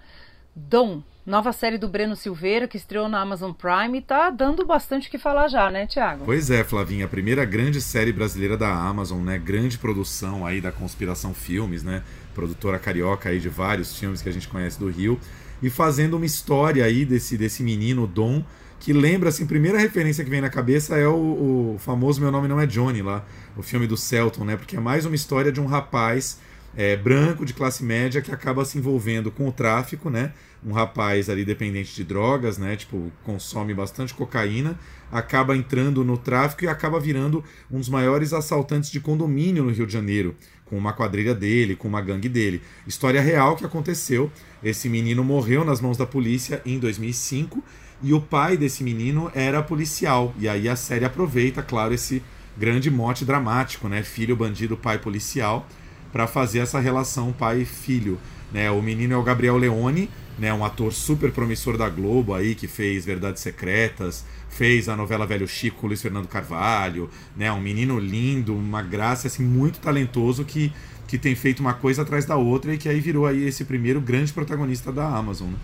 Dom, 0.57 1.05
nova 1.25 1.53
série 1.53 1.79
do 1.79 1.89
Breno 1.89 2.17
Silveira 2.17 2.67
que 2.67 2.77
estreou 2.77 3.09
na 3.09 3.21
Amazon 3.21 3.53
Prime 3.53 4.03
tá 4.03 4.29
dando 4.29 4.67
bastante 4.67 5.07
o 5.07 5.11
que 5.13 5.19
falar 5.19 5.47
já, 5.47 5.71
né, 5.71 5.87
Tiago? 5.87 6.25
Pois 6.25 6.51
é, 6.51 6.65
Flavinha, 6.65 7.05
a 7.05 7.09
primeira 7.09 7.45
grande 7.45 7.81
série 7.81 8.13
brasileira 8.13 8.57
da 8.57 8.69
Amazon, 8.69 9.23
né? 9.23 9.39
Grande 9.39 9.79
produção 9.79 10.45
aí 10.45 10.61
da 10.61 10.73
Conspiração 10.73 11.33
Filmes, 11.33 11.85
né? 11.85 12.03
Produtora 12.35 12.77
carioca 12.77 13.29
aí 13.29 13.39
de 13.39 13.49
vários 13.49 13.97
filmes 13.97 14.21
que 14.21 14.29
a 14.29 14.33
gente 14.33 14.49
conhece 14.49 14.81
do 14.81 14.91
Rio 14.91 15.17
e 15.63 15.71
fazendo 15.71 16.15
uma 16.15 16.27
história 16.27 16.85
aí 16.85 17.05
desse 17.05 17.39
desse 17.39 17.63
menino 17.63 18.05
Dom 18.05 18.43
que 18.81 18.93
lembra, 18.93 19.29
assim, 19.29 19.45
a 19.45 19.47
primeira 19.47 19.79
referência 19.79 20.23
que 20.23 20.31
vem 20.31 20.41
na 20.41 20.49
cabeça 20.49 20.97
é 20.97 21.07
o, 21.07 21.75
o, 21.75 21.77
famoso 21.79 22.21
Meu 22.21 22.31
Nome 22.31 22.47
Não 22.47 22.61
É 22.61 22.67
Johnny, 22.67 23.03
lá, 23.03 23.25
o 23.57 23.63
filme 23.63 23.87
do 23.87 23.97
Celton, 23.97 24.45
né? 24.45 24.57
Porque 24.57 24.77
é 24.77 24.81
mais 24.81 25.05
uma 25.05 25.17
história 25.17 25.51
de 25.51 25.61
um 25.61 25.67
rapaz 25.67 26.39
é, 26.77 26.97
branco 26.97 27.45
de 27.45 27.53
classe 27.53 27.83
média 27.83 28.23
que 28.23 28.31
acaba 28.31 28.65
se 28.65 28.79
envolvendo 28.79 29.33
com 29.33 29.49
o 29.49 29.53
tráfico, 29.53 30.11
né? 30.11 30.33
Um 30.65 30.73
rapaz 30.73 31.29
ali 31.29 31.45
dependente 31.45 31.95
de 31.95 32.05
drogas, 32.05 32.57
né? 32.57 32.77
Tipo, 32.77 33.11
consome 33.25 33.75
bastante 33.75 34.15
cocaína, 34.15 34.79
acaba 35.11 35.57
entrando 35.57 36.05
no 36.05 36.17
tráfico 36.17 36.65
e 36.65 36.69
acaba 36.69 37.01
virando 37.01 37.43
um 37.71 37.79
dos 37.79 37.89
maiores 37.89 38.33
assaltantes 38.33 38.91
de 38.91 39.01
condomínio 39.01 39.65
no 39.65 39.71
Rio 39.71 39.87
de 39.87 39.93
Janeiro, 39.93 40.37
com 40.65 40.79
uma 40.79 40.93
quadrilha 40.93 41.35
dele, 41.35 41.75
com 41.75 41.89
uma 41.89 42.01
gangue 42.01 42.29
dele. 42.29 42.63
História 42.87 43.21
real 43.21 43.57
que 43.57 43.65
aconteceu. 43.65 44.31
Esse 44.63 44.89
menino 44.89 45.25
morreu 45.25 45.65
nas 45.65 45.81
mãos 45.81 45.97
da 45.97 46.07
polícia 46.07 46.63
em 46.65 46.79
2005 46.79 47.63
e 48.03 48.13
o 48.13 48.21
pai 48.21 48.57
desse 48.57 48.85
menino 48.85 49.31
era 49.35 49.63
policial. 49.63 50.35
E 50.39 50.49
aí 50.49 50.69
a 50.69 50.77
série 50.77 51.05
aproveita, 51.05 51.63
claro, 51.63 51.93
esse 51.93 52.23
grande 52.57 52.91
mote 52.91 53.25
dramático, 53.25 53.89
né? 53.89 54.03
Filho 54.03 54.37
bandido, 54.37 54.77
pai 54.77 54.99
policial, 54.99 55.67
para 56.13 56.27
fazer 56.27 56.61
essa 56.61 56.81
relação 56.81 57.33
pai-filho. 57.33 58.19
Né? 58.53 58.71
O 58.71 58.81
menino 58.81 59.15
é 59.15 59.17
o 59.17 59.23
Gabriel 59.23 59.57
Leone, 59.57 60.11
né? 60.39 60.53
um 60.53 60.65
ator 60.65 60.93
super 60.93 61.31
promissor 61.31 61.77
da 61.77 61.89
Globo 61.89 62.35
aí, 62.35 62.55
que 62.55 62.67
fez 62.67 63.05
Verdades 63.05 63.43
Secretas, 63.43 64.25
fez 64.49 64.89
a 64.89 64.97
novela 64.97 65.27
Velho 65.27 65.47
Chico 65.47 65.87
Luiz 65.87 66.01
Fernando 66.01 66.27
Carvalho, 66.27 67.11
né? 67.37 67.53
um 67.53 67.61
menino 67.61 67.99
lindo, 67.99 68.55
uma 68.55 68.83
graça, 68.83 69.27
assim, 69.27 69.45
muito 69.45 69.79
talentoso 69.79 70.45
que, 70.45 70.73
que 71.07 71.19
tem 71.19 71.35
feito 71.35 71.61
uma 71.61 71.75
coisa 71.75 72.03
atrás 72.03 72.25
da 72.25 72.37
outra 72.37 72.75
e 72.75 72.79
que 72.79 72.89
aí 72.89 73.01
virou 73.01 73.27
aí 73.27 73.47
esse 73.47 73.65
primeiro 73.65 74.01
grande 74.01 74.33
protagonista 74.33 74.91
da 74.91 75.07
Amazon. 75.07 75.49
Né? 75.49 75.59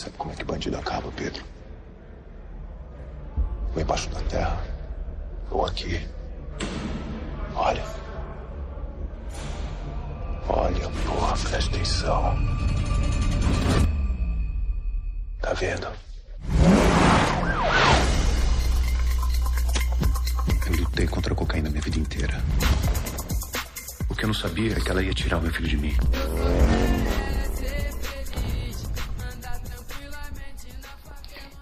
Sabe 0.00 0.16
como 0.16 0.32
é 0.32 0.34
que 0.34 0.44
bandido 0.44 0.78
acaba, 0.78 1.12
Pedro? 1.12 1.44
Ou 3.74 3.82
embaixo 3.82 4.08
da 4.08 4.20
terra, 4.22 4.58
ou 5.50 5.66
aqui. 5.66 6.08
Olha. 7.54 7.84
Olha, 10.48 10.88
porra, 11.06 11.36
presta 11.36 11.76
atenção. 11.76 12.34
Tá 15.42 15.52
vendo? 15.52 15.88
Eu 20.66 20.76
lutei 20.78 21.06
contra 21.08 21.34
a 21.34 21.36
cocaína 21.36 21.68
minha 21.68 21.82
vida 21.82 21.98
inteira. 21.98 22.42
O 24.08 24.14
que 24.14 24.24
eu 24.24 24.28
não 24.28 24.34
sabia 24.34 24.78
é 24.78 24.80
que 24.80 24.90
ela 24.90 25.02
ia 25.02 25.12
tirar 25.12 25.36
o 25.36 25.42
meu 25.42 25.52
filho 25.52 25.68
de 25.68 25.76
mim. 25.76 25.94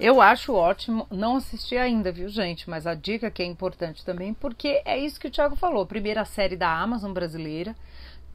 Eu 0.00 0.20
acho 0.20 0.54
ótimo, 0.54 1.08
não 1.10 1.36
assisti 1.36 1.76
ainda, 1.76 2.12
viu, 2.12 2.28
gente? 2.28 2.70
Mas 2.70 2.86
a 2.86 2.94
dica 2.94 3.32
que 3.32 3.42
é 3.42 3.44
importante 3.44 4.04
também, 4.04 4.32
porque 4.32 4.80
é 4.84 4.96
isso 4.96 5.18
que 5.18 5.26
o 5.26 5.30
Thiago 5.30 5.56
falou. 5.56 5.84
Primeira 5.84 6.24
série 6.24 6.54
da 6.54 6.70
Amazon 6.70 7.12
brasileira. 7.12 7.74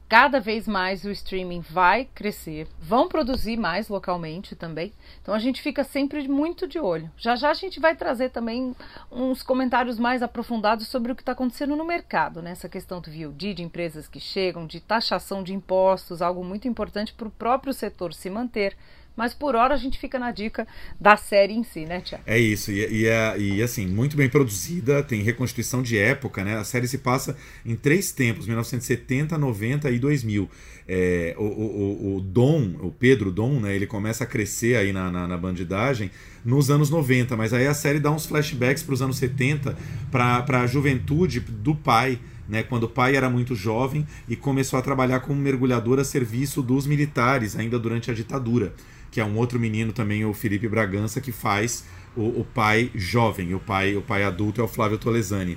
Cada 0.10 0.42
vez 0.42 0.68
mais 0.68 1.06
o 1.06 1.10
streaming 1.10 1.62
vai 1.62 2.06
crescer, 2.14 2.68
vão 2.80 3.08
produzir 3.08 3.56
mais 3.58 3.88
localmente 3.88 4.58
também. 4.58 4.92
Então 5.22 5.34
a 5.34 5.40
gente 5.40 5.62
fica 5.62 5.86
sempre 5.86 6.28
muito 6.28 6.68
de 6.68 6.78
olho. 6.78 7.10
Já 7.18 7.38
já 7.38 7.50
a 7.50 7.54
gente 7.54 7.80
vai 7.80 7.96
trazer 7.96 8.30
também 8.30 8.76
uns 9.10 9.42
comentários 9.42 9.98
mais 9.98 10.22
aprofundados 10.22 10.88
sobre 10.88 11.14
o 11.14 11.16
que 11.16 11.22
está 11.22 11.32
acontecendo 11.32 11.78
no 11.78 11.86
mercado, 11.86 12.42
né? 12.42 12.54
questão 12.70 13.00
do 13.00 13.10
VOD, 13.10 13.54
de 13.54 13.64
empresas 13.64 14.08
que 14.08 14.20
chegam, 14.20 14.68
de 14.68 14.82
taxação 14.82 15.42
de 15.42 15.54
impostos, 15.54 16.22
algo 16.22 16.44
muito 16.44 16.68
importante 16.68 17.14
para 17.14 17.30
o 17.30 17.32
próprio 17.32 17.74
setor 17.74 18.14
se 18.14 18.30
manter 18.30 18.76
mas 19.16 19.34
por 19.34 19.56
hora 19.56 19.74
a 19.74 19.78
gente 19.78 20.00
fica 20.00 20.18
na 20.18 20.32
dica 20.32 20.68
da 21.00 21.16
série 21.16 21.54
em 21.54 21.64
si, 21.64 21.86
né, 21.86 22.02
Tiago? 22.02 22.24
É 22.26 22.38
isso, 22.38 22.72
e, 22.72 23.02
e, 23.02 23.08
é, 23.08 23.38
e 23.38 23.62
assim, 23.62 23.86
muito 23.86 24.18
bem 24.18 24.28
produzida, 24.28 25.04
tem 25.04 25.22
reconstituição 25.22 25.84
de 25.84 25.98
época, 25.98 26.44
né? 26.44 26.58
A 26.58 26.64
série 26.64 26.88
se 26.88 26.98
passa 26.98 27.38
em 27.66 27.76
três 27.76 28.12
tempos, 28.12 28.48
1970, 28.48 29.38
90 29.38 29.92
e 29.92 30.00
2000. 30.00 30.50
É, 30.88 31.36
o, 31.38 31.44
o, 31.44 32.16
o 32.18 32.22
Dom, 32.22 32.76
o 32.82 32.92
Pedro 32.92 33.32
Dom, 33.32 33.60
né, 33.60 33.76
ele 33.76 33.88
começa 33.88 34.24
a 34.24 34.28
crescer 34.28 34.76
aí 34.76 34.92
na, 34.92 35.10
na, 35.10 35.28
na 35.28 35.38
bandidagem 35.38 36.12
nos 36.44 36.70
anos 36.70 36.90
90, 36.90 37.38
mas 37.38 37.54
aí 37.54 37.66
a 37.68 37.74
série 37.74 38.00
dá 38.00 38.12
uns 38.12 38.26
flashbacks 38.26 38.84
para 38.84 38.94
os 38.94 39.02
anos 39.02 39.16
70, 39.18 39.78
para 40.12 40.62
a 40.62 40.68
juventude 40.68 41.40
do 41.40 41.74
pai, 41.74 42.20
né, 42.50 42.64
quando 42.64 42.84
o 42.84 42.90
pai 42.90 43.16
era 43.16 43.30
muito 43.30 43.56
jovem 43.56 44.06
e 44.28 44.36
começou 44.36 44.78
a 44.78 44.82
trabalhar 44.82 45.22
como 45.22 45.40
mergulhador 45.40 46.00
a 46.00 46.04
serviço 46.04 46.62
dos 46.62 46.86
militares, 46.86 47.56
ainda 47.56 47.80
durante 47.80 48.12
a 48.12 48.14
ditadura 48.14 48.74
que 49.14 49.22
é 49.22 49.26
um 49.26 49.38
outro 49.38 49.60
menino 49.60 49.94
também, 49.94 50.26
o 50.26 50.34
Felipe 50.34 50.68
Bragança, 50.68 51.22
que 51.22 51.32
faz 51.32 51.86
o, 52.18 52.42
o 52.42 52.48
pai 52.52 52.90
jovem, 52.96 53.54
o 53.54 53.60
pai, 53.60 53.96
o 53.96 54.02
pai 54.02 54.24
adulto 54.24 54.60
é 54.60 54.64
o 54.64 54.68
Flávio 54.68 54.98
Tolesani. 54.98 55.56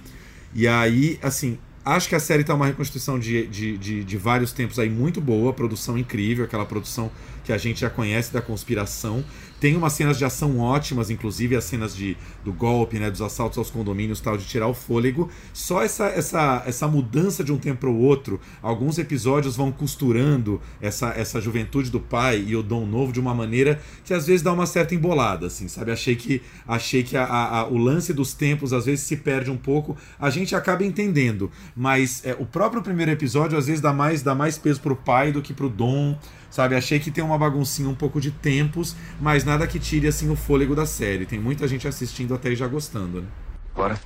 E 0.54 0.68
aí, 0.68 1.18
assim, 1.22 1.56
acho 1.82 2.06
que 2.06 2.14
a 2.14 2.20
série 2.20 2.44
tá 2.44 2.54
uma 2.54 2.66
reconstrução 2.66 3.18
de, 3.18 3.46
de, 3.46 3.78
de, 3.78 4.04
de, 4.04 4.16
vários 4.18 4.52
tempos 4.52 4.78
aí 4.78 4.90
muito 4.90 5.22
boa, 5.22 5.54
produção 5.54 5.96
incrível, 5.96 6.44
aquela 6.44 6.66
produção 6.66 7.10
que 7.46 7.52
a 7.52 7.58
gente 7.58 7.80
já 7.80 7.88
conhece 7.88 8.32
da 8.32 8.42
conspiração. 8.42 9.24
Tem 9.58 9.74
umas 9.74 9.94
cenas 9.94 10.18
de 10.18 10.24
ação 10.24 10.58
ótimas, 10.58 11.08
inclusive 11.08 11.56
as 11.56 11.64
cenas 11.64 11.96
de, 11.96 12.16
do 12.44 12.52
golpe, 12.52 12.98
né, 12.98 13.10
dos 13.10 13.22
assaltos 13.22 13.56
aos 13.56 13.70
condomínios, 13.70 14.20
tal, 14.20 14.36
de 14.36 14.44
tirar 14.44 14.66
o 14.66 14.74
fôlego. 14.74 15.30
Só 15.52 15.82
essa, 15.82 16.06
essa, 16.08 16.62
essa 16.66 16.86
mudança 16.88 17.42
de 17.42 17.52
um 17.52 17.56
tempo 17.56 17.80
para 17.80 17.88
o 17.88 17.98
outro, 17.98 18.38
alguns 18.60 18.98
episódios 18.98 19.56
vão 19.56 19.72
costurando 19.72 20.60
essa, 20.80 21.10
essa 21.16 21.40
juventude 21.40 21.90
do 21.90 22.00
pai 22.00 22.44
e 22.46 22.54
o 22.54 22.62
dom 22.62 22.84
novo 22.84 23.12
de 23.12 23.20
uma 23.20 23.34
maneira 23.34 23.80
que 24.04 24.12
às 24.12 24.26
vezes 24.26 24.42
dá 24.42 24.52
uma 24.52 24.66
certa 24.66 24.94
embolada, 24.94 25.46
assim, 25.46 25.68
sabe? 25.68 25.90
Achei 25.92 26.16
que, 26.16 26.42
achei 26.66 27.02
que 27.02 27.16
a, 27.16 27.24
a, 27.24 27.66
o 27.68 27.78
lance 27.78 28.12
dos 28.12 28.34
tempos 28.34 28.72
às 28.72 28.84
vezes 28.84 29.06
se 29.06 29.16
perde 29.16 29.50
um 29.50 29.56
pouco. 29.56 29.96
A 30.18 30.28
gente 30.28 30.54
acaba 30.54 30.84
entendendo, 30.84 31.50
mas 31.74 32.22
é, 32.26 32.36
o 32.38 32.44
próprio 32.44 32.82
primeiro 32.82 33.12
episódio 33.12 33.56
às 33.56 33.68
vezes 33.68 33.80
dá 33.80 33.92
mais, 33.92 34.20
dá 34.20 34.34
mais 34.34 34.58
peso 34.58 34.80
pro 34.80 34.96
pai 34.96 35.32
do 35.32 35.40
que 35.40 35.54
pro 35.54 35.70
dom 35.70 36.18
sabe? 36.56 36.74
Achei 36.74 36.98
que 36.98 37.10
tem 37.10 37.22
uma 37.22 37.36
baguncinha 37.36 37.86
um 37.86 37.94
pouco 37.94 38.18
de 38.18 38.30
tempos, 38.30 38.96
mas 39.20 39.44
nada 39.44 39.66
que 39.66 39.78
tire 39.78 40.08
assim 40.08 40.30
o 40.30 40.36
fôlego 40.36 40.74
da 40.74 40.86
série. 40.86 41.26
Tem 41.26 41.38
muita 41.38 41.68
gente 41.68 41.86
assistindo 41.86 42.34
até 42.34 42.50
e 42.50 42.56
já 42.56 42.66
gostando, 42.66 43.20
né? 43.20 43.28
Bora. 43.74 44.00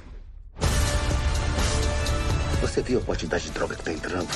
Você 2.60 2.82
viu 2.82 2.98
a 2.98 3.02
quantidade 3.02 3.44
de 3.44 3.50
droga 3.52 3.76
que 3.76 3.84
tá 3.84 3.92
entrando? 3.92 4.28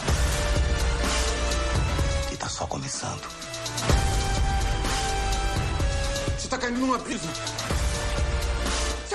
E 2.32 2.36
tá 2.36 2.48
só 2.48 2.66
começando. 2.66 3.22
Você 6.38 6.48
tá 6.48 6.56
caindo 6.56 6.78
numa 6.78 6.98
brisa. 6.98 7.28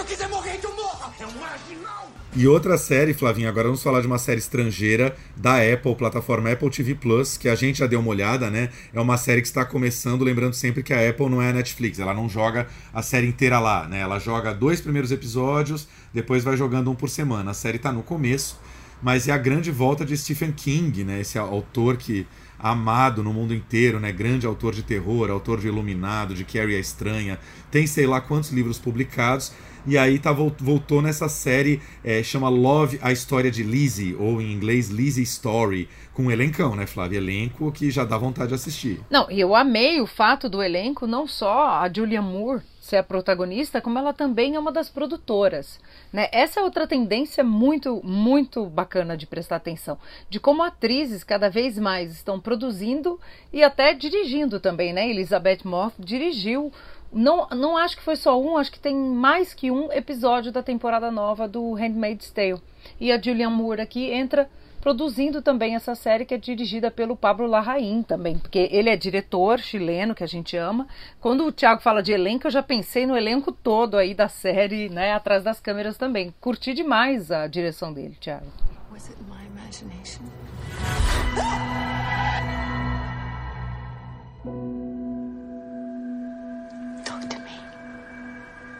Quiser 0.09 0.27
morrer, 0.27 0.57
que 0.57 0.65
eu 0.65 0.75
morra! 0.75 1.13
É 1.19 1.27
um 1.27 1.39
marginal! 1.39 2.11
E 2.35 2.47
outra 2.47 2.79
série, 2.79 3.13
Flavinha, 3.13 3.47
agora 3.47 3.67
vamos 3.67 3.83
falar 3.83 4.01
de 4.01 4.07
uma 4.07 4.17
série 4.17 4.39
estrangeira 4.39 5.15
da 5.37 5.57
Apple, 5.57 5.93
plataforma 5.93 6.51
Apple 6.51 6.71
TV 6.71 6.95
Plus, 6.95 7.37
que 7.37 7.47
a 7.47 7.53
gente 7.53 7.77
já 7.77 7.85
deu 7.85 7.99
uma 7.99 8.09
olhada, 8.09 8.49
né? 8.49 8.71
É 8.91 8.99
uma 8.99 9.17
série 9.17 9.39
que 9.39 9.47
está 9.47 9.63
começando, 9.63 10.23
lembrando 10.23 10.55
sempre 10.55 10.81
que 10.81 10.95
a 10.95 11.07
Apple 11.07 11.29
não 11.29 11.39
é 11.39 11.51
a 11.51 11.53
Netflix, 11.53 11.99
ela 11.99 12.11
não 12.11 12.27
joga 12.27 12.67
a 12.91 13.03
série 13.03 13.27
inteira 13.27 13.59
lá, 13.59 13.87
né? 13.87 13.99
Ela 13.99 14.17
joga 14.17 14.51
dois 14.51 14.81
primeiros 14.81 15.11
episódios, 15.11 15.87
depois 16.11 16.43
vai 16.43 16.57
jogando 16.57 16.89
um 16.89 16.95
por 16.95 17.07
semana. 17.07 17.51
A 17.51 17.53
série 17.53 17.77
está 17.77 17.91
no 17.91 18.01
começo, 18.01 18.59
mas 19.03 19.27
é 19.27 19.31
a 19.31 19.37
grande 19.37 19.69
volta 19.69 20.03
de 20.03 20.17
Stephen 20.17 20.51
King, 20.51 21.03
né? 21.03 21.21
Esse 21.21 21.37
autor 21.37 21.97
que 21.97 22.25
amado 22.57 23.23
no 23.23 23.31
mundo 23.31 23.53
inteiro, 23.53 23.99
né? 23.99 24.11
Grande 24.11 24.47
autor 24.47 24.73
de 24.73 24.81
terror, 24.81 25.29
autor 25.29 25.59
de 25.59 25.67
Iluminado, 25.67 26.33
de 26.33 26.43
Carrie 26.43 26.75
a 26.75 26.79
Estranha, 26.79 27.39
tem 27.69 27.85
sei 27.85 28.07
lá 28.07 28.19
quantos 28.19 28.49
livros 28.49 28.79
publicados 28.79 29.53
e 29.85 29.97
aí 29.97 30.19
tá, 30.19 30.31
voltou 30.31 31.01
nessa 31.01 31.29
série, 31.29 31.81
é, 32.03 32.21
chama 32.23 32.49
Love, 32.49 32.99
a 33.01 33.11
história 33.11 33.51
de 33.51 33.63
Lizzie, 33.63 34.15
ou 34.19 34.41
em 34.41 34.51
inglês 34.51 34.89
Lizzie 34.89 35.23
Story, 35.23 35.89
com 36.13 36.23
um 36.23 36.31
elencão, 36.31 36.75
né, 36.75 36.85
Flávia? 36.85 37.17
Elenco 37.17 37.71
que 37.71 37.91
já 37.91 38.03
dá 38.03 38.17
vontade 38.17 38.49
de 38.49 38.55
assistir. 38.55 38.99
Não, 39.09 39.29
e 39.29 39.39
eu 39.39 39.55
amei 39.55 40.01
o 40.01 40.07
fato 40.07 40.49
do 40.49 40.61
elenco, 40.61 41.05
não 41.05 41.27
só 41.27 41.79
a 41.79 41.91
Julia 41.91 42.21
Moore 42.21 42.61
ser 42.89 42.97
a 42.97 43.03
protagonista, 43.03 43.79
como 43.79 43.99
ela 43.99 44.13
também 44.13 44.55
é 44.55 44.59
uma 44.59 44.71
das 44.71 44.89
produtoras. 44.89 45.79
Né? 46.11 46.27
Essa 46.31 46.59
é 46.59 46.63
outra 46.63 46.87
tendência 46.87 47.43
muito, 47.43 48.01
muito 48.03 48.65
bacana 48.65 49.15
de 49.15 49.27
prestar 49.27 49.57
atenção, 49.57 49.97
de 50.29 50.39
como 50.39 50.63
atrizes 50.63 51.23
cada 51.23 51.49
vez 51.49 51.77
mais 51.77 52.11
estão 52.11 52.39
produzindo 52.39 53.19
e 53.53 53.63
até 53.63 53.93
dirigindo 53.93 54.59
também, 54.59 54.91
né? 54.91 55.07
Elizabeth 55.07 55.59
Moss 55.63 55.93
dirigiu 55.99 56.71
não, 57.11 57.47
não 57.49 57.77
acho 57.77 57.97
que 57.97 58.03
foi 58.03 58.15
só 58.15 58.39
um, 58.39 58.57
acho 58.57 58.71
que 58.71 58.79
tem 58.79 58.95
mais 58.95 59.53
que 59.53 59.71
um 59.71 59.91
episódio 59.91 60.51
da 60.51 60.61
temporada 60.61 61.11
nova 61.11 61.47
do 61.47 61.73
Handmaid's 61.73 62.31
Tale. 62.31 62.61
E 62.99 63.11
a 63.11 63.21
Julianne 63.21 63.55
Moore 63.55 63.81
aqui 63.81 64.11
entra 64.11 64.49
produzindo 64.79 65.41
também 65.41 65.75
essa 65.75 65.93
série 65.93 66.25
que 66.25 66.33
é 66.33 66.37
dirigida 66.37 66.89
pelo 66.89 67.15
Pablo 67.15 67.47
Larraín 67.47 68.01
também, 68.01 68.37
porque 68.37 68.69
ele 68.71 68.89
é 68.89 68.95
diretor 68.95 69.59
chileno 69.59 70.15
que 70.15 70.23
a 70.23 70.27
gente 70.27 70.55
ama. 70.55 70.87
Quando 71.19 71.45
o 71.45 71.51
Thiago 71.51 71.81
fala 71.81 72.01
de 72.01 72.11
elenco, 72.11 72.47
eu 72.47 72.51
já 72.51 72.63
pensei 72.63 73.05
no 73.05 73.17
elenco 73.17 73.51
todo 73.51 73.97
aí 73.97 74.13
da 74.13 74.29
série, 74.29 74.89
né, 74.89 75.13
atrás 75.13 75.43
das 75.43 75.59
câmeras 75.59 75.97
também. 75.97 76.33
Curti 76.39 76.73
demais 76.73 77.31
a 77.31 77.47
direção 77.47 77.93
dele, 77.93 78.15
Thiago. 78.19 78.47
Was 78.91 79.09
it 79.09 79.19
my 79.23 79.45
imagination? 79.45 80.23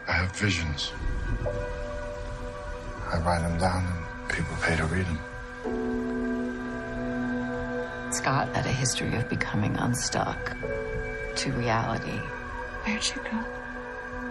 I 0.08 0.12
have 0.12 0.32
visions. 0.32 0.92
I 3.12 3.18
write 3.18 3.42
them 3.42 3.58
down 3.58 3.84
and 3.84 4.28
people 4.28 4.56
pay 4.62 4.76
to 4.76 4.84
read 4.86 5.06
them. 5.06 5.18
Scott 8.12 8.48
had 8.54 8.66
a 8.66 8.72
history 8.72 9.14
of 9.14 9.28
becoming 9.28 9.76
unstuck 9.76 10.56
to 11.36 11.52
reality. 11.52 12.20
Where'd 12.84 13.04
you 13.06 13.22
go? 13.22 13.38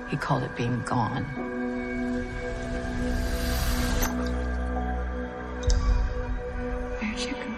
He 0.10 0.18
called 0.18 0.44
it 0.44 0.56
being 0.56 0.82
gone. 0.86 1.24
Where'd 7.00 7.20
you 7.20 7.34
go? 7.34 7.50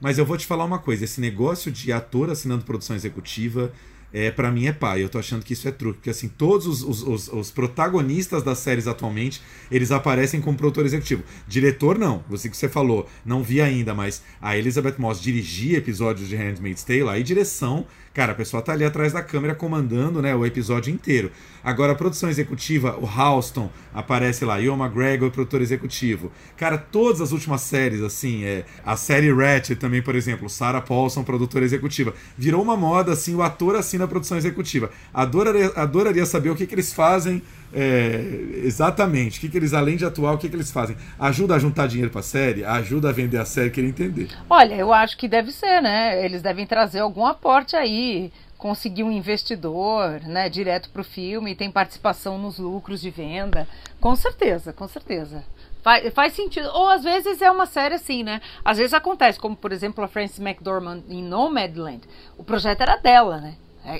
Mas 0.00 0.18
eu 0.18 0.24
vou 0.24 0.36
te 0.36 0.46
falar 0.46 0.64
uma 0.64 0.78
coisa: 0.78 1.04
esse 1.04 1.20
negócio 1.20 1.70
de 1.70 1.92
ator 1.92 2.30
assinando 2.30 2.64
produção 2.64 2.96
executiva 2.96 3.72
é, 4.12 4.30
para 4.30 4.50
mim 4.50 4.66
é 4.66 4.72
pai. 4.72 5.02
Eu 5.02 5.08
tô 5.08 5.18
achando 5.18 5.44
que 5.44 5.52
isso 5.52 5.68
é 5.68 5.70
truque, 5.70 5.98
porque 5.98 6.10
assim, 6.10 6.28
todos 6.28 6.66
os, 6.66 6.82
os, 6.82 7.02
os, 7.02 7.28
os, 7.28 7.50
protagonistas 7.50 8.42
das 8.42 8.58
séries 8.58 8.86
atualmente, 8.86 9.42
eles 9.70 9.90
aparecem 9.90 10.40
como 10.40 10.56
produtor 10.56 10.86
executivo. 10.86 11.22
Diretor, 11.46 11.98
não. 11.98 12.24
Você 12.28 12.48
que 12.48 12.56
você 12.56 12.68
falou, 12.68 13.08
não 13.24 13.42
vi 13.42 13.60
ainda, 13.60 13.94
mas 13.94 14.22
a 14.40 14.56
Elizabeth 14.56 14.94
Moss 14.98 15.20
dirigia 15.20 15.78
episódios 15.78 16.28
de 16.28 16.36
Handmaid's 16.36 16.84
Tale, 16.84 17.08
aí 17.08 17.22
direção, 17.22 17.86
cara, 18.12 18.32
a 18.32 18.34
pessoa 18.34 18.62
tá 18.62 18.72
ali 18.72 18.84
atrás 18.84 19.12
da 19.12 19.22
câmera 19.22 19.54
comandando 19.54 20.20
né, 20.20 20.34
o 20.34 20.44
episódio 20.44 20.92
inteiro. 20.92 21.30
Agora, 21.62 21.92
a 21.92 21.94
produção 21.94 22.28
executiva, 22.28 22.96
o 22.98 23.06
Halston 23.06 23.70
aparece 23.92 24.44
lá, 24.44 24.60
Ian 24.60 24.76
McGregor, 24.76 25.30
produtor 25.30 25.60
executivo. 25.60 26.32
Cara, 26.56 26.78
todas 26.78 27.20
as 27.20 27.32
últimas 27.32 27.60
séries, 27.62 28.00
assim, 28.02 28.44
é, 28.44 28.64
a 28.84 28.96
série 28.96 29.32
Ratchet 29.32 29.78
também, 29.78 30.02
por 30.02 30.14
exemplo, 30.14 30.48
Sarah 30.48 30.80
Paulson, 30.80 31.22
produtora 31.22 31.64
executiva. 31.64 32.14
Virou 32.36 32.62
uma 32.62 32.76
moda, 32.76 33.12
assim, 33.12 33.34
o 33.34 33.42
ator 33.42 33.76
assina 33.76 34.04
a 34.04 34.08
produção 34.08 34.38
executiva. 34.38 34.90
Adoraria, 35.12 35.72
adoraria 35.76 36.26
saber 36.26 36.50
o 36.50 36.56
que, 36.56 36.66
que 36.66 36.74
eles 36.74 36.92
fazem 36.92 37.42
é, 37.72 38.20
exatamente. 38.64 39.38
O 39.38 39.40
que, 39.40 39.48
que 39.48 39.56
eles, 39.56 39.74
além 39.74 39.96
de 39.96 40.04
atuar, 40.04 40.34
o 40.34 40.38
que, 40.38 40.48
que 40.48 40.56
eles 40.56 40.70
fazem? 40.70 40.96
Ajuda 41.18 41.54
a 41.54 41.58
juntar 41.58 41.86
dinheiro 41.86 42.10
para 42.10 42.20
a 42.20 42.24
série? 42.24 42.64
Ajuda 42.64 43.10
a 43.10 43.12
vender 43.12 43.38
a 43.38 43.44
série? 43.44 43.70
Queria 43.70 43.90
entender. 43.90 44.28
Olha, 44.48 44.74
eu 44.74 44.92
acho 44.92 45.16
que 45.16 45.28
deve 45.28 45.52
ser, 45.52 45.80
né? 45.82 46.24
Eles 46.24 46.42
devem 46.42 46.66
trazer 46.66 47.00
algum 47.00 47.26
aporte 47.26 47.76
aí 47.76 48.32
conseguir 48.56 49.04
um 49.04 49.12
investidor 49.12 50.20
né, 50.22 50.48
direto 50.48 50.90
para 50.90 51.00
o 51.00 51.04
filme, 51.04 51.54
tem 51.54 51.70
participação 51.70 52.36
nos 52.36 52.58
lucros 52.58 53.00
de 53.00 53.08
venda. 53.08 53.68
Com 54.00 54.16
certeza, 54.16 54.72
com 54.72 54.88
certeza. 54.88 55.44
Faz, 55.80 56.12
faz 56.12 56.32
sentido. 56.32 56.68
Ou 56.74 56.88
às 56.88 57.04
vezes 57.04 57.40
é 57.40 57.50
uma 57.50 57.66
série 57.66 57.94
assim, 57.94 58.24
né? 58.24 58.40
Às 58.64 58.78
vezes 58.78 58.92
acontece, 58.92 59.38
como 59.38 59.56
por 59.56 59.72
exemplo 59.72 60.02
a 60.02 60.08
Frances 60.08 60.40
McDormand 60.40 61.02
em 61.08 61.22
Nomadland. 61.22 62.00
O 62.36 62.42
projeto 62.42 62.80
era 62.80 62.96
dela, 62.96 63.38
né? 63.38 63.54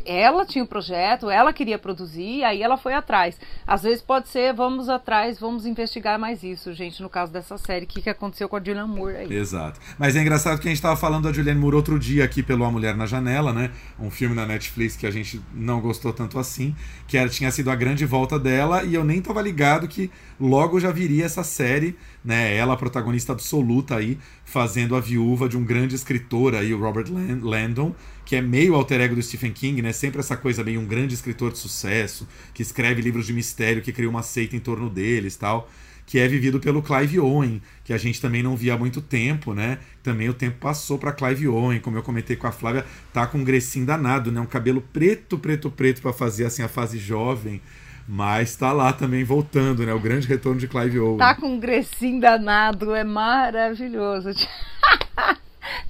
Ela 0.05 0.45
tinha 0.45 0.65
o 0.65 0.67
projeto, 0.67 1.31
ela 1.31 1.53
queria 1.53 1.79
produzir, 1.79 2.45
aí 2.45 2.63
ela 2.63 2.77
foi 2.77 2.93
atrás. 2.93 3.39
Às 3.67 3.83
vezes 3.83 4.03
pode 4.03 4.29
ser, 4.29 4.53
vamos 4.53 4.89
atrás, 4.89 5.39
vamos 5.39 5.65
investigar 5.65 6.19
mais 6.19 6.43
isso, 6.43 6.73
gente, 6.75 7.03
no 7.03 7.09
caso 7.09 7.33
dessa 7.33 7.57
série, 7.57 7.85
o 7.85 7.89
que, 7.89 8.03
que 8.03 8.11
aconteceu 8.11 8.49
com 8.49 8.57
a 8.57 8.59
Julianne 8.59 8.89
Moore 8.89 9.17
aí. 9.17 9.33
Exato. 9.33 9.81
Mas 9.99 10.17
é 10.17 10.21
engraçado 10.21 10.61
que 10.61 10.69
a 10.69 10.71
gente 10.71 10.79
estava 10.79 10.97
falando 10.97 11.25
da 11.25 11.33
Julianne 11.33 11.61
Moore 11.61 11.77
outro 11.77 11.99
dia 11.99 12.25
aqui 12.25 12.43
pelo 12.43 12.65
A 12.65 12.71
Mulher 12.71 12.97
na 12.97 13.07
Janela, 13.07 13.53
né? 13.53 13.71
Um 13.99 14.11
filme 14.11 14.35
na 14.35 14.45
Netflix 14.45 14.97
que 14.97 15.07
a 15.07 15.11
gente 15.11 15.41
não 15.55 15.81
gostou 15.81 16.13
tanto 16.13 16.39
assim, 16.39 16.75
que 17.07 17.17
era, 17.17 17.29
tinha 17.29 17.51
sido 17.51 17.71
a 17.71 17.77
grande 17.77 18.05
volta 18.05 18.39
dela, 18.39 18.85
e 18.85 18.95
eu 18.95 19.05
nem 19.05 19.19
estava 19.19 19.41
ligado 19.41 19.89
que 19.89 20.11
logo 20.39 20.79
já 20.79 20.91
viria 20.91 21.25
essa 21.25 21.43
série, 21.43 21.97
né? 22.25 22.55
Ela, 22.55 22.77
protagonista 22.77 23.33
absoluta 23.33 23.97
aí, 23.97 24.19
fazendo 24.45 24.97
a 24.97 25.01
viúva 25.01 25.49
de 25.49 25.57
um 25.57 25.65
grande 25.65 25.95
escritor 25.95 26.55
aí, 26.55 26.75
o 26.75 26.81
Robert 26.81 27.07
Landon, 27.43 27.95
que 28.29 28.37
é 28.37 28.43
meio 28.43 28.75
alter 28.75 29.01
ego 29.01 29.15
do 29.15 29.23
Stephen 29.23 29.53
King, 29.53 29.81
né? 29.81 29.91
Sempre 29.91 30.21
essa 30.21 30.37
coisa 30.37 30.63
meio 30.63 30.79
um 30.79 30.85
grande 30.85 31.15
escritor 31.15 31.51
de 31.51 31.57
sucesso, 31.57 32.29
que 32.53 32.61
escreve 32.61 33.01
livros 33.01 33.25
de 33.27 33.33
mistério, 33.33 33.81
que 33.81 33.91
cria 33.91 34.07
uma 34.09 34.23
seita 34.23 34.55
em 34.55 34.61
torno 34.61 34.91
deles 34.91 35.35
tal. 35.35 35.67
Que 36.05 36.19
é 36.19 36.29
vivido 36.29 36.61
pelo 36.61 36.83
Clive 36.83 37.19
Owen, 37.19 37.63
que 37.83 37.91
a 37.91 37.97
gente 37.97 38.21
também 38.21 38.43
não 38.43 38.55
via 38.55 38.75
há 38.75 38.77
muito 38.77 39.01
tempo, 39.01 39.55
né? 39.55 39.79
Também 40.03 40.29
o 40.29 40.35
tempo 40.35 40.59
passou 40.61 40.99
para 40.99 41.11
Clive 41.11 41.49
Owen, 41.49 41.81
como 41.81 41.97
eu 41.97 42.03
comentei 42.03 42.37
com 42.37 42.47
a 42.47 42.53
Flávia, 42.53 42.85
tá 43.15 43.27
com 43.27 43.39
um 43.39 43.45
grecinho 43.45 43.87
danado, 43.87 44.31
né? 44.31 44.39
Um 44.43 44.47
cabelo 44.47 44.83
preto, 44.83 45.39
preto, 45.39 45.71
preto 45.71 46.03
para 46.03 46.13
fazer 46.13 46.45
assim 46.45 46.63
a 46.63 46.69
fase 46.69 46.99
jovem. 46.99 47.63
Mas 48.07 48.55
tá 48.57 48.73
lá 48.73 48.93
também 48.93 49.25
voltando, 49.25 49.87
né? 49.87 49.95
O 49.95 50.01
grande 50.01 50.29
retorno 50.29 50.61
de 50.61 50.69
Clive 50.69 50.99
Owen. 50.99 51.17
Tá 51.17 51.35
com 51.35 51.55
um 51.55 51.59
grecinho 51.59 52.21
danado, 52.21 52.95
é 52.95 53.05
maravilhoso. 53.05 54.29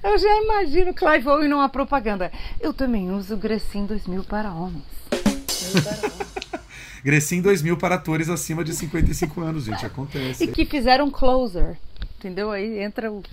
Eu 0.03 0.17
já 0.17 0.41
imagino 0.41 0.93
Clive 0.93 1.27
Owen 1.27 1.49
numa 1.49 1.67
propaganda. 1.67 2.31
Eu 2.59 2.73
também 2.73 3.11
uso 3.11 3.35
Grecin 3.35 3.85
2000 3.85 4.23
para 4.23 4.51
homens. 4.51 4.83
Grecin 7.03 7.41
2000 7.41 7.77
para 7.77 7.95
atores 7.95 8.29
acima 8.29 8.63
de 8.63 8.73
55 8.73 9.41
anos, 9.41 9.65
gente. 9.65 9.85
Acontece. 9.85 10.43
E 10.43 10.47
que 10.47 10.65
fizeram 10.65 11.11
Closer. 11.11 11.77
Entendeu? 12.17 12.51
Aí 12.51 12.79
entra 12.79 13.11
o. 13.11 13.23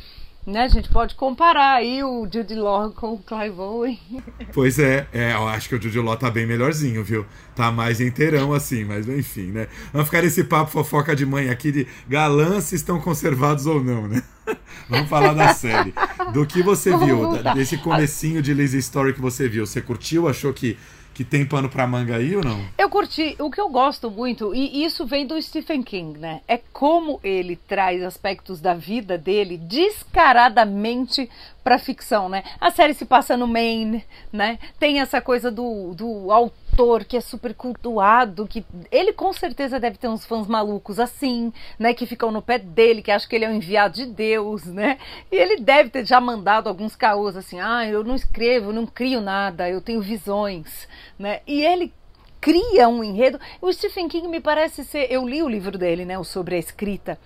Né, 0.47 0.62
a 0.62 0.68
gente 0.68 0.88
pode 0.90 1.16
comparar 1.16 1.72
aí 1.72 2.05
o 2.05 2.28
Jude 2.32 2.55
Law 2.55 2.92
com 2.92 3.14
o 3.14 3.18
Clive 3.18 3.59
Owen. 3.59 3.99
Pois 4.55 4.78
é, 4.78 5.07
é, 5.12 5.32
eu 5.32 5.49
acho 5.49 5.68
que 5.68 5.74
o 5.74 5.82
Jude 5.82 5.99
Law 5.99 6.16
tá 6.16 6.30
bem 6.30 6.47
melhorzinho, 6.47 7.03
viu? 7.03 7.26
Tá 7.55 7.72
mais 7.72 8.01
inteirão 8.01 8.55
assim, 8.55 8.84
mas 8.84 9.09
enfim, 9.09 9.51
né? 9.51 9.66
Vamos 9.92 10.07
ficar 10.09 10.22
nesse 10.22 10.44
papo 10.44 10.70
fofoca 10.70 11.16
de 11.16 11.26
mãe 11.26 11.51
aqui 11.51 11.72
de 11.72 11.86
galãs 12.09 12.64
se 12.64 12.76
estão 12.76 13.01
conservados 13.01 13.66
ou 13.66 13.82
não, 13.82 14.07
né? 14.07 14.22
Vamos 14.88 15.09
falar 15.09 15.34
da 15.34 15.53
série. 15.53 15.92
Do 16.32 16.47
que 16.47 16.62
você 16.62 16.97
viu, 16.97 17.36
desse 17.55 17.76
comecinho 17.78 18.40
de 18.40 18.55
Lazy 18.55 18.78
Story 18.78 19.12
que 19.12 19.20
você 19.20 19.49
viu, 19.49 19.66
você 19.66 19.80
curtiu? 19.80 20.28
Achou 20.28 20.53
que 20.53 20.78
que 21.16 21.24
tem 21.24 21.46
pano 21.46 21.66
pra 21.66 21.86
manga 21.86 22.16
aí 22.16 22.36
ou 22.36 22.44
não? 22.44 22.62
Eu 22.76 22.90
curti. 22.90 23.34
O 23.38 23.50
que 23.50 23.58
eu 23.58 23.70
gosto 23.70 24.10
muito, 24.10 24.54
e 24.54 24.84
isso 24.84 25.06
vem 25.06 25.26
do 25.26 25.40
Stephen 25.40 25.82
King, 25.82 26.18
né? 26.18 26.42
É 26.46 26.60
como 26.74 27.18
ele 27.24 27.56
traz 27.56 28.02
aspectos 28.02 28.60
da 28.60 28.74
vida 28.74 29.16
dele 29.16 29.56
descaradamente 29.56 31.30
pra 31.66 31.80
ficção, 31.80 32.28
né? 32.28 32.44
A 32.60 32.70
série 32.70 32.94
se 32.94 33.04
passa 33.04 33.36
no 33.36 33.48
Maine, 33.48 34.04
né? 34.32 34.56
Tem 34.78 35.00
essa 35.00 35.20
coisa 35.20 35.50
do, 35.50 35.92
do 35.94 36.30
autor 36.30 37.04
que 37.04 37.16
é 37.16 37.20
super 37.20 37.52
cultuado, 37.54 38.46
que 38.46 38.64
ele 38.88 39.12
com 39.12 39.32
certeza 39.32 39.80
deve 39.80 39.98
ter 39.98 40.06
uns 40.06 40.24
fãs 40.24 40.46
malucos 40.46 41.00
assim, 41.00 41.52
né? 41.76 41.92
Que 41.92 42.06
ficam 42.06 42.30
no 42.30 42.40
pé 42.40 42.56
dele, 42.56 43.02
que 43.02 43.10
acham 43.10 43.28
que 43.28 43.34
ele 43.34 43.46
é 43.46 43.48
um 43.48 43.56
enviado 43.56 43.96
de 43.96 44.06
Deus, 44.06 44.64
né? 44.66 44.96
E 45.32 45.34
ele 45.34 45.56
deve 45.56 45.90
ter 45.90 46.06
já 46.06 46.20
mandado 46.20 46.68
alguns 46.68 46.94
caôs 46.94 47.36
assim, 47.36 47.58
ah, 47.58 47.84
eu 47.84 48.04
não 48.04 48.14
escrevo, 48.14 48.72
não 48.72 48.86
crio 48.86 49.20
nada, 49.20 49.68
eu 49.68 49.80
tenho 49.80 50.00
visões 50.00 50.86
né? 51.18 51.40
E 51.48 51.64
ele 51.64 51.92
cria 52.40 52.88
um 52.88 53.02
enredo. 53.02 53.40
O 53.60 53.72
Stephen 53.72 54.08
King 54.08 54.28
me 54.28 54.40
parece 54.40 54.84
ser. 54.84 55.10
Eu 55.10 55.26
li 55.26 55.42
o 55.42 55.48
livro 55.48 55.76
dele, 55.76 56.04
né? 56.04 56.16
O 56.16 56.22
sobre 56.22 56.54
a 56.54 56.58
escrita 56.58 57.18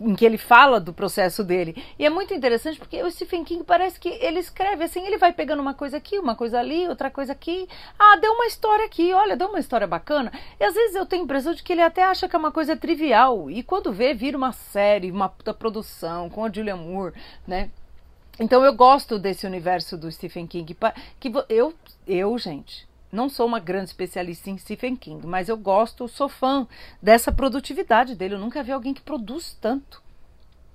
em 0.00 0.14
que 0.14 0.24
ele 0.24 0.38
fala 0.38 0.80
do 0.80 0.92
processo 0.92 1.44
dele. 1.44 1.82
E 1.98 2.04
é 2.04 2.10
muito 2.10 2.34
interessante 2.34 2.78
porque 2.78 3.02
o 3.02 3.10
Stephen 3.10 3.44
King 3.44 3.64
parece 3.64 3.98
que 3.98 4.08
ele 4.08 4.40
escreve 4.40 4.84
assim, 4.84 5.06
ele 5.06 5.18
vai 5.18 5.32
pegando 5.32 5.60
uma 5.60 5.74
coisa 5.74 5.96
aqui, 5.96 6.18
uma 6.18 6.34
coisa 6.34 6.58
ali, 6.58 6.88
outra 6.88 7.10
coisa 7.10 7.32
aqui. 7.32 7.68
Ah, 7.98 8.16
deu 8.16 8.32
uma 8.32 8.46
história 8.46 8.84
aqui, 8.84 9.12
olha, 9.12 9.36
deu 9.36 9.48
uma 9.48 9.58
história 9.58 9.86
bacana. 9.86 10.32
E 10.58 10.64
às 10.64 10.74
vezes 10.74 10.96
eu 10.96 11.06
tenho 11.06 11.22
a 11.22 11.24
impressão 11.24 11.54
de 11.54 11.62
que 11.62 11.72
ele 11.72 11.82
até 11.82 12.02
acha 12.02 12.28
que 12.28 12.34
é 12.34 12.38
uma 12.38 12.52
coisa 12.52 12.76
trivial. 12.76 13.50
E 13.50 13.62
quando 13.62 13.92
vê, 13.92 14.14
vira 14.14 14.36
uma 14.36 14.52
série, 14.52 15.10
uma 15.10 15.28
puta 15.28 15.54
produção 15.54 16.28
com 16.28 16.44
a 16.44 16.50
Julia 16.50 16.76
Moore, 16.76 17.14
né? 17.46 17.70
Então 18.38 18.64
eu 18.64 18.74
gosto 18.74 19.18
desse 19.18 19.46
universo 19.46 19.96
do 19.96 20.10
Stephen 20.10 20.46
King. 20.46 20.76
Que 21.20 21.32
eu, 21.48 21.72
eu, 22.06 22.36
gente, 22.36 22.86
não 23.14 23.28
sou 23.28 23.46
uma 23.46 23.60
grande 23.60 23.90
especialista 23.90 24.50
em 24.50 24.58
Stephen 24.58 24.96
King, 24.96 25.26
mas 25.26 25.48
eu 25.48 25.56
gosto, 25.56 26.08
sou 26.08 26.28
fã 26.28 26.66
dessa 27.00 27.30
produtividade 27.30 28.14
dele. 28.14 28.34
Eu 28.34 28.40
nunca 28.40 28.62
vi 28.62 28.72
alguém 28.72 28.92
que 28.92 29.00
produz 29.00 29.56
tanto. 29.60 30.02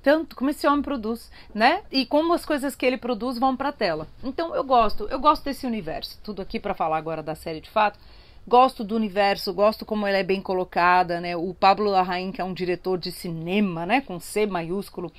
Tanto 0.02 0.36
como 0.36 0.50
esse 0.50 0.66
homem 0.66 0.82
produz, 0.82 1.30
né? 1.54 1.84
E 1.92 2.06
como 2.06 2.34
as 2.34 2.46
coisas 2.46 2.74
que 2.74 2.86
ele 2.86 2.98
produz 2.98 3.38
vão 3.38 3.58
para 3.58 3.70
a 3.70 3.74
tela. 3.74 4.08
Então 4.24 4.56
eu 4.56 4.64
gosto, 4.64 5.08
eu 5.10 5.20
gosto 5.20 5.44
desse 5.44 5.68
universo. 5.68 6.18
Tudo 6.24 6.42
aqui 6.42 6.58
para 6.60 6.74
falar 6.74 6.98
agora 6.98 7.22
da 7.22 7.36
série 7.36 7.60
de 7.60 7.70
fato. 7.70 8.00
Gosto 8.48 8.84
do 8.84 8.96
universo, 8.96 9.54
gosto 9.54 9.86
como 9.86 10.08
ela 10.08 10.18
é 10.18 10.24
bem 10.24 10.42
colocada, 10.42 11.20
né? 11.20 11.36
O 11.36 11.54
Pablo 11.54 11.92
Larraín, 11.92 12.32
que 12.32 12.40
é 12.40 12.44
um 12.44 12.54
diretor 12.54 12.98
de 12.98 13.12
cinema, 13.12 13.86
né, 13.86 14.00
com 14.02 14.20
C 14.20 14.48
maiúsculo, 14.48 15.12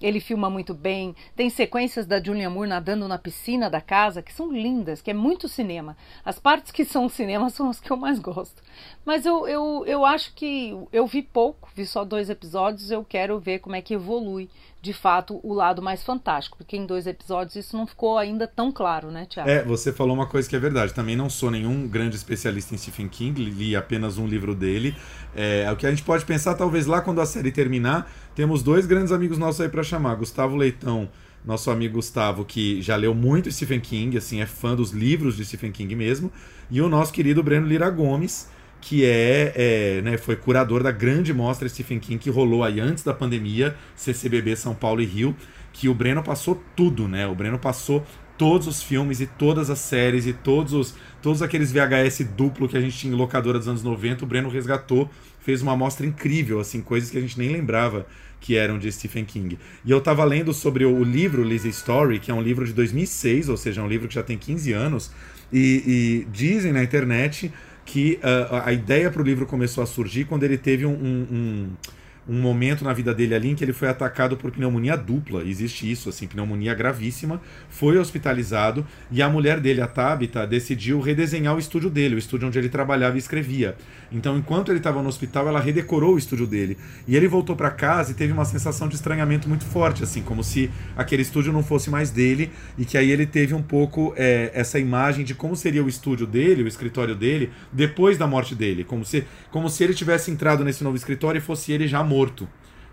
ele 0.00 0.20
filma 0.20 0.50
muito 0.50 0.74
bem. 0.74 1.14
Tem 1.34 1.48
sequências 1.48 2.06
da 2.06 2.22
Julia 2.22 2.50
Moore 2.50 2.68
nadando 2.68 3.08
na 3.08 3.18
piscina 3.18 3.70
da 3.70 3.80
casa 3.80 4.22
que 4.22 4.32
são 4.32 4.52
lindas, 4.52 5.00
que 5.00 5.10
é 5.10 5.14
muito 5.14 5.48
cinema. 5.48 5.96
As 6.24 6.38
partes 6.38 6.72
que 6.72 6.84
são 6.84 7.08
cinema 7.08 7.50
são 7.50 7.70
as 7.70 7.80
que 7.80 7.90
eu 7.90 7.96
mais 7.96 8.18
gosto. 8.18 8.62
Mas 9.04 9.24
eu, 9.26 9.46
eu, 9.46 9.84
eu 9.86 10.04
acho 10.04 10.34
que 10.34 10.76
eu 10.92 11.06
vi 11.06 11.22
pouco, 11.22 11.70
vi 11.74 11.86
só 11.86 12.04
dois 12.04 12.30
episódios. 12.30 12.90
Eu 12.90 13.04
quero 13.04 13.38
ver 13.38 13.60
como 13.60 13.76
é 13.76 13.82
que 13.82 13.94
evolui 13.94 14.48
de 14.84 14.92
fato 14.92 15.40
o 15.42 15.54
lado 15.54 15.80
mais 15.80 16.02
fantástico, 16.02 16.58
porque 16.58 16.76
em 16.76 16.84
dois 16.84 17.06
episódios 17.06 17.56
isso 17.56 17.74
não 17.74 17.86
ficou 17.86 18.18
ainda 18.18 18.46
tão 18.46 18.70
claro, 18.70 19.10
né, 19.10 19.24
Tiago? 19.24 19.48
É, 19.48 19.64
você 19.64 19.90
falou 19.90 20.14
uma 20.14 20.26
coisa 20.26 20.46
que 20.46 20.54
é 20.54 20.58
verdade. 20.58 20.92
Também 20.92 21.16
não 21.16 21.30
sou 21.30 21.50
nenhum 21.50 21.88
grande 21.88 22.16
especialista 22.16 22.74
em 22.74 22.78
Stephen 22.78 23.08
King, 23.08 23.42
li 23.42 23.74
apenas 23.74 24.18
um 24.18 24.26
livro 24.26 24.54
dele. 24.54 24.94
É, 25.34 25.66
o 25.72 25.76
que 25.76 25.86
a 25.86 25.90
gente 25.90 26.02
pode 26.02 26.26
pensar, 26.26 26.54
talvez 26.54 26.84
lá 26.84 27.00
quando 27.00 27.22
a 27.22 27.26
série 27.26 27.50
terminar, 27.50 28.12
temos 28.34 28.62
dois 28.62 28.84
grandes 28.84 29.10
amigos 29.10 29.38
nossos 29.38 29.62
aí 29.62 29.70
para 29.70 29.82
chamar: 29.82 30.16
Gustavo 30.16 30.54
Leitão 30.54 31.08
nosso 31.44 31.70
amigo 31.70 31.96
Gustavo, 31.96 32.42
que 32.42 32.80
já 32.80 32.96
leu 32.96 33.14
muito 33.14 33.52
Stephen 33.52 33.78
King, 33.78 34.16
assim, 34.16 34.40
é 34.40 34.46
fã 34.46 34.74
dos 34.74 34.92
livros 34.92 35.36
de 35.36 35.44
Stephen 35.44 35.70
King 35.72 35.94
mesmo, 35.94 36.32
e 36.70 36.80
o 36.80 36.88
nosso 36.88 37.12
querido 37.12 37.42
Breno 37.42 37.66
Lira 37.66 37.90
Gomes, 37.90 38.48
que 38.84 39.02
é, 39.02 39.52
é 39.56 40.02
né, 40.02 40.18
foi 40.18 40.36
curador 40.36 40.82
da 40.82 40.92
grande 40.92 41.32
mostra 41.32 41.66
Stephen 41.66 41.98
King 41.98 42.18
que 42.18 42.28
rolou 42.28 42.62
aí 42.62 42.80
antes 42.80 43.02
da 43.02 43.14
pandemia, 43.14 43.74
CCBB 43.96 44.54
São 44.56 44.74
Paulo 44.74 45.00
e 45.00 45.06
Rio, 45.06 45.34
que 45.72 45.88
o 45.88 45.94
Breno 45.94 46.22
passou 46.22 46.62
tudo, 46.76 47.08
né? 47.08 47.26
O 47.26 47.34
Breno 47.34 47.58
passou 47.58 48.04
todos 48.36 48.66
os 48.66 48.82
filmes 48.82 49.20
e 49.20 49.26
todas 49.26 49.70
as 49.70 49.78
séries 49.78 50.26
e 50.26 50.34
todos 50.34 50.74
os 50.74 50.94
todos 51.22 51.40
aqueles 51.40 51.72
VHS 51.72 52.26
duplo 52.36 52.68
que 52.68 52.76
a 52.76 52.80
gente 52.80 52.98
tinha 52.98 53.14
em 53.14 53.16
locadora 53.16 53.58
dos 53.58 53.68
anos 53.68 53.82
90, 53.82 54.22
o 54.22 54.26
Breno 54.28 54.50
resgatou, 54.50 55.10
fez 55.40 55.62
uma 55.62 55.72
amostra 55.72 56.04
incrível, 56.04 56.60
assim, 56.60 56.82
coisas 56.82 57.10
que 57.10 57.16
a 57.16 57.20
gente 57.22 57.38
nem 57.38 57.48
lembrava 57.48 58.06
que 58.38 58.54
eram 58.54 58.78
de 58.78 58.92
Stephen 58.92 59.24
King. 59.24 59.58
E 59.82 59.90
eu 59.90 60.02
tava 60.02 60.22
lendo 60.24 60.52
sobre 60.52 60.84
o 60.84 61.02
livro 61.02 61.42
Lizzie 61.42 61.70
Story, 61.70 62.18
que 62.18 62.30
é 62.30 62.34
um 62.34 62.42
livro 62.42 62.66
de 62.66 62.74
2006, 62.74 63.48
ou 63.48 63.56
seja, 63.56 63.80
é 63.80 63.84
um 63.84 63.88
livro 63.88 64.08
que 64.08 64.14
já 64.14 64.22
tem 64.22 64.36
15 64.36 64.74
anos, 64.74 65.10
e, 65.50 66.26
e 66.26 66.26
dizem 66.30 66.70
na 66.70 66.82
internet 66.82 67.50
que 67.84 68.18
uh, 68.22 68.62
a 68.64 68.72
ideia 68.72 69.10
para 69.10 69.20
o 69.20 69.24
livro 69.24 69.46
começou 69.46 69.82
a 69.82 69.86
surgir 69.86 70.24
quando 70.24 70.42
ele 70.42 70.56
teve 70.56 70.86
um, 70.86 70.92
um, 70.92 71.68
um 72.28 72.40
momento 72.40 72.84
na 72.84 72.92
vida 72.92 73.14
dele 73.14 73.34
ali 73.34 73.50
em 73.50 73.54
que 73.54 73.62
ele 73.62 73.72
foi 73.72 73.88
atacado 73.88 74.36
por 74.36 74.50
pneumonia 74.50 74.96
dupla. 74.96 75.42
Existe 75.44 75.90
isso, 75.90 76.08
assim, 76.08 76.26
pneumonia 76.26 76.74
gravíssima. 76.74 77.40
Foi 77.68 77.98
hospitalizado 77.98 78.86
e 79.10 79.22
a 79.22 79.28
mulher 79.28 79.60
dele, 79.60 79.80
a 79.80 79.86
Tabitha, 79.86 80.46
decidiu 80.46 81.00
redesenhar 81.00 81.54
o 81.54 81.58
estúdio 81.58 81.90
dele, 81.90 82.14
o 82.14 82.18
estúdio 82.18 82.48
onde 82.48 82.58
ele 82.58 82.68
trabalhava 82.68 83.16
e 83.16 83.18
escrevia. 83.18 83.76
Então, 84.10 84.38
enquanto 84.38 84.70
ele 84.70 84.78
estava 84.78 85.02
no 85.02 85.08
hospital, 85.08 85.48
ela 85.48 85.60
redecorou 85.60 86.14
o 86.14 86.18
estúdio 86.18 86.46
dele. 86.46 86.78
E 87.06 87.16
ele 87.16 87.28
voltou 87.28 87.56
para 87.56 87.70
casa 87.70 88.12
e 88.12 88.14
teve 88.14 88.32
uma 88.32 88.44
sensação 88.44 88.88
de 88.88 88.94
estranhamento 88.94 89.48
muito 89.48 89.64
forte, 89.64 90.02
assim, 90.02 90.22
como 90.22 90.42
se 90.42 90.70
aquele 90.96 91.22
estúdio 91.22 91.52
não 91.52 91.62
fosse 91.62 91.90
mais 91.90 92.10
dele 92.10 92.50
e 92.78 92.84
que 92.84 92.96
aí 92.96 93.10
ele 93.10 93.26
teve 93.26 93.54
um 93.54 93.62
pouco 93.62 94.14
é, 94.16 94.50
essa 94.54 94.78
imagem 94.78 95.24
de 95.24 95.34
como 95.34 95.56
seria 95.56 95.82
o 95.82 95.88
estúdio 95.88 96.26
dele, 96.26 96.62
o 96.62 96.68
escritório 96.68 97.14
dele, 97.14 97.50
depois 97.72 98.16
da 98.16 98.26
morte 98.26 98.54
dele, 98.54 98.84
como 98.84 99.04
se, 99.04 99.24
como 99.50 99.68
se 99.68 99.82
ele 99.82 99.94
tivesse 99.94 100.30
entrado 100.30 100.64
nesse 100.64 100.84
novo 100.84 100.96
escritório 100.96 101.38
e 101.38 101.42
fosse 101.42 101.72
ele 101.72 101.88
já 101.88 102.02
morto 102.02 102.13
morto. 102.14 102.48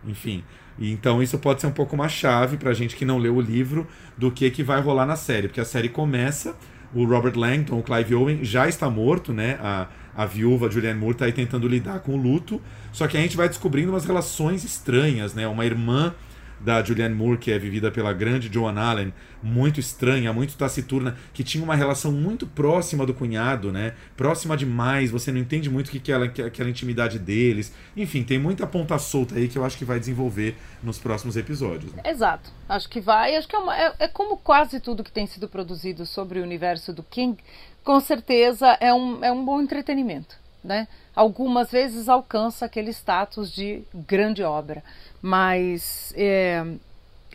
Enfim. 0.05 0.43
Então 0.79 1.21
isso 1.21 1.37
pode 1.37 1.61
ser 1.61 1.67
um 1.67 1.71
pouco 1.71 1.95
uma 1.95 2.09
chave 2.09 2.57
pra 2.57 2.73
gente 2.73 2.95
que 2.95 3.05
não 3.05 3.17
leu 3.17 3.35
o 3.35 3.41
livro 3.41 3.87
do 4.17 4.31
que 4.31 4.49
que 4.49 4.63
vai 4.63 4.81
rolar 4.81 5.05
na 5.05 5.15
série, 5.15 5.47
porque 5.47 5.59
a 5.59 5.65
série 5.65 5.89
começa, 5.89 6.55
o 6.93 7.05
Robert 7.05 7.37
Langton, 7.37 7.77
o 7.77 7.83
Clive 7.83 8.15
Owen 8.15 8.43
já 8.43 8.67
está 8.67 8.89
morto, 8.89 9.31
né? 9.31 9.59
A, 9.61 9.87
a 10.15 10.25
viúva 10.25 10.69
Julianne 10.69 10.99
Moore 10.99 11.13
está 11.13 11.25
aí 11.25 11.31
tentando 11.31 11.67
lidar 11.67 11.99
com 11.99 12.13
o 12.13 12.17
luto, 12.17 12.59
só 12.91 13.07
que 13.07 13.15
a 13.15 13.21
gente 13.21 13.37
vai 13.37 13.47
descobrindo 13.47 13.91
umas 13.91 14.05
relações 14.05 14.63
estranhas, 14.63 15.33
né? 15.33 15.47
Uma 15.47 15.65
irmã 15.65 16.13
da 16.63 16.83
Julianne 16.83 17.15
Moore, 17.15 17.37
que 17.37 17.51
é 17.51 17.57
vivida 17.57 17.91
pela 17.91 18.13
grande 18.13 18.51
Joan 18.51 18.79
Allen, 18.79 19.13
muito 19.41 19.79
estranha, 19.79 20.31
muito 20.31 20.55
taciturna, 20.55 21.17
que 21.33 21.43
tinha 21.43 21.63
uma 21.63 21.75
relação 21.75 22.11
muito 22.11 22.45
próxima 22.45 23.05
do 23.05 23.13
cunhado, 23.13 23.71
né? 23.71 23.93
Próxima 24.15 24.55
demais, 24.55 25.09
você 25.09 25.31
não 25.31 25.39
entende 25.39 25.69
muito 25.69 25.87
o 25.87 25.91
que, 25.91 25.99
que, 25.99 26.11
ela, 26.11 26.27
que 26.27 26.41
aquela 26.41 26.69
intimidade 26.69 27.17
deles. 27.17 27.73
Enfim, 27.97 28.23
tem 28.23 28.37
muita 28.39 28.67
ponta 28.67 28.97
solta 28.99 29.35
aí 29.35 29.47
que 29.47 29.57
eu 29.57 29.65
acho 29.65 29.77
que 29.77 29.85
vai 29.85 29.99
desenvolver 29.99 30.55
nos 30.83 30.99
próximos 30.99 31.35
episódios. 31.35 31.91
Né? 31.93 32.03
Exato. 32.05 32.51
Acho 32.69 32.87
que 32.89 33.01
vai. 33.01 33.35
Acho 33.35 33.47
que 33.47 33.55
é, 33.55 33.59
uma, 33.59 33.77
é, 33.77 33.93
é 33.99 34.07
como 34.07 34.37
quase 34.37 34.79
tudo 34.79 35.03
que 35.03 35.11
tem 35.11 35.25
sido 35.25 35.47
produzido 35.47 36.05
sobre 36.05 36.39
o 36.39 36.43
universo 36.43 36.93
do 36.93 37.03
King, 37.03 37.37
com 37.83 37.99
certeza 37.99 38.77
é 38.79 38.93
um, 38.93 39.23
é 39.23 39.31
um 39.31 39.43
bom 39.43 39.61
entretenimento. 39.61 40.39
Né? 40.63 40.87
Algumas 41.15 41.71
vezes 41.71 42.07
alcança 42.07 42.65
aquele 42.65 42.91
status 42.91 43.51
de 43.51 43.83
grande 43.93 44.43
obra, 44.43 44.83
mas 45.21 46.13
é, 46.15 46.63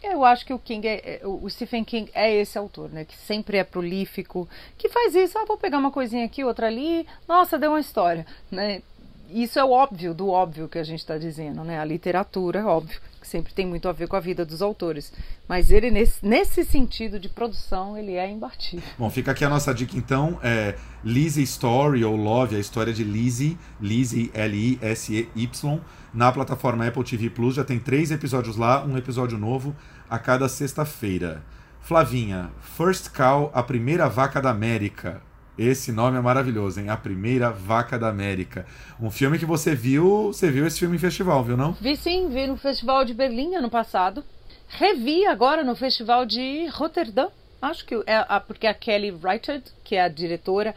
eu 0.02 0.24
acho 0.24 0.44
que 0.44 0.52
o 0.52 0.58
King 0.58 0.86
é, 0.86 1.20
é, 1.22 1.26
o 1.26 1.48
Stephen 1.48 1.84
King 1.84 2.10
é 2.14 2.34
esse 2.34 2.58
autor, 2.58 2.90
né? 2.90 3.04
Que 3.04 3.16
sempre 3.16 3.56
é 3.56 3.64
prolífico, 3.64 4.48
que 4.76 4.88
faz 4.88 5.14
isso, 5.14 5.38
ah, 5.38 5.44
vou 5.46 5.56
pegar 5.56 5.78
uma 5.78 5.90
coisinha 5.90 6.24
aqui, 6.24 6.44
outra 6.44 6.66
ali, 6.66 7.06
nossa, 7.28 7.58
deu 7.58 7.70
uma 7.70 7.80
história, 7.80 8.26
né? 8.50 8.82
Isso 9.28 9.58
é 9.58 9.64
o 9.64 9.70
óbvio 9.70 10.14
do 10.14 10.28
óbvio 10.28 10.68
que 10.68 10.78
a 10.78 10.84
gente 10.84 11.00
está 11.00 11.18
dizendo, 11.18 11.64
né? 11.64 11.80
A 11.80 11.84
literatura, 11.84 12.64
óbvio, 12.64 13.00
que 13.20 13.26
sempre 13.26 13.52
tem 13.52 13.66
muito 13.66 13.88
a 13.88 13.92
ver 13.92 14.06
com 14.06 14.14
a 14.14 14.20
vida 14.20 14.44
dos 14.44 14.62
autores. 14.62 15.12
Mas 15.48 15.72
ele, 15.72 15.90
nesse, 15.90 16.24
nesse 16.24 16.64
sentido 16.64 17.18
de 17.18 17.28
produção, 17.28 17.98
ele 17.98 18.14
é 18.14 18.30
imbatível. 18.30 18.88
Bom, 18.96 19.10
fica 19.10 19.32
aqui 19.32 19.44
a 19.44 19.48
nossa 19.48 19.74
dica 19.74 19.96
então. 19.96 20.38
É 20.44 20.76
Lizzie 21.02 21.42
Story 21.42 22.04
ou 22.04 22.14
Love, 22.14 22.54
a 22.54 22.60
história 22.60 22.92
de 22.92 23.02
Lizzie, 23.02 23.58
Lizzie 23.80 24.30
L-I-S-E-Y 24.32 25.80
na 26.16 26.32
plataforma 26.32 26.86
Apple 26.86 27.04
TV 27.04 27.28
Plus. 27.28 27.54
Já 27.54 27.62
tem 27.62 27.78
três 27.78 28.10
episódios 28.10 28.56
lá, 28.56 28.82
um 28.84 28.96
episódio 28.96 29.36
novo 29.36 29.76
a 30.08 30.18
cada 30.18 30.48
sexta-feira. 30.48 31.42
Flavinha, 31.82 32.50
First 32.76 33.10
Cow, 33.10 33.50
a 33.54 33.62
primeira 33.62 34.08
vaca 34.08 34.40
da 34.40 34.50
América. 34.50 35.20
Esse 35.58 35.92
nome 35.92 36.18
é 36.18 36.20
maravilhoso, 36.20 36.80
hein? 36.80 36.90
A 36.90 36.96
Primeira 36.98 37.50
Vaca 37.50 37.98
da 37.98 38.08
América. 38.08 38.66
Um 39.00 39.10
filme 39.10 39.38
que 39.38 39.46
você 39.46 39.74
viu, 39.74 40.26
você 40.26 40.50
viu 40.50 40.66
esse 40.66 40.78
filme 40.78 40.96
em 40.96 40.98
festival, 40.98 41.42
viu 41.44 41.56
não? 41.56 41.72
Vi 41.72 41.96
sim, 41.96 42.28
vi 42.28 42.46
no 42.46 42.58
Festival 42.58 43.06
de 43.06 43.14
Berlim 43.14 43.54
ano 43.54 43.70
passado. 43.70 44.22
Revi 44.68 45.24
agora 45.26 45.64
no 45.64 45.74
Festival 45.74 46.26
de 46.26 46.66
Rotterdam. 46.66 47.30
Acho 47.62 47.86
que 47.86 47.94
é 48.06 48.22
porque 48.40 48.66
a 48.66 48.74
Kelly 48.74 49.10
Reichardt, 49.10 49.72
que 49.82 49.96
é 49.96 50.02
a 50.02 50.08
diretora, 50.08 50.74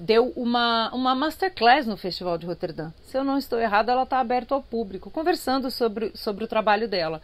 deu 0.00 0.32
uma, 0.34 0.90
uma 0.94 1.14
masterclass 1.14 1.86
no 1.86 1.96
Festival 1.96 2.38
de 2.38 2.46
Roterdã. 2.46 2.90
Se 3.04 3.16
eu 3.16 3.22
não 3.22 3.36
estou 3.36 3.60
errada, 3.60 3.92
ela 3.92 4.04
está 4.04 4.18
aberta 4.18 4.54
ao 4.54 4.62
público, 4.62 5.10
conversando 5.10 5.70
sobre, 5.70 6.10
sobre 6.14 6.44
o 6.44 6.48
trabalho 6.48 6.88
dela. 6.88 7.20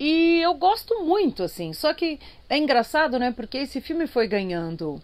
E 0.00 0.40
eu 0.40 0.54
gosto 0.54 1.04
muito, 1.04 1.42
assim. 1.42 1.72
Só 1.72 1.92
que 1.92 2.18
é 2.48 2.56
engraçado, 2.56 3.18
né? 3.18 3.30
Porque 3.30 3.58
esse 3.58 3.80
filme 3.80 4.06
foi 4.06 4.26
ganhando 4.26 5.00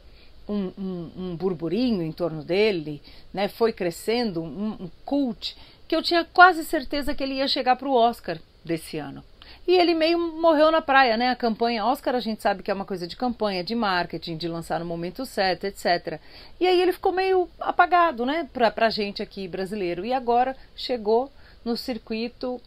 um, 0.49 0.73
um, 0.77 1.11
um 1.17 1.37
burburinho 1.37 2.03
em 2.03 2.11
torno 2.11 2.43
dele, 2.43 3.01
né? 3.33 3.49
Foi 3.49 3.73
crescendo 3.73 4.43
um, 4.43 4.77
um 4.81 4.91
cult 5.05 5.57
que 5.87 5.95
eu 5.95 6.03
tinha 6.03 6.25
quase 6.25 6.65
certeza 6.65 7.15
que 7.15 7.23
ele 7.23 7.35
ia 7.35 7.47
chegar 7.47 7.77
para 7.77 7.89
o 7.89 7.95
Oscar 7.95 8.39
desse 8.65 8.97
ano. 8.99 9.23
E 9.67 9.77
ele 9.77 9.95
meio 9.95 10.19
morreu 10.19 10.71
na 10.71 10.83
praia, 10.83 11.17
né? 11.17 11.31
A 11.31 11.37
campanha 11.37 11.85
Oscar 11.85 12.15
a 12.15 12.21
gente 12.21 12.43
sabe 12.43 12.63
que 12.63 12.71
é 12.71 12.75
uma 12.75 12.85
coisa 12.85 13.07
de 13.07 13.17
campanha, 13.17 13.63
de 13.63 13.75
marketing, 13.75 14.37
de 14.37 14.49
lançar 14.49 14.81
no 14.81 14.87
momento 14.87 15.25
certo, 15.25 15.65
etc. 15.65 16.19
E 16.59 16.67
aí 16.67 16.81
ele 16.81 16.93
ficou 16.93 17.13
meio 17.13 17.49
apagado, 17.61 18.27
né? 18.27 18.49
Pra, 18.53 18.71
pra 18.71 18.91
gente 18.91 19.23
aqui 19.23 19.47
brasileiro. 19.47 20.05
E 20.05 20.13
agora 20.13 20.57
chegou 20.75 21.31
no 21.65 21.77
circuito 21.77 22.61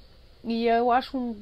e 0.44 0.68
eu 0.68 0.92
acho 0.92 1.18
um 1.18 1.36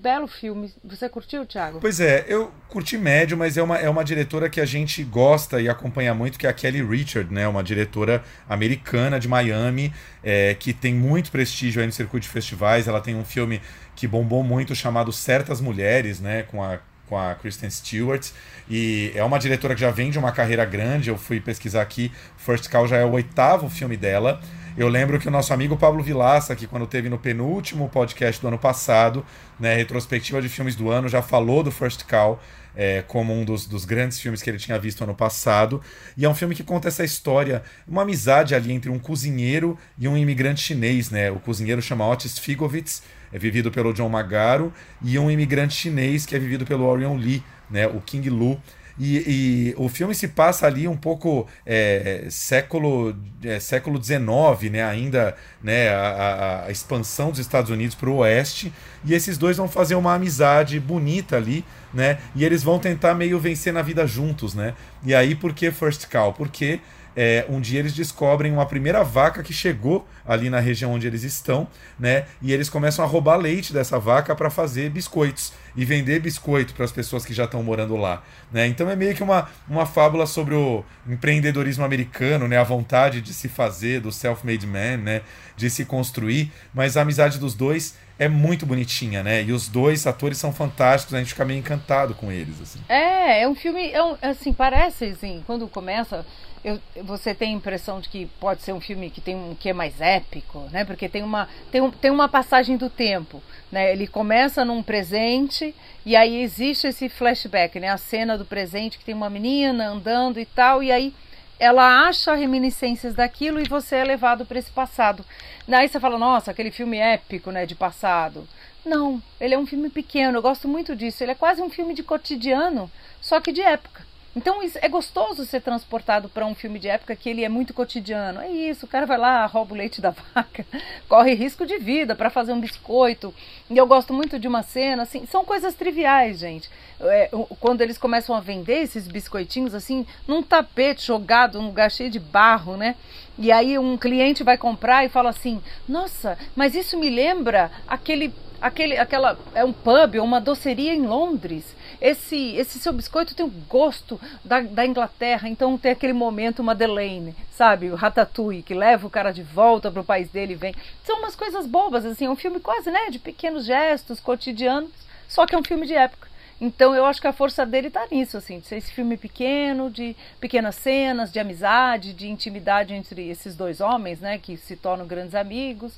belo 0.00 0.28
filme. 0.28 0.72
Você 0.84 1.08
curtiu, 1.08 1.44
Thiago? 1.44 1.80
Pois 1.80 1.98
é, 1.98 2.24
eu 2.28 2.52
curti 2.68 2.96
médio, 2.96 3.36
mas 3.36 3.56
é 3.56 3.62
uma, 3.62 3.76
é 3.78 3.88
uma 3.88 4.04
diretora 4.04 4.48
que 4.48 4.60
a 4.60 4.64
gente 4.64 5.02
gosta 5.02 5.60
e 5.60 5.68
acompanha 5.68 6.14
muito, 6.14 6.38
que 6.38 6.46
é 6.46 6.50
a 6.50 6.52
Kelly 6.52 6.82
Richard, 6.82 7.32
né? 7.32 7.48
Uma 7.48 7.64
diretora 7.64 8.22
americana 8.48 9.18
de 9.18 9.26
Miami, 9.26 9.92
é, 10.22 10.54
que 10.54 10.72
tem 10.72 10.94
muito 10.94 11.30
prestígio 11.32 11.80
aí 11.80 11.86
no 11.86 11.92
circuito 11.92 12.26
de 12.26 12.32
festivais. 12.32 12.86
Ela 12.86 13.00
tem 13.00 13.16
um 13.16 13.24
filme 13.24 13.60
que 13.96 14.06
bombou 14.06 14.44
muito 14.44 14.74
chamado 14.74 15.12
Certas 15.12 15.60
Mulheres, 15.60 16.20
né? 16.20 16.42
Com 16.44 16.62
a 16.62 16.78
com 17.06 17.18
a 17.18 17.34
Kristen 17.34 17.70
Stewart. 17.70 18.30
E 18.68 19.12
é 19.14 19.22
uma 19.22 19.38
diretora 19.38 19.74
que 19.74 19.80
já 19.80 19.90
vem 19.90 20.10
de 20.10 20.18
uma 20.18 20.32
carreira 20.32 20.64
grande. 20.64 21.10
Eu 21.10 21.18
fui 21.18 21.40
pesquisar 21.40 21.82
aqui. 21.82 22.10
First 22.36 22.70
Call 22.70 22.88
já 22.88 22.96
é 22.96 23.04
o 23.04 23.12
oitavo 23.12 23.68
filme 23.68 23.96
dela. 23.96 24.40
Eu 24.76 24.88
lembro 24.88 25.20
que 25.20 25.28
o 25.28 25.30
nosso 25.30 25.54
amigo 25.54 25.76
Pablo 25.76 26.02
Vilaça, 26.02 26.56
que 26.56 26.66
quando 26.66 26.84
teve 26.84 27.08
no 27.08 27.16
penúltimo 27.16 27.88
podcast 27.88 28.42
do 28.42 28.48
ano 28.48 28.58
passado, 28.58 29.24
né, 29.58 29.72
retrospectiva 29.76 30.42
de 30.42 30.48
filmes 30.48 30.74
do 30.74 30.90
ano, 30.90 31.08
já 31.08 31.22
falou 31.22 31.62
do 31.62 31.70
First 31.70 32.02
Call 32.04 32.40
é, 32.74 33.00
como 33.02 33.32
um 33.32 33.44
dos, 33.44 33.66
dos, 33.66 33.84
grandes 33.84 34.18
filmes 34.18 34.42
que 34.42 34.50
ele 34.50 34.58
tinha 34.58 34.76
visto 34.76 35.04
ano 35.04 35.14
passado. 35.14 35.80
E 36.16 36.24
é 36.24 36.28
um 36.28 36.34
filme 36.34 36.56
que 36.56 36.64
conta 36.64 36.88
essa 36.88 37.04
história, 37.04 37.62
uma 37.86 38.02
amizade 38.02 38.52
ali 38.52 38.72
entre 38.72 38.90
um 38.90 38.98
cozinheiro 38.98 39.78
e 39.96 40.08
um 40.08 40.16
imigrante 40.16 40.60
chinês, 40.60 41.08
né? 41.08 41.30
O 41.30 41.38
cozinheiro 41.38 41.80
chama 41.80 42.08
Otis 42.08 42.36
Figovitz, 42.36 43.00
é 43.32 43.38
vivido 43.38 43.70
pelo 43.70 43.92
John 43.92 44.08
Magaro, 44.08 44.72
e 45.00 45.16
um 45.20 45.30
imigrante 45.30 45.74
chinês 45.74 46.26
que 46.26 46.34
é 46.34 46.38
vivido 46.38 46.66
pelo 46.66 46.84
Orion 46.84 47.16
Lee, 47.16 47.44
né? 47.70 47.86
O 47.86 48.00
King 48.00 48.28
Lu. 48.28 48.60
E, 48.98 49.16
e, 49.26 49.74
o 49.76 49.88
filme 49.88 50.14
se 50.14 50.28
passa 50.28 50.66
ali 50.66 50.86
um 50.86 50.96
pouco 50.96 51.48
é, 51.66 52.26
século 52.30 53.14
é, 53.42 53.58
século 53.58 54.02
XIX, 54.02 54.70
né? 54.70 54.84
Ainda 54.84 55.36
né, 55.62 55.88
a, 55.88 56.64
a 56.66 56.70
expansão 56.70 57.30
dos 57.30 57.40
Estados 57.40 57.70
Unidos 57.70 57.96
para 57.96 58.08
o 58.08 58.16
oeste. 58.18 58.72
E 59.04 59.12
esses 59.12 59.36
dois 59.36 59.56
vão 59.56 59.68
fazer 59.68 59.96
uma 59.96 60.14
amizade 60.14 60.78
bonita 60.78 61.36
ali, 61.36 61.64
né? 61.92 62.18
E 62.36 62.44
eles 62.44 62.62
vão 62.62 62.78
tentar 62.78 63.14
meio 63.14 63.38
vencer 63.38 63.72
na 63.72 63.82
vida 63.82 64.06
juntos, 64.06 64.54
né? 64.54 64.74
E 65.04 65.14
aí 65.14 65.34
por 65.34 65.52
que 65.52 65.70
First 65.70 66.06
Call? 66.08 66.32
Porque 66.32 66.80
é, 67.16 67.44
um 67.48 67.60
dia 67.60 67.78
eles 67.78 67.92
descobrem 67.92 68.52
uma 68.52 68.66
primeira 68.66 69.04
vaca 69.04 69.42
que 69.42 69.52
chegou 69.52 70.06
ali 70.26 70.50
na 70.50 70.58
região 70.58 70.92
onde 70.92 71.06
eles 71.06 71.22
estão, 71.22 71.68
né? 71.98 72.26
E 72.42 72.52
eles 72.52 72.68
começam 72.68 73.04
a 73.04 73.08
roubar 73.08 73.36
leite 73.36 73.72
dessa 73.72 73.98
vaca 73.98 74.34
para 74.34 74.50
fazer 74.50 74.90
biscoitos 74.90 75.52
e 75.76 75.84
vender 75.84 76.20
biscoito 76.20 76.74
para 76.74 76.84
as 76.84 76.92
pessoas 76.92 77.24
que 77.24 77.34
já 77.34 77.44
estão 77.44 77.62
morando 77.62 77.96
lá, 77.96 78.22
né? 78.52 78.66
Então 78.66 78.88
é 78.90 78.96
meio 78.96 79.14
que 79.14 79.22
uma, 79.22 79.48
uma 79.68 79.86
fábula 79.86 80.26
sobre 80.26 80.54
o 80.54 80.84
empreendedorismo 81.06 81.84
americano, 81.84 82.48
né? 82.48 82.58
A 82.58 82.64
vontade 82.64 83.20
de 83.20 83.32
se 83.32 83.48
fazer, 83.48 84.00
do 84.00 84.10
self-made 84.10 84.66
man, 84.66 84.96
né? 84.98 85.22
De 85.56 85.70
se 85.70 85.84
construir, 85.84 86.52
mas 86.72 86.96
a 86.96 87.02
amizade 87.02 87.38
dos 87.38 87.54
dois 87.54 87.94
é 88.18 88.28
muito 88.28 88.64
bonitinha, 88.64 89.22
né? 89.22 89.42
E 89.42 89.52
os 89.52 89.68
dois 89.68 90.06
atores 90.06 90.38
são 90.38 90.52
fantásticos, 90.52 91.14
a 91.14 91.18
gente 91.18 91.30
fica 91.30 91.44
meio 91.44 91.58
encantado 91.58 92.14
com 92.14 92.30
eles, 92.30 92.60
assim. 92.60 92.80
É, 92.88 93.42
é 93.42 93.48
um 93.48 93.54
filme, 93.54 93.90
é 93.90 94.02
um, 94.02 94.16
assim, 94.22 94.52
parece, 94.52 95.06
assim, 95.06 95.42
quando 95.46 95.66
começa 95.68 96.24
eu, 96.64 96.80
você 97.04 97.34
tem 97.34 97.50
a 97.50 97.56
impressão 97.56 98.00
de 98.00 98.08
que 98.08 98.24
pode 98.40 98.62
ser 98.62 98.72
um 98.72 98.80
filme 98.80 99.10
que 99.10 99.20
tem 99.20 99.36
um 99.36 99.54
que 99.54 99.68
é 99.68 99.72
mais 99.74 100.00
épico, 100.00 100.60
né? 100.72 100.82
Porque 100.82 101.10
tem 101.10 101.22
uma, 101.22 101.46
tem, 101.70 101.82
um, 101.82 101.90
tem 101.90 102.10
uma 102.10 102.26
passagem 102.26 102.78
do 102.78 102.88
tempo, 102.88 103.42
né? 103.70 103.92
Ele 103.92 104.06
começa 104.06 104.64
num 104.64 104.82
presente 104.82 105.74
e 106.06 106.16
aí 106.16 106.40
existe 106.40 106.86
esse 106.86 107.10
flashback, 107.10 107.78
né? 107.78 107.88
A 107.88 107.98
cena 107.98 108.38
do 108.38 108.46
presente 108.46 108.98
que 108.98 109.04
tem 109.04 109.14
uma 109.14 109.28
menina 109.28 109.88
andando 109.88 110.40
e 110.40 110.46
tal 110.46 110.82
e 110.82 110.90
aí 110.90 111.12
ela 111.58 112.06
acha 112.06 112.34
reminiscências 112.34 113.14
daquilo 113.14 113.60
e 113.60 113.68
você 113.68 113.96
é 113.96 114.04
levado 114.04 114.44
para 114.44 114.58
esse 114.58 114.70
passado. 114.70 115.24
Aí 115.68 115.88
você 115.88 115.98
fala, 115.98 116.18
nossa, 116.18 116.50
aquele 116.50 116.70
filme 116.70 116.98
épico, 116.98 117.50
né, 117.50 117.64
de 117.64 117.74
passado. 117.74 118.46
Não, 118.84 119.22
ele 119.40 119.54
é 119.54 119.58
um 119.58 119.66
filme 119.66 119.88
pequeno, 119.88 120.38
eu 120.38 120.42
gosto 120.42 120.68
muito 120.68 120.94
disso. 120.94 121.22
Ele 121.22 121.32
é 121.32 121.36
quase 121.36 121.62
um 121.62 121.70
filme 121.70 121.94
de 121.94 122.02
cotidiano, 122.02 122.90
só 123.20 123.40
que 123.40 123.52
de 123.52 123.62
época. 123.62 124.04
Então 124.36 124.58
é 124.80 124.88
gostoso 124.88 125.44
ser 125.44 125.60
transportado 125.60 126.28
para 126.28 126.44
um 126.44 126.54
filme 126.54 126.78
de 126.80 126.88
época 126.88 127.14
que 127.14 127.28
ele 127.28 127.44
é 127.44 127.48
muito 127.48 127.72
cotidiano. 127.72 128.40
É 128.40 128.50
isso, 128.50 128.84
o 128.84 128.88
cara 128.88 129.06
vai 129.06 129.16
lá, 129.16 129.46
rouba 129.46 129.74
o 129.74 129.76
leite 129.76 130.00
da 130.00 130.10
vaca, 130.34 130.66
corre 131.08 131.34
risco 131.34 131.64
de 131.64 131.78
vida 131.78 132.16
para 132.16 132.30
fazer 132.30 132.52
um 132.52 132.60
biscoito. 132.60 133.32
E 133.70 133.76
eu 133.76 133.86
gosto 133.86 134.12
muito 134.12 134.38
de 134.38 134.48
uma 134.48 134.62
cena, 134.62 135.04
assim, 135.04 135.24
são 135.26 135.44
coisas 135.44 135.74
triviais, 135.74 136.40
gente. 136.40 136.68
É, 137.00 137.30
quando 137.60 137.80
eles 137.80 137.98
começam 137.98 138.34
a 138.34 138.40
vender 138.40 138.82
esses 138.82 139.06
biscoitinhos 139.06 139.74
assim, 139.74 140.06
num 140.26 140.42
tapete 140.42 141.06
jogado 141.06 141.60
num 141.60 141.66
lugar 141.66 141.90
cheio 141.90 142.10
de 142.10 142.18
barro, 142.18 142.76
né? 142.76 142.96
E 143.38 143.50
aí 143.52 143.78
um 143.78 143.96
cliente 143.96 144.44
vai 144.44 144.56
comprar 144.56 145.04
e 145.04 145.08
fala 145.08 145.30
assim: 145.30 145.60
"Nossa, 145.88 146.38
mas 146.54 146.74
isso 146.74 146.98
me 146.98 147.10
lembra 147.10 147.70
aquele 147.86 148.32
aquele 148.60 148.96
aquela 148.96 149.36
é 149.54 149.64
um 149.64 149.72
pub 149.72 150.16
ou 150.16 150.24
uma 150.24 150.40
doceria 150.40 150.94
em 150.94 151.02
Londres" 151.02 151.74
esse, 152.04 152.54
esse 152.56 152.78
seu 152.78 152.92
biscoito 152.92 153.34
tem 153.34 153.46
o 153.46 153.48
gosto 153.66 154.20
da, 154.44 154.60
da 154.60 154.84
Inglaterra, 154.84 155.48
então 155.48 155.78
tem 155.78 155.92
aquele 155.92 156.12
momento 156.12 156.62
Madeleine, 156.62 157.34
sabe? 157.50 157.88
O 157.88 157.94
Ratatouille, 157.94 158.62
que 158.62 158.74
leva 158.74 159.06
o 159.06 159.10
cara 159.10 159.32
de 159.32 159.42
volta 159.42 159.90
para 159.90 160.02
o 160.02 160.04
país 160.04 160.28
dele 160.28 160.52
e 160.52 160.56
vem. 160.56 160.74
São 161.02 161.20
umas 161.20 161.34
coisas 161.34 161.66
bobas, 161.66 162.04
assim, 162.04 162.26
é 162.26 162.30
um 162.30 162.36
filme 162.36 162.60
quase, 162.60 162.90
né, 162.90 163.08
de 163.08 163.18
pequenos 163.18 163.64
gestos 163.64 164.20
cotidianos, 164.20 164.90
só 165.26 165.46
que 165.46 165.54
é 165.54 165.58
um 165.58 165.64
filme 165.64 165.86
de 165.86 165.94
época. 165.94 166.28
Então 166.60 166.94
eu 166.94 167.06
acho 167.06 167.22
que 167.22 167.26
a 167.26 167.32
força 167.32 167.64
dele 167.64 167.88
está 167.88 168.06
nisso, 168.10 168.36
assim, 168.36 168.58
de 168.58 168.66
ser 168.66 168.76
esse 168.76 168.92
filme 168.92 169.16
pequeno, 169.16 169.90
de 169.90 170.14
pequenas 170.38 170.74
cenas, 170.74 171.32
de 171.32 171.40
amizade, 171.40 172.12
de 172.12 172.28
intimidade 172.28 172.92
entre 172.92 173.30
esses 173.30 173.56
dois 173.56 173.80
homens, 173.80 174.20
né, 174.20 174.36
que 174.36 174.58
se 174.58 174.76
tornam 174.76 175.06
grandes 175.06 175.34
amigos. 175.34 175.94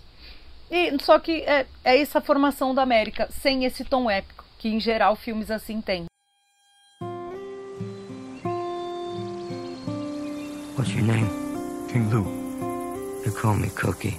E 0.70 0.96
só 1.02 1.18
que 1.18 1.42
é, 1.42 1.66
é 1.82 2.00
essa 2.00 2.20
formação 2.20 2.72
da 2.72 2.82
América 2.82 3.28
sem 3.28 3.64
esse 3.64 3.84
tom 3.84 4.08
épico 4.08 4.35
que 4.58 4.68
em 4.68 4.80
geral 4.80 5.16
filmes 5.16 5.50
assim 5.50 5.80
têm. 5.80 6.06
What's 10.76 10.92
your 10.94 11.04
name? 11.04 11.28
King 11.88 12.08
Lou. 12.10 12.26
You 13.24 13.32
call 13.32 13.56
me 13.56 13.70
Cookie. 13.70 14.18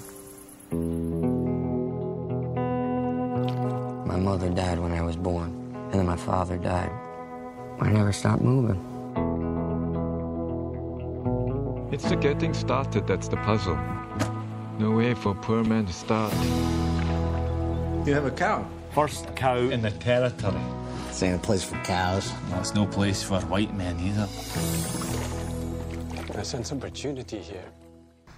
My 4.06 4.18
mother 4.18 4.50
died 4.50 4.80
when 4.80 4.92
I 4.92 5.02
was 5.02 5.16
born, 5.16 5.54
and 5.74 5.94
then 5.94 6.06
my 6.06 6.18
father 6.18 6.58
died. 6.58 6.92
I 7.80 7.90
never 7.90 8.12
stopped 8.12 8.42
moving. 8.42 8.82
It's 11.92 12.10
the 12.10 12.16
getting 12.16 12.54
started 12.54 13.08
that's 13.08 13.28
the 13.28 13.38
puzzle. 13.38 13.78
No 14.78 14.92
way 14.92 15.14
for 15.14 15.32
a 15.32 15.36
poor 15.36 15.64
man 15.64 15.86
to 15.86 15.94
start. 15.94 16.34
You 18.06 18.14
have 18.14 18.26
a 18.26 18.32
cow. 18.32 18.66
First 18.98 19.36
cow 19.36 19.58
in 19.58 19.84
the 19.84 19.92
territory. 19.92 20.60
This 21.06 21.22
ain't 21.22 21.36
a 21.36 21.38
place 21.38 21.64
for 21.64 21.76
cows. 21.84 22.34
No, 22.50 22.58
it's 22.58 22.74
no 22.74 22.88
place 22.88 23.22
for 23.22 23.40
white 23.42 23.72
men 23.76 23.96
either. 24.00 24.28
I 26.36 26.42
sense 26.42 26.72
opportunity 26.72 27.38
here. 27.38 27.66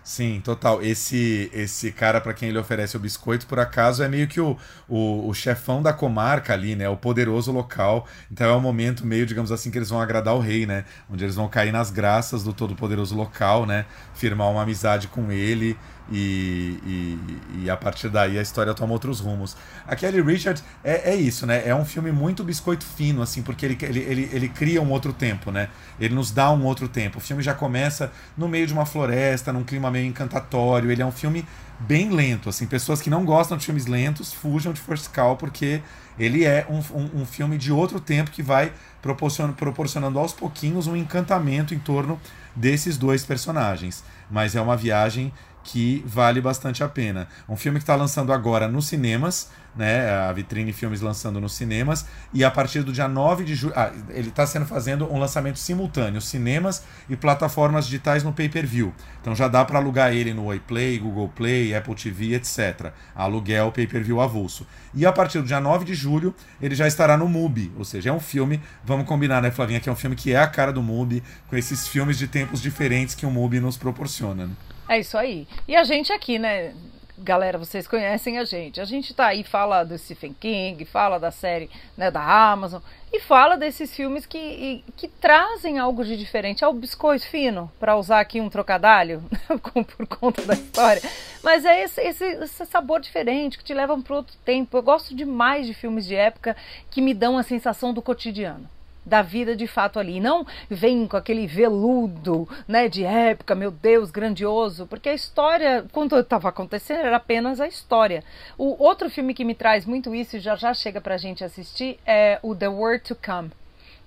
Sim, 0.09 0.41
total. 0.43 0.81
Esse 0.81 1.51
esse 1.53 1.91
cara 1.91 2.19
para 2.19 2.33
quem 2.33 2.49
ele 2.49 2.57
oferece 2.57 2.97
o 2.97 2.99
biscoito, 2.99 3.45
por 3.45 3.59
acaso, 3.59 4.01
é 4.01 4.07
meio 4.07 4.27
que 4.27 4.41
o, 4.41 4.57
o, 4.87 5.27
o, 5.27 5.33
chefão 5.35 5.83
da 5.83 5.93
comarca 5.93 6.51
ali, 6.51 6.75
né? 6.75 6.89
O 6.89 6.97
poderoso 6.97 7.51
local. 7.51 8.07
Então 8.31 8.49
é 8.49 8.55
um 8.55 8.59
momento 8.59 9.05
meio, 9.05 9.23
digamos 9.23 9.51
assim, 9.51 9.69
que 9.69 9.77
eles 9.77 9.89
vão 9.91 10.01
agradar 10.01 10.33
o 10.33 10.39
rei, 10.39 10.65
né? 10.65 10.83
Onde 11.11 11.23
eles 11.25 11.35
vão 11.35 11.47
cair 11.47 11.71
nas 11.71 11.91
graças 11.91 12.43
do 12.43 12.53
todo-poderoso 12.53 13.15
local, 13.15 13.67
né? 13.67 13.85
Firmar 14.15 14.49
uma 14.49 14.63
amizade 14.63 15.07
com 15.07 15.31
ele 15.31 15.77
e, 16.11 16.79
e, 16.85 17.63
e, 17.63 17.69
a 17.69 17.77
partir 17.77 18.09
daí 18.09 18.37
a 18.39 18.41
história 18.41 18.73
toma 18.73 18.93
outros 18.93 19.19
rumos. 19.19 19.55
A 19.87 19.95
Kelly 19.95 20.21
Richard 20.21 20.61
é, 20.83 21.11
é 21.11 21.15
isso, 21.15 21.45
né? 21.45 21.61
É 21.65 21.75
um 21.75 21.85
filme 21.85 22.11
muito 22.11 22.43
biscoito 22.43 22.83
fino, 22.83 23.21
assim, 23.21 23.43
porque 23.43 23.65
ele, 23.65 23.77
ele, 23.81 23.99
ele, 23.99 24.29
ele 24.33 24.49
cria 24.49 24.81
um 24.81 24.89
outro 24.89 25.13
tempo, 25.13 25.51
né? 25.51 25.69
Ele 25.99 26.15
nos 26.15 26.31
dá 26.31 26.51
um 26.51 26.65
outro 26.65 26.87
tempo. 26.87 27.19
O 27.19 27.21
filme 27.21 27.43
já 27.43 27.53
começa 27.53 28.11
no 28.35 28.47
meio 28.47 28.65
de 28.65 28.73
uma 28.73 28.85
floresta, 28.85 29.53
num 29.53 29.63
clima 29.63 29.91
meio 29.91 29.98
encantatório. 30.05 30.91
Ele 30.91 31.01
é 31.01 31.05
um 31.05 31.11
filme 31.11 31.45
bem 31.79 32.09
lento, 32.09 32.49
assim. 32.49 32.67
Pessoas 32.67 33.01
que 33.01 33.09
não 33.09 33.23
gostam 33.23 33.57
de 33.57 33.65
filmes 33.65 33.85
lentos 33.85 34.33
fujam 34.33 34.73
de 34.73 34.81
First 34.81 35.09
Call, 35.11 35.37
porque 35.37 35.81
ele 36.17 36.43
é 36.43 36.65
um, 36.69 36.79
um, 36.97 37.21
um 37.21 37.25
filme 37.25 37.57
de 37.57 37.71
outro 37.71 37.99
tempo 37.99 38.31
que 38.31 38.43
vai 38.43 38.73
proporcionando, 39.01 39.55
proporcionando 39.55 40.19
aos 40.19 40.33
pouquinhos 40.33 40.87
um 40.87 40.95
encantamento 40.95 41.73
em 41.73 41.79
torno 41.79 42.19
desses 42.55 42.97
dois 42.97 43.23
personagens. 43.23 44.03
Mas 44.29 44.55
é 44.55 44.61
uma 44.61 44.75
viagem 44.75 45.31
que 45.71 46.03
vale 46.05 46.41
bastante 46.41 46.83
a 46.83 46.89
pena. 46.89 47.27
Um 47.47 47.55
filme 47.55 47.77
que 47.77 47.83
está 47.83 47.95
lançando 47.95 48.33
agora 48.33 48.67
nos 48.67 48.87
cinemas, 48.87 49.51
né? 49.75 50.09
A 50.09 50.33
Vitrine 50.33 50.73
Filmes 50.73 50.99
lançando 50.99 51.39
nos 51.39 51.53
cinemas, 51.53 52.07
e 52.33 52.43
a 52.43 52.49
partir 52.49 52.81
do 52.81 52.91
dia 52.91 53.07
9 53.07 53.43
de 53.43 53.53
julho. 53.53 53.73
Ah, 53.75 53.91
ele 54.09 54.29
está 54.29 54.47
sendo 54.47 54.65
fazendo 54.65 55.11
um 55.13 55.19
lançamento 55.19 55.59
simultâneo, 55.59 56.19
cinemas 56.21 56.83
e 57.07 57.15
plataformas 57.15 57.85
digitais 57.85 58.23
no 58.23 58.33
pay-per-view. 58.33 58.91
Então 59.21 59.35
já 59.35 59.47
dá 59.47 59.63
para 59.63 59.77
alugar 59.77 60.11
ele 60.11 60.33
no 60.33 60.51
iPlay, 60.51 60.97
Google 60.97 61.29
Play, 61.29 61.75
Apple 61.75 61.93
TV, 61.93 62.33
etc. 62.33 62.91
Aluguel 63.15 63.71
pay-per-view 63.71 64.19
avulso. 64.19 64.65
E 64.95 65.05
a 65.05 65.11
partir 65.11 65.39
do 65.39 65.45
dia 65.45 65.59
9 65.59 65.85
de 65.85 65.93
julho, 65.93 66.33
ele 66.59 66.73
já 66.73 66.87
estará 66.87 67.15
no 67.15 67.27
MUBI, 67.27 67.71
ou 67.77 67.85
seja, 67.85 68.09
é 68.09 68.13
um 68.13 68.19
filme, 68.19 68.59
vamos 68.83 69.05
combinar, 69.05 69.39
né, 69.39 69.51
Flavinha, 69.51 69.79
que 69.79 69.87
é 69.87 69.91
um 69.91 69.95
filme 69.95 70.15
que 70.15 70.33
é 70.33 70.39
a 70.39 70.47
cara 70.47 70.73
do 70.73 70.81
MUBI, 70.81 71.21
com 71.47 71.55
esses 71.55 71.87
filmes 71.87 72.17
de 72.17 72.27
tempos 72.27 72.59
diferentes 72.59 73.13
que 73.13 73.25
o 73.25 73.29
MUBI 73.29 73.59
nos 73.59 73.77
proporciona. 73.77 74.47
Né? 74.47 74.53
É 74.89 74.99
isso 74.99 75.17
aí. 75.17 75.47
E 75.67 75.75
a 75.75 75.83
gente 75.83 76.11
aqui, 76.11 76.39
né? 76.39 76.73
galera, 77.19 77.57
vocês 77.57 77.87
conhecem 77.87 78.39
a 78.39 78.43
gente. 78.43 78.79
A 78.79 78.85
gente 78.85 79.13
tá 79.13 79.27
aí, 79.27 79.43
fala 79.43 79.83
do 79.83 79.97
Stephen 79.97 80.33
King, 80.33 80.83
fala 80.85 81.19
da 81.19 81.31
série 81.31 81.69
né, 81.97 82.09
da 82.09 82.21
Amazon 82.21 82.81
e 83.11 83.19
fala 83.19 83.57
desses 83.57 83.93
filmes 83.93 84.25
que, 84.25 84.37
e, 84.37 84.83
que 84.95 85.07
trazem 85.07 85.77
algo 85.77 86.03
de 86.03 86.15
diferente. 86.15 86.63
É 86.63 86.67
o 86.67 86.73
biscoito 86.73 87.27
fino, 87.27 87.71
para 87.79 87.97
usar 87.97 88.19
aqui 88.19 88.39
um 88.39 88.49
trocadilho, 88.49 89.23
por 89.97 90.07
conta 90.07 90.41
da 90.43 90.53
história. 90.53 91.01
Mas 91.43 91.65
é 91.65 91.83
esse, 91.83 92.01
esse, 92.01 92.25
esse 92.25 92.65
sabor 92.65 92.99
diferente 92.99 93.57
que 93.57 93.63
te 93.63 93.73
levam 93.73 94.01
para 94.01 94.15
outro 94.15 94.35
tempo. 94.43 94.77
Eu 94.77 94.83
gosto 94.83 95.15
demais 95.15 95.67
de 95.67 95.73
filmes 95.73 96.05
de 96.05 96.15
época 96.15 96.55
que 96.89 97.01
me 97.01 97.13
dão 97.13 97.37
a 97.37 97.43
sensação 97.43 97.93
do 97.93 98.01
cotidiano 98.01 98.67
da 99.09 99.21
vida 99.21 99.55
de 99.55 99.67
fato 99.67 99.99
ali. 99.99 100.19
Não 100.19 100.45
vem 100.69 101.07
com 101.07 101.17
aquele 101.17 101.47
veludo, 101.47 102.47
né, 102.67 102.87
de 102.87 103.03
época, 103.03 103.55
meu 103.55 103.71
Deus, 103.71 104.11
grandioso, 104.11 104.85
porque 104.87 105.09
a 105.09 105.13
história, 105.13 105.85
quando 105.91 106.17
estava 106.17 106.49
acontecendo, 106.49 106.99
era 106.99 107.17
apenas 107.17 107.59
a 107.59 107.67
história. 107.67 108.23
O 108.57 108.81
outro 108.81 109.09
filme 109.09 109.33
que 109.33 109.43
me 109.43 109.55
traz 109.55 109.85
muito 109.85 110.13
isso 110.13 110.37
e 110.37 110.39
já 110.39 110.55
já 110.55 110.73
chega 110.73 111.01
pra 111.01 111.17
gente 111.17 111.43
assistir 111.43 111.99
é 112.05 112.39
o 112.43 112.55
The 112.55 112.69
World 112.69 113.03
to 113.03 113.15
Come, 113.15 113.51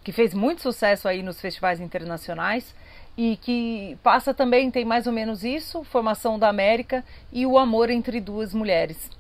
que 0.05 0.13
fez 0.13 0.33
muito 0.33 0.63
sucesso 0.63 1.09
aí 1.09 1.23
nos 1.23 1.41
festivais 1.41 1.81
internacionais 1.81 2.75
e 3.17 3.37
que 3.37 3.99
passa 4.03 4.33
também, 4.33 4.71
tem 4.71 4.85
mais 4.85 5.07
ou 5.07 5.13
menos 5.13 5.45
isso, 5.45 5.85
formação 5.85 6.39
da 6.39 6.49
América 6.49 7.05
e 7.31 7.45
o 7.45 7.59
amor 7.59 7.91
entre 7.91 8.21
duas 8.21 8.55
mulheres 8.55 9.11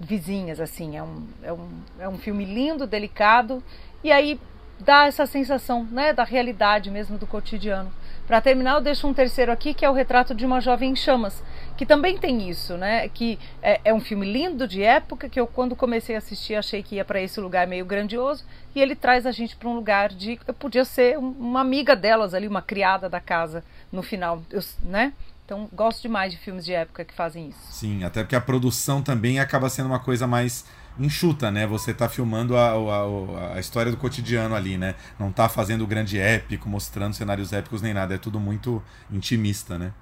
vizinhas, 0.00 0.58
assim, 0.60 0.96
é 0.96 1.02
um, 1.02 1.26
é 1.42 1.52
um, 1.52 1.68
é 1.98 2.08
um 2.08 2.16
filme 2.16 2.44
lindo, 2.44 2.86
delicado, 2.86 3.62
e 4.02 4.10
aí 4.10 4.40
dá 4.82 5.06
essa 5.06 5.26
sensação 5.26 5.84
né, 5.84 6.12
da 6.12 6.24
realidade 6.24 6.90
mesmo 6.90 7.18
do 7.18 7.26
cotidiano. 7.26 7.92
Para 8.26 8.40
terminar, 8.40 8.74
eu 8.74 8.80
deixo 8.80 9.08
um 9.08 9.12
terceiro 9.12 9.50
aqui, 9.50 9.74
que 9.74 9.84
é 9.84 9.90
o 9.90 9.92
retrato 9.92 10.34
de 10.34 10.46
uma 10.46 10.60
jovem 10.60 10.92
em 10.92 10.96
chamas, 10.96 11.42
que 11.76 11.84
também 11.84 12.16
tem 12.16 12.48
isso, 12.48 12.76
né? 12.76 13.08
Que 13.08 13.36
é, 13.60 13.80
é 13.86 13.92
um 13.92 14.00
filme 14.00 14.24
lindo 14.24 14.68
de 14.68 14.84
época, 14.84 15.28
que 15.28 15.40
eu 15.40 15.48
quando 15.48 15.74
comecei 15.74 16.14
a 16.14 16.18
assistir 16.18 16.54
achei 16.54 16.80
que 16.80 16.94
ia 16.94 17.04
para 17.04 17.20
esse 17.20 17.40
lugar 17.40 17.66
meio 17.66 17.84
grandioso, 17.84 18.44
e 18.72 18.80
ele 18.80 18.94
traz 18.94 19.26
a 19.26 19.32
gente 19.32 19.56
para 19.56 19.68
um 19.68 19.74
lugar 19.74 20.10
de. 20.10 20.38
Eu 20.46 20.54
podia 20.54 20.84
ser 20.84 21.18
uma 21.18 21.60
amiga 21.60 21.96
delas 21.96 22.32
ali, 22.32 22.46
uma 22.46 22.62
criada 22.62 23.08
da 23.08 23.18
casa 23.18 23.64
no 23.90 24.00
final, 24.00 24.40
eu, 24.48 24.62
né? 24.84 25.12
Então, 25.44 25.68
gosto 25.72 26.00
demais 26.00 26.30
de 26.30 26.38
filmes 26.38 26.64
de 26.64 26.72
época 26.72 27.04
que 27.04 27.12
fazem 27.12 27.48
isso. 27.48 27.72
Sim, 27.72 28.04
até 28.04 28.22
porque 28.22 28.36
a 28.36 28.40
produção 28.40 29.02
também 29.02 29.40
acaba 29.40 29.68
sendo 29.68 29.86
uma 29.86 29.98
coisa 29.98 30.24
mais 30.24 30.64
enxuta, 30.98 31.50
né? 31.50 31.66
Você 31.66 31.94
tá 31.94 32.08
filmando 32.08 32.56
a, 32.56 32.70
a, 32.70 33.54
a, 33.54 33.60
história 33.60 33.90
do 33.90 33.96
cotidiano 33.96 34.54
ali, 34.54 34.76
né? 34.76 34.94
Não 35.18 35.32
tá 35.32 35.48
fazendo 35.48 35.86
grande 35.86 36.18
épico, 36.18 36.68
mostrando 36.68 37.14
cenários 37.14 37.52
épicos 37.52 37.82
nem 37.82 37.94
nada. 37.94 38.14
É 38.14 38.18
tudo 38.18 38.38
muito 38.40 38.82
intimista, 39.10 39.78
né? 39.78 39.92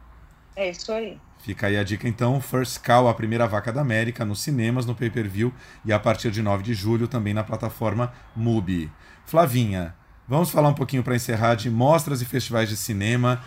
É 0.57 0.71
isso 0.71 0.91
aí. 0.91 1.19
Fica 1.39 1.69
aí 1.69 1.77
a 1.77 1.85
dica 1.85 2.09
então, 2.09 2.41
First 2.41 2.83
Cow, 2.85 3.09
a 3.09 3.15
primeira 3.15 3.47
vaca 3.47 3.73
da 3.73 3.81
América, 3.81 4.25
nos 4.25 4.41
cinemas, 4.41 4.85
no 4.85 4.95
pay-per-view 4.95 5.53
e 5.85 5.93
a 5.93 5.99
partir 5.99 6.31
de 6.31 6.43
9 6.43 6.63
de 6.65 6.75
julho 6.75 7.07
também 7.07 7.33
na 7.33 7.45
plataforma 7.45 8.13
MUBI. 8.35 8.91
Flavinha, 9.25 9.95
vamos 10.27 10.51
falar 10.51 10.69
um 10.69 10.75
pouquinho 10.75 11.05
para 11.05 11.15
encerrar 11.15 11.55
de 11.55 11.71
mostras 11.71 12.21
e 12.21 12.25
festivais 12.25 12.69
de 12.69 12.77
cinema. 12.77 13.41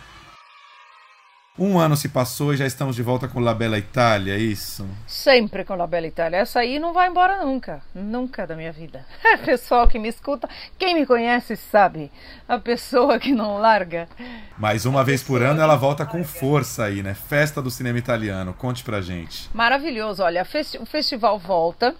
Um 1.58 1.78
ano 1.78 1.94
se 1.98 2.08
passou 2.08 2.54
e 2.54 2.56
já 2.56 2.64
estamos 2.64 2.96
de 2.96 3.02
volta 3.02 3.28
com 3.28 3.38
La 3.38 3.52
Bella 3.52 3.76
Itália, 3.76 4.34
é 4.34 4.38
isso? 4.38 4.88
Sempre 5.06 5.66
com 5.66 5.74
La 5.74 5.86
Bella 5.86 6.06
Itália. 6.06 6.38
Essa 6.38 6.60
aí 6.60 6.78
não 6.78 6.94
vai 6.94 7.10
embora 7.10 7.44
nunca. 7.44 7.82
Nunca 7.94 8.46
da 8.46 8.56
minha 8.56 8.72
vida. 8.72 9.04
Pessoal 9.44 9.86
que 9.86 9.98
me 9.98 10.08
escuta, 10.08 10.48
quem 10.78 10.94
me 10.94 11.04
conhece 11.04 11.54
sabe. 11.54 12.10
A 12.48 12.58
pessoa 12.58 13.18
que 13.18 13.34
não 13.34 13.58
larga. 13.58 14.08
Mais 14.56 14.86
uma 14.86 15.04
vez 15.04 15.22
por 15.22 15.42
ano 15.42 15.60
ela 15.60 15.76
volta 15.76 16.06
com 16.06 16.24
força 16.24 16.84
aí, 16.84 17.02
né? 17.02 17.12
Festa 17.12 17.60
do 17.60 17.70
cinema 17.70 17.98
italiano. 17.98 18.54
Conte 18.54 18.82
pra 18.82 19.02
gente. 19.02 19.50
Maravilhoso. 19.52 20.22
Olha, 20.22 20.46
o 20.80 20.86
festival 20.86 21.38
volta 21.38 21.94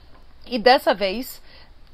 e 0.46 0.58
dessa 0.58 0.94
vez 0.94 1.42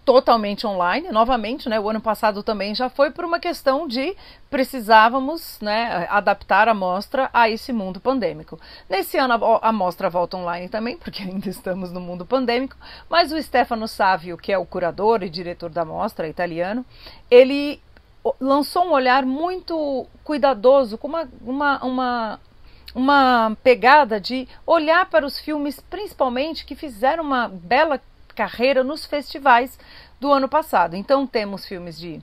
totalmente 0.09 0.67
online, 0.67 1.13
novamente, 1.13 1.69
né? 1.69 1.79
O 1.79 1.91
ano 1.91 2.01
passado 2.01 2.43
também 2.43 2.75
já 2.75 2.89
foi 2.89 3.11
por 3.11 3.27
uma 3.27 3.39
questão 3.39 3.87
de 3.87 4.17
precisávamos, 4.49 5.59
né, 5.61 6.07
adaptar 6.09 6.67
a 6.67 6.73
mostra 6.73 7.29
a 7.31 7.51
esse 7.51 7.75
mundo 7.75 8.01
pandêmico. 8.01 8.59
Nesse 8.89 9.19
ano 9.19 9.35
a, 9.61 9.71
mostra 9.71 10.09
volta 10.09 10.39
online 10.39 10.67
também, 10.67 10.97
porque 10.97 11.23
ainda 11.23 11.51
estamos 11.51 11.93
no 11.93 12.01
mundo 12.01 12.25
pandêmico, 12.25 12.75
mas 13.07 13.33
o 13.33 13.43
Stefano 13.43 13.87
Savio, 13.87 14.39
que 14.39 14.51
é 14.51 14.57
o 14.57 14.65
curador 14.65 15.23
e 15.23 15.29
diretor 15.29 15.69
da 15.69 15.85
mostra 15.85 16.27
italiano, 16.27 16.87
ele 17.31 17.79
lançou 18.41 18.87
um 18.87 18.93
olhar 18.93 19.27
muito 19.27 20.07
cuidadoso, 20.25 20.97
com 20.97 21.09
uma, 21.09 21.29
uma, 21.43 21.85
uma 21.85 22.41
uma 22.95 23.55
pegada 23.63 24.19
de 24.19 24.49
olhar 24.67 25.05
para 25.11 25.27
os 25.27 25.39
filmes, 25.39 25.79
principalmente 25.79 26.65
que 26.65 26.75
fizeram 26.75 27.23
uma 27.23 27.47
bela 27.47 28.01
carreira 28.39 28.85
nos 28.85 29.05
festivais 29.05 29.77
do 30.21 30.33
ano 30.33 30.49
passado. 30.49 30.95
Então 30.95 31.27
temos 31.27 31.67
filmes 31.67 31.99
de 31.99 32.21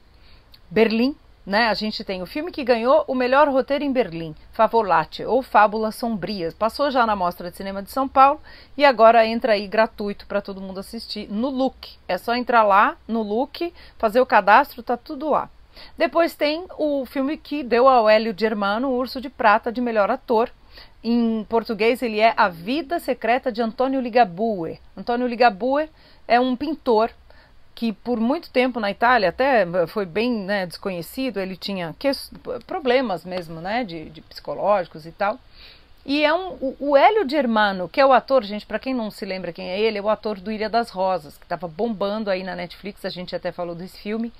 Berlim, 0.72 1.13
né? 1.45 1.68
A 1.68 1.74
gente 1.74 2.05
tem 2.05 2.22
o 2.22 2.26
filme 2.26 2.53
que 2.53 2.63
ganhou 2.63 3.03
o 3.05 3.13
melhor 3.13 3.49
roteiro 3.49 3.84
em 3.84 3.91
Berlim, 3.91 4.34
Favolate 4.53 5.26
ou 5.26 5.43
Fábulas 5.43 5.95
Sombrias. 5.95 6.53
Passou 6.53 6.89
já 6.89 7.05
na 7.05 7.18
Mostra 7.18 7.51
de 7.51 7.57
Cinema 7.57 7.84
de 7.84 7.91
São 7.91 8.07
Paulo 8.07 8.39
e 8.78 8.86
agora 8.86 9.28
entra 9.28 9.53
aí 9.53 9.68
gratuito 9.68 10.26
para 10.26 10.39
todo 10.39 10.61
mundo 10.61 10.80
assistir 10.80 11.30
no 11.30 11.49
Look. 11.49 11.97
É 12.07 12.18
só 12.18 12.34
entrar 12.34 12.63
lá 12.63 12.95
no 13.05 13.22
Look, 13.22 13.74
fazer 13.97 14.22
o 14.22 14.26
cadastro, 14.26 14.82
tá 14.82 14.95
tudo 14.95 15.30
lá. 15.30 15.49
Depois 15.97 16.34
tem 16.34 16.66
o 16.78 17.05
filme 17.05 17.36
que 17.36 17.61
deu 17.61 17.89
ao 17.89 18.07
Hélio 18.07 18.34
Germano 18.36 18.88
o 18.88 18.97
Urso 18.97 19.20
de 19.20 19.30
Prata 19.30 19.70
de 19.70 19.82
melhor 19.82 20.09
ator, 20.09 20.49
em 21.04 21.43
português, 21.48 22.02
ele 22.02 22.20
é 22.20 22.34
A 22.36 22.50
Vida 22.50 23.00
Secreta 23.00 23.52
de 23.52 23.62
Antônio 23.62 24.02
Ligabue. 24.02 24.80
Antônio 24.98 25.28
Ligabue 25.28 25.89
é 26.28 26.39
um 26.39 26.56
pintor 26.56 27.12
que 27.76 27.91
por 27.91 28.20
muito 28.20 28.50
tempo 28.50 28.80
na 28.80 28.89
Itália 28.89 29.30
até 29.30 29.68
foi 29.88 30.06
bem 30.06 30.32
né, 30.32 30.66
desconhecido, 30.66 31.39
ele 31.39 31.58
tinha 31.58 31.93
que, 32.00 32.10
problemas 32.66 33.26
mesmo, 33.26 33.60
né, 33.60 33.84
de, 33.84 34.10
de, 34.10 34.22
psicológicos 34.22 35.06
e 35.06 35.12
tal. 35.12 35.38
E 36.06 36.24
é 36.24 36.34
um, 36.34 36.54
o, 36.62 36.76
o 36.80 36.98
Hélio 36.98 37.28
Germano, 37.28 37.89
que 37.89 38.00
é 38.00 38.06
o 38.06 38.14
ator, 38.14 38.43
gente, 38.43 38.66
para 38.66 38.80
quem 38.80 38.93
não 38.93 39.12
se 39.12 39.26
lembra 39.26 39.52
quem 39.52 39.70
é 39.70 39.80
ele, 39.80 39.98
é 39.98 40.02
o 40.02 40.08
ator 40.08 40.39
do 40.39 40.52
Ilha 40.52 40.70
das 40.70 40.89
Rosas, 40.89 41.36
que 41.36 41.43
estava 41.43 41.68
bombando 41.68 42.30
aí 42.30 42.43
na 42.43 42.56
Netflix, 42.56 43.04
a 43.04 43.10
gente 43.10 43.36
até 43.36 43.52
falou 43.52 43.76
desse 43.76 43.98
filme. 43.98 44.32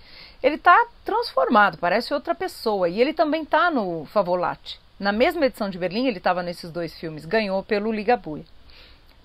Ele 0.42 0.56
está 0.56 0.88
transformado, 1.04 1.78
parece 1.78 2.14
outra 2.14 2.36
pessoa, 2.36 2.88
e 2.88 3.02
ele 3.02 3.14
também 3.14 3.42
está 3.42 3.70
no 3.70 4.06
Favolate. 4.06 4.80
Na 4.98 5.12
mesma 5.12 5.46
edição 5.46 5.70
de 5.70 5.78
Berlim, 5.78 6.08
ele 6.08 6.20
estava 6.20 6.42
nesses 6.42 6.72
dois 6.72 6.98
filmes, 6.98 7.26
ganhou 7.26 7.62
pelo 7.62 7.92
Ligabue. 7.92 8.46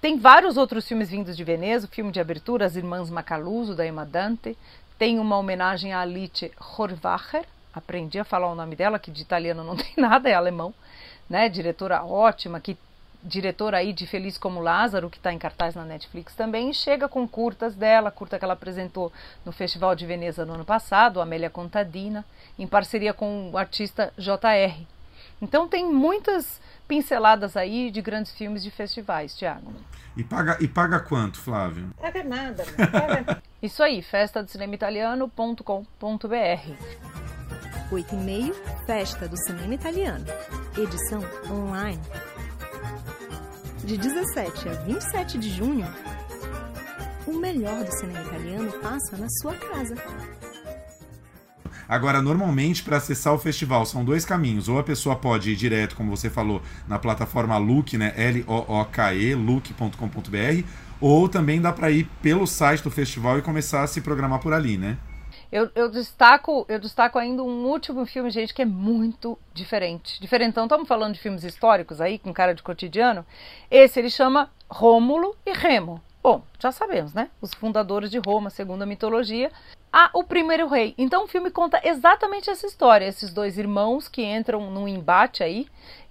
Tem 0.01 0.19
vários 0.19 0.57
outros 0.57 0.89
filmes 0.89 1.11
vindos 1.11 1.37
de 1.37 1.45
Veneza, 1.45 1.87
o 1.87 1.91
filme 1.91 2.11
de 2.11 2.19
abertura 2.19 2.67
As 2.67 2.75
Irmãs 2.75 3.09
Macaluso, 3.09 3.77
da 3.77 3.87
Emma 3.87 4.05
Dante, 4.05 4.57
tem 4.99 5.19
uma 5.21 5.39
homenagem 5.39 5.93
a 5.93 6.01
Alice 6.01 6.51
Horvacher, 6.77 7.45
aprendi 7.73 8.19
a 8.19 8.25
falar 8.25 8.51
o 8.51 8.55
nome 8.57 8.75
dela, 8.75 8.99
que 8.99 9.13
de 9.13 9.23
italiano 9.23 9.63
não 9.63 9.77
tem 9.79 9.93
nada, 9.97 10.29
é 10.29 10.35
alemão, 10.35 10.75
né? 11.29 11.49
Diretora 11.49 12.03
ótima, 12.05 12.59
que 12.59 12.77
diretora 13.23 13.77
aí 13.77 13.93
de 13.93 14.07
Feliz 14.07 14.37
como 14.37 14.61
Lázaro, 14.61 15.09
que 15.09 15.19
está 15.19 15.33
em 15.33 15.39
cartaz 15.39 15.77
na 15.77 15.85
Netflix 15.85 16.35
também, 16.35 16.71
e 16.71 16.75
chega 16.75 17.09
com 17.09 17.29
curtas 17.29 17.77
dela, 17.77 18.11
curta 18.11 18.39
que 18.39 18.45
ela 18.45 18.55
apresentou 18.55 19.13
no 19.45 19.53
Festival 19.53 19.95
de 19.95 20.05
Veneza 20.05 20.45
no 20.45 20.55
ano 20.55 20.65
passado, 20.65 21.21
Amélia 21.21 21.49
Contadina, 21.49 22.25
em 22.59 22.67
parceria 22.67 23.15
com 23.15 23.51
o 23.53 23.59
artista 23.59 24.13
JR. 24.19 24.85
Então 25.41 25.67
tem 25.67 25.91
muitas 25.91 26.61
pinceladas 26.87 27.57
aí 27.57 27.91
de 27.91 28.03
grandes 28.03 28.33
filmes 28.33 28.63
de 28.63 28.71
festivais, 28.71 29.35
Tiago. 29.35 29.73
E 30.17 30.25
paga, 30.25 30.59
e 30.61 30.69
paga 30.69 31.01
quanto, 31.01 31.39
Flávio? 31.39 31.91
Paga 32.01 32.23
nada. 32.25 32.65
Paga... 32.65 33.43
Isso 33.63 33.83
aí, 33.83 34.03
festa 34.03 34.43
do 34.43 34.51
cinema 34.51 34.75
italiano.com.br. 34.75 35.91
8 37.93 38.15
e 38.15 38.19
meio, 38.19 38.55
Festa 38.87 39.27
do 39.27 39.37
Cinema 39.37 39.75
Italiano. 39.75 40.25
Edição 40.79 41.21
online. 41.51 42.01
De 43.83 43.97
17 43.97 44.69
a 44.69 44.73
27 44.73 45.39
de 45.39 45.51
junho, 45.51 45.87
o 47.27 47.33
melhor 47.33 47.83
do 47.83 47.91
cinema 47.93 48.23
italiano 48.23 48.71
passa 48.81 49.17
na 49.17 49.29
sua 49.41 49.55
casa. 49.57 49.97
Agora, 51.91 52.23
normalmente, 52.23 52.85
para 52.85 52.99
acessar 52.99 53.35
o 53.35 53.39
festival, 53.39 53.85
são 53.85 54.05
dois 54.05 54.25
caminhos. 54.25 54.69
Ou 54.69 54.79
a 54.79 54.85
pessoa 54.85 55.17
pode 55.17 55.51
ir 55.51 55.57
direto, 55.57 55.97
como 55.97 56.17
você 56.17 56.31
falou, 56.31 56.63
na 56.87 57.01
plataforma 57.01 57.59
Look, 57.59 57.95
né? 57.99 58.15
L-O-O-K-E, 58.17 59.35
look.com.br, 59.35 60.65
ou 61.01 61.29
também 61.29 61.61
dá 61.61 61.73
para 61.73 61.91
ir 61.91 62.05
pelo 62.23 62.47
site 62.47 62.85
do 62.85 62.93
festival 62.93 63.39
e 63.39 63.43
começar 63.43 63.83
a 63.83 63.89
se 63.89 64.01
programar 64.01 64.39
por 64.39 64.53
ali, 64.53 64.79
né? 64.79 64.99
Eu, 65.51 65.69
eu, 65.75 65.91
destaco, 65.91 66.65
eu 66.69 66.79
destaco 66.79 67.19
ainda 67.19 67.43
um 67.43 67.67
último 67.67 68.07
filme, 68.07 68.31
gente, 68.31 68.55
que 68.55 68.63
é 68.63 68.67
muito 68.67 69.37
diferente. 69.53 70.21
Diferentão, 70.21 70.67
estamos 70.67 70.87
falando 70.87 71.15
de 71.15 71.21
filmes 71.21 71.43
históricos 71.43 72.01
aí, 72.01 72.21
com 72.21 72.33
cara 72.33 72.55
de 72.55 72.63
cotidiano. 72.63 73.27
Esse 73.69 73.99
ele 73.99 74.11
chama 74.11 74.49
Rômulo 74.71 75.35
e 75.45 75.53
Remo. 75.53 76.01
Bom, 76.23 76.45
já 76.61 76.71
sabemos, 76.71 77.15
né? 77.15 77.31
Os 77.41 77.53
fundadores 77.53 78.13
de 78.13 78.19
Roma, 78.19 78.49
segundo 78.49 78.83
a 78.83 78.87
mitologia, 78.87 79.51
a 79.93 80.11
O 80.15 80.23
Primeiro 80.23 80.69
Rei. 80.69 80.95
Então 80.97 81.25
o 81.25 81.29
filme 81.29 81.51
conta 81.51 81.81
exatamente 81.85 82.51
essa 82.51 82.67
história, 82.67 83.07
esses 83.07 83.33
dois 83.33 83.59
irmãos 83.59 84.09
que 84.09 84.23
entram 84.23 84.71
num 84.71 84.87
embate 84.87 85.43
aí 85.43 85.67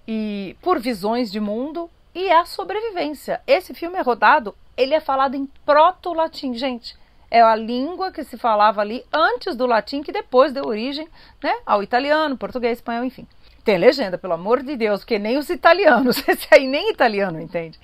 e 0.06 0.56
por 0.60 0.78
visões 0.78 1.30
de 1.30 1.40
mundo 1.40 1.90
e 2.14 2.30
a 2.30 2.44
sobrevivência. 2.44 3.40
Esse 3.46 3.72
filme 3.72 3.98
é 3.98 4.02
rodado, 4.02 4.54
ele 4.76 4.94
é 4.94 5.00
falado 5.00 5.34
em 5.34 5.46
proto-latim, 5.64 6.54
gente. 6.54 6.98
É 7.30 7.40
a 7.40 7.54
língua 7.54 8.10
que 8.10 8.24
se 8.24 8.36
falava 8.36 8.80
ali 8.80 9.04
antes 9.12 9.54
do 9.54 9.64
latim, 9.64 10.02
que 10.02 10.10
depois 10.10 10.52
deu 10.52 10.66
origem 10.66 11.08
né, 11.40 11.54
ao 11.64 11.80
italiano, 11.82 12.36
português, 12.36 12.78
espanhol, 12.78 13.04
enfim. 13.04 13.26
Tem 13.64 13.76
legenda, 13.76 14.16
pelo 14.16 14.32
amor 14.32 14.62
de 14.62 14.76
Deus, 14.76 15.00
porque 15.00 15.18
nem 15.18 15.36
os 15.36 15.50
italianos, 15.50 16.22
esse 16.26 16.48
aí 16.50 16.66
nem 16.66 16.90
italiano 16.90 17.40
entende. 17.40 17.78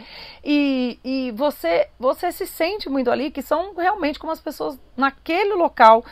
E, 0.44 0.98
e 1.04 1.32
você, 1.32 1.88
você 1.98 2.32
se 2.32 2.46
sente 2.46 2.88
muito 2.88 3.10
ali 3.10 3.30
que 3.30 3.42
são 3.42 3.74
realmente 3.74 4.18
como 4.18 4.32
as 4.32 4.40
pessoas 4.40 4.78
naquele 4.96 5.54
local, 5.54 6.04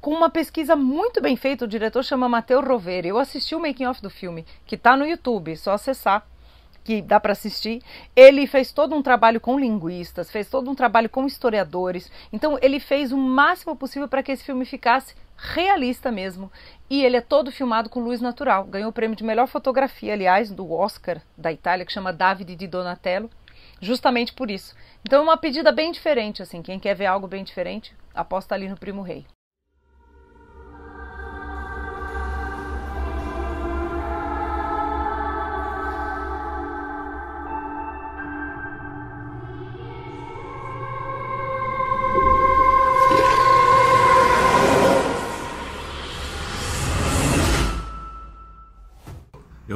com 0.00 0.10
uma 0.10 0.30
pesquisa 0.30 0.74
muito 0.74 1.20
bem 1.20 1.36
feita. 1.36 1.64
O 1.64 1.68
diretor 1.68 2.02
chama 2.02 2.28
Matteo 2.28 2.60
Rovere. 2.60 3.08
Eu 3.08 3.18
assisti 3.18 3.54
o 3.54 3.60
making 3.60 3.86
of 3.86 4.02
do 4.02 4.10
filme, 4.10 4.44
que 4.64 4.74
está 4.74 4.96
no 4.96 5.06
YouTube, 5.06 5.56
só 5.56 5.72
acessar 5.72 6.26
que 6.86 7.02
dá 7.02 7.18
para 7.18 7.32
assistir. 7.32 7.82
Ele 8.14 8.46
fez 8.46 8.70
todo 8.70 8.94
um 8.94 9.02
trabalho 9.02 9.40
com 9.40 9.58
linguistas, 9.58 10.30
fez 10.30 10.48
todo 10.48 10.70
um 10.70 10.74
trabalho 10.74 11.10
com 11.10 11.26
historiadores. 11.26 12.10
Então 12.32 12.56
ele 12.62 12.78
fez 12.78 13.10
o 13.10 13.16
máximo 13.16 13.74
possível 13.74 14.06
para 14.06 14.22
que 14.22 14.30
esse 14.30 14.44
filme 14.44 14.64
ficasse 14.64 15.16
realista 15.36 16.10
mesmo. 16.10 16.50
E 16.88 17.04
ele 17.04 17.16
é 17.16 17.20
todo 17.20 17.52
filmado 17.52 17.90
com 17.90 18.00
luz 18.00 18.20
natural. 18.20 18.64
Ganhou 18.64 18.90
o 18.90 18.92
prêmio 18.92 19.16
de 19.16 19.24
melhor 19.24 19.46
fotografia, 19.46 20.12
aliás, 20.12 20.50
do 20.50 20.72
Oscar 20.72 21.20
da 21.36 21.52
Itália, 21.52 21.84
que 21.84 21.92
chama 21.92 22.12
Davide 22.12 22.56
di 22.56 22.66
Donatello, 22.66 23.30
justamente 23.80 24.32
por 24.32 24.50
isso. 24.50 24.74
Então 25.04 25.20
é 25.20 25.22
uma 25.22 25.36
pedida 25.36 25.70
bem 25.72 25.92
diferente, 25.92 26.42
assim. 26.42 26.62
Quem 26.62 26.78
quer 26.78 26.94
ver 26.94 27.06
algo 27.06 27.26
bem 27.26 27.44
diferente, 27.44 27.94
aposta 28.14 28.54
ali 28.54 28.68
no 28.68 28.76
Primo 28.76 29.02
Rei. 29.02 29.26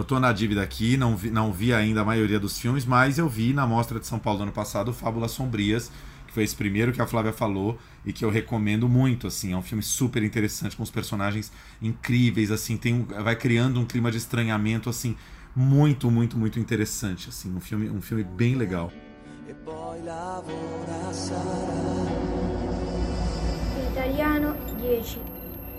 Eu 0.01 0.05
tô 0.05 0.18
na 0.18 0.32
dívida 0.32 0.62
aqui, 0.62 0.96
não 0.96 1.14
vi, 1.14 1.30
não 1.30 1.53
vi 1.53 1.74
ainda 1.74 2.01
a 2.01 2.05
maioria 2.07 2.40
dos 2.40 2.59
filmes, 2.59 2.86
mas 2.86 3.18
eu 3.18 3.28
vi 3.28 3.53
na 3.53 3.66
Mostra 3.66 4.01
de 4.01 4.07
São 4.07 4.18
Paulo 4.18 4.38
do 4.38 4.42
ano 4.44 4.51
passado 4.51 4.94
Fábulas 4.94 5.32
Sombrias, 5.32 5.92
que 6.26 6.32
foi 6.32 6.42
esse 6.42 6.57
primeiro 6.57 6.90
que 6.90 7.03
a 7.03 7.07
Flávia 7.07 7.34
falou 7.34 7.78
e 8.03 8.11
que 8.11 8.24
eu 8.24 8.30
recomendo 8.30 8.88
muito, 8.88 9.26
assim, 9.26 9.53
é 9.53 9.57
um 9.59 9.61
filme 9.61 9.82
super 9.82 10.22
interessante 10.22 10.74
com 10.74 10.82
os 10.82 10.90
personagens 10.90 11.53
incríveis, 11.82 12.51
assim, 12.51 12.78
tem 12.78 13.03
vai 13.03 13.36
criando 13.36 13.78
um 13.78 13.84
clima 13.84 14.11
de 14.11 14.16
estranhamento 14.16 14.88
assim 14.88 15.14
muito, 15.55 16.11
muito, 16.11 16.38
muito 16.38 16.59
interessante, 16.59 17.28
assim, 17.28 17.55
um 17.55 17.61
filme, 17.61 17.90
um 17.90 18.01
filme 18.01 18.24
bem 18.24 18.55
legal. 18.55 18.90
Italiano 23.92 24.57
10, 24.80 25.18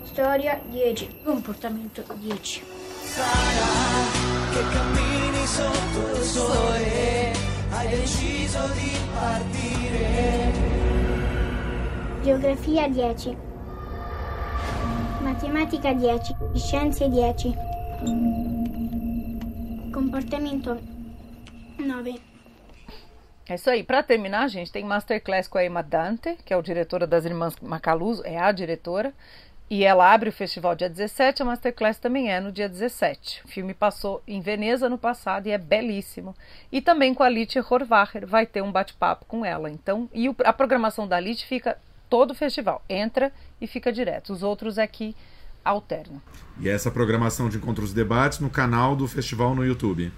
storia 0.06 0.62
10, 0.70 1.08
comportamento 1.24 2.04
10. 2.22 2.62
Sarà 3.04 3.72
che 4.52 4.62
cammini 4.70 5.46
sotto 5.46 6.16
il 6.16 6.22
sole, 6.22 7.32
hai 7.70 7.88
deciso 7.88 8.66
di 8.74 8.96
partire. 9.14 10.52
Geografia 12.22 12.88
10. 12.88 13.36
Matematica 15.22 15.92
10. 15.92 16.36
Scienze 16.54 17.08
10. 17.08 17.54
Comportamento 19.92 20.78
9. 21.78 22.20
É 23.48 23.54
isso 23.54 23.68
aí. 23.68 23.82
Para 23.82 24.02
terminar, 24.02 24.48
gente, 24.48 24.70
tem 24.70 24.84
masterclass 24.84 25.48
com 25.48 25.58
a 25.58 25.64
Emma 25.64 25.82
Dante, 25.82 26.38
que 26.44 26.54
é 26.54 26.56
o 26.56 26.62
diretora 26.62 27.06
das 27.06 27.24
Irmãs 27.24 27.56
Macaluso, 27.60 28.22
é 28.24 28.38
a 28.38 28.52
diretora. 28.52 29.12
E 29.72 29.84
ela 29.84 30.12
abre 30.12 30.28
o 30.28 30.32
festival 30.32 30.74
dia 30.74 30.90
17, 30.90 31.40
a 31.40 31.46
Masterclass 31.46 31.98
também 31.98 32.30
é 32.30 32.38
no 32.38 32.52
dia 32.52 32.68
17. 32.68 33.40
O 33.42 33.48
filme 33.48 33.72
passou 33.72 34.22
em 34.28 34.38
Veneza 34.38 34.86
no 34.86 34.98
passado 34.98 35.46
e 35.46 35.50
é 35.50 35.56
belíssimo. 35.56 36.36
E 36.70 36.82
também 36.82 37.14
com 37.14 37.22
a 37.22 37.28
Lite 37.30 37.58
Horvacher, 37.58 38.26
vai 38.26 38.44
ter 38.44 38.62
um 38.62 38.70
bate-papo 38.70 39.24
com 39.24 39.46
ela. 39.46 39.70
Então, 39.70 40.10
e 40.12 40.26
a 40.44 40.52
programação 40.52 41.08
da 41.08 41.18
Lite 41.18 41.46
fica 41.46 41.78
todo 42.10 42.32
o 42.32 42.34
festival. 42.34 42.82
Entra 42.86 43.32
e 43.62 43.66
fica 43.66 43.90
direto. 43.90 44.34
Os 44.34 44.42
outros 44.42 44.78
aqui 44.78 45.16
alternam. 45.64 46.20
E 46.60 46.68
essa 46.68 46.90
programação 46.90 47.48
de 47.48 47.56
encontros 47.56 47.92
e 47.92 47.94
debates 47.94 48.40
no 48.40 48.50
canal 48.50 48.94
do 48.94 49.08
festival 49.08 49.54
no 49.54 49.64
YouTube. 49.64 50.12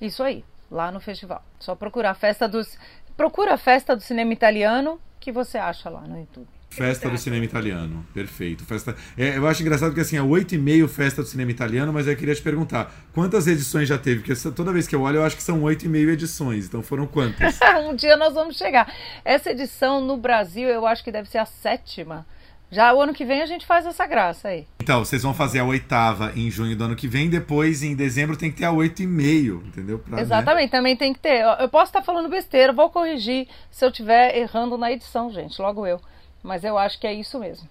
Isso 0.00 0.20
aí, 0.20 0.44
lá 0.68 0.90
no 0.90 0.98
festival. 0.98 1.44
Só 1.60 1.76
procurar 1.76 2.10
a 2.10 2.14
festa 2.14 2.48
dos. 2.48 2.76
Procura 3.16 3.54
a 3.54 3.56
festa 3.56 3.94
do 3.94 4.02
cinema 4.02 4.32
italiano 4.32 5.00
que 5.20 5.30
você 5.30 5.58
acha 5.58 5.88
lá 5.88 6.00
no 6.00 6.18
YouTube. 6.18 6.53
Festa 6.74 7.08
do 7.08 7.16
cinema 7.16 7.44
italiano, 7.44 8.04
perfeito. 8.12 8.64
Festa... 8.64 8.96
É, 9.16 9.36
eu 9.36 9.46
acho 9.46 9.62
engraçado 9.62 9.94
que 9.94 10.00
assim, 10.00 10.16
é 10.16 10.22
8 10.22 10.54
e 10.54 10.58
meio 10.58 10.88
festa 10.88 11.22
do 11.22 11.28
cinema 11.28 11.50
italiano, 11.50 11.92
mas 11.92 12.06
eu 12.06 12.16
queria 12.16 12.34
te 12.34 12.42
perguntar, 12.42 12.92
quantas 13.12 13.46
edições 13.46 13.88
já 13.88 13.96
teve? 13.96 14.22
Porque 14.22 14.50
toda 14.50 14.72
vez 14.72 14.86
que 14.86 14.94
eu 14.94 15.02
olho, 15.02 15.16
eu 15.16 15.24
acho 15.24 15.36
que 15.36 15.42
são 15.42 15.62
8 15.62 15.84
e 15.84 15.88
meio 15.88 16.10
edições, 16.10 16.66
então 16.66 16.82
foram 16.82 17.06
quantas? 17.06 17.58
um 17.88 17.94
dia 17.94 18.16
nós 18.16 18.34
vamos 18.34 18.56
chegar. 18.56 18.92
Essa 19.24 19.50
edição 19.50 20.00
no 20.00 20.16
Brasil, 20.16 20.68
eu 20.68 20.86
acho 20.86 21.04
que 21.04 21.12
deve 21.12 21.28
ser 21.28 21.38
a 21.38 21.46
sétima. 21.46 22.26
Já 22.70 22.92
o 22.92 23.00
ano 23.00 23.14
que 23.14 23.24
vem 23.24 23.40
a 23.40 23.46
gente 23.46 23.64
faz 23.64 23.86
essa 23.86 24.04
graça 24.04 24.48
aí. 24.48 24.66
Então, 24.82 25.04
vocês 25.04 25.22
vão 25.22 25.32
fazer 25.32 25.60
a 25.60 25.64
oitava 25.64 26.32
em 26.34 26.50
junho 26.50 26.76
do 26.76 26.84
ano 26.84 26.96
que 26.96 27.06
vem, 27.06 27.30
depois 27.30 27.84
em 27.84 27.94
dezembro 27.94 28.36
tem 28.36 28.50
que 28.50 28.56
ter 28.58 28.64
a 28.64 28.72
oito 28.72 29.00
e 29.00 29.06
meio, 29.06 29.62
entendeu? 29.66 30.00
Pra, 30.00 30.20
Exatamente, 30.20 30.72
né? 30.72 30.78
também 30.78 30.96
tem 30.96 31.12
que 31.12 31.20
ter. 31.20 31.44
Eu 31.60 31.68
posso 31.68 31.90
estar 31.90 32.02
falando 32.02 32.28
besteira, 32.28 32.72
vou 32.72 32.90
corrigir 32.90 33.46
se 33.70 33.84
eu 33.84 33.90
estiver 33.90 34.36
errando 34.36 34.76
na 34.76 34.90
edição, 34.90 35.30
gente, 35.30 35.60
logo 35.62 35.86
eu. 35.86 36.00
Mas 36.44 36.62
eu 36.62 36.76
acho 36.76 37.00
que 37.00 37.06
é 37.06 37.14
isso 37.14 37.38
mesmo. 37.40 37.66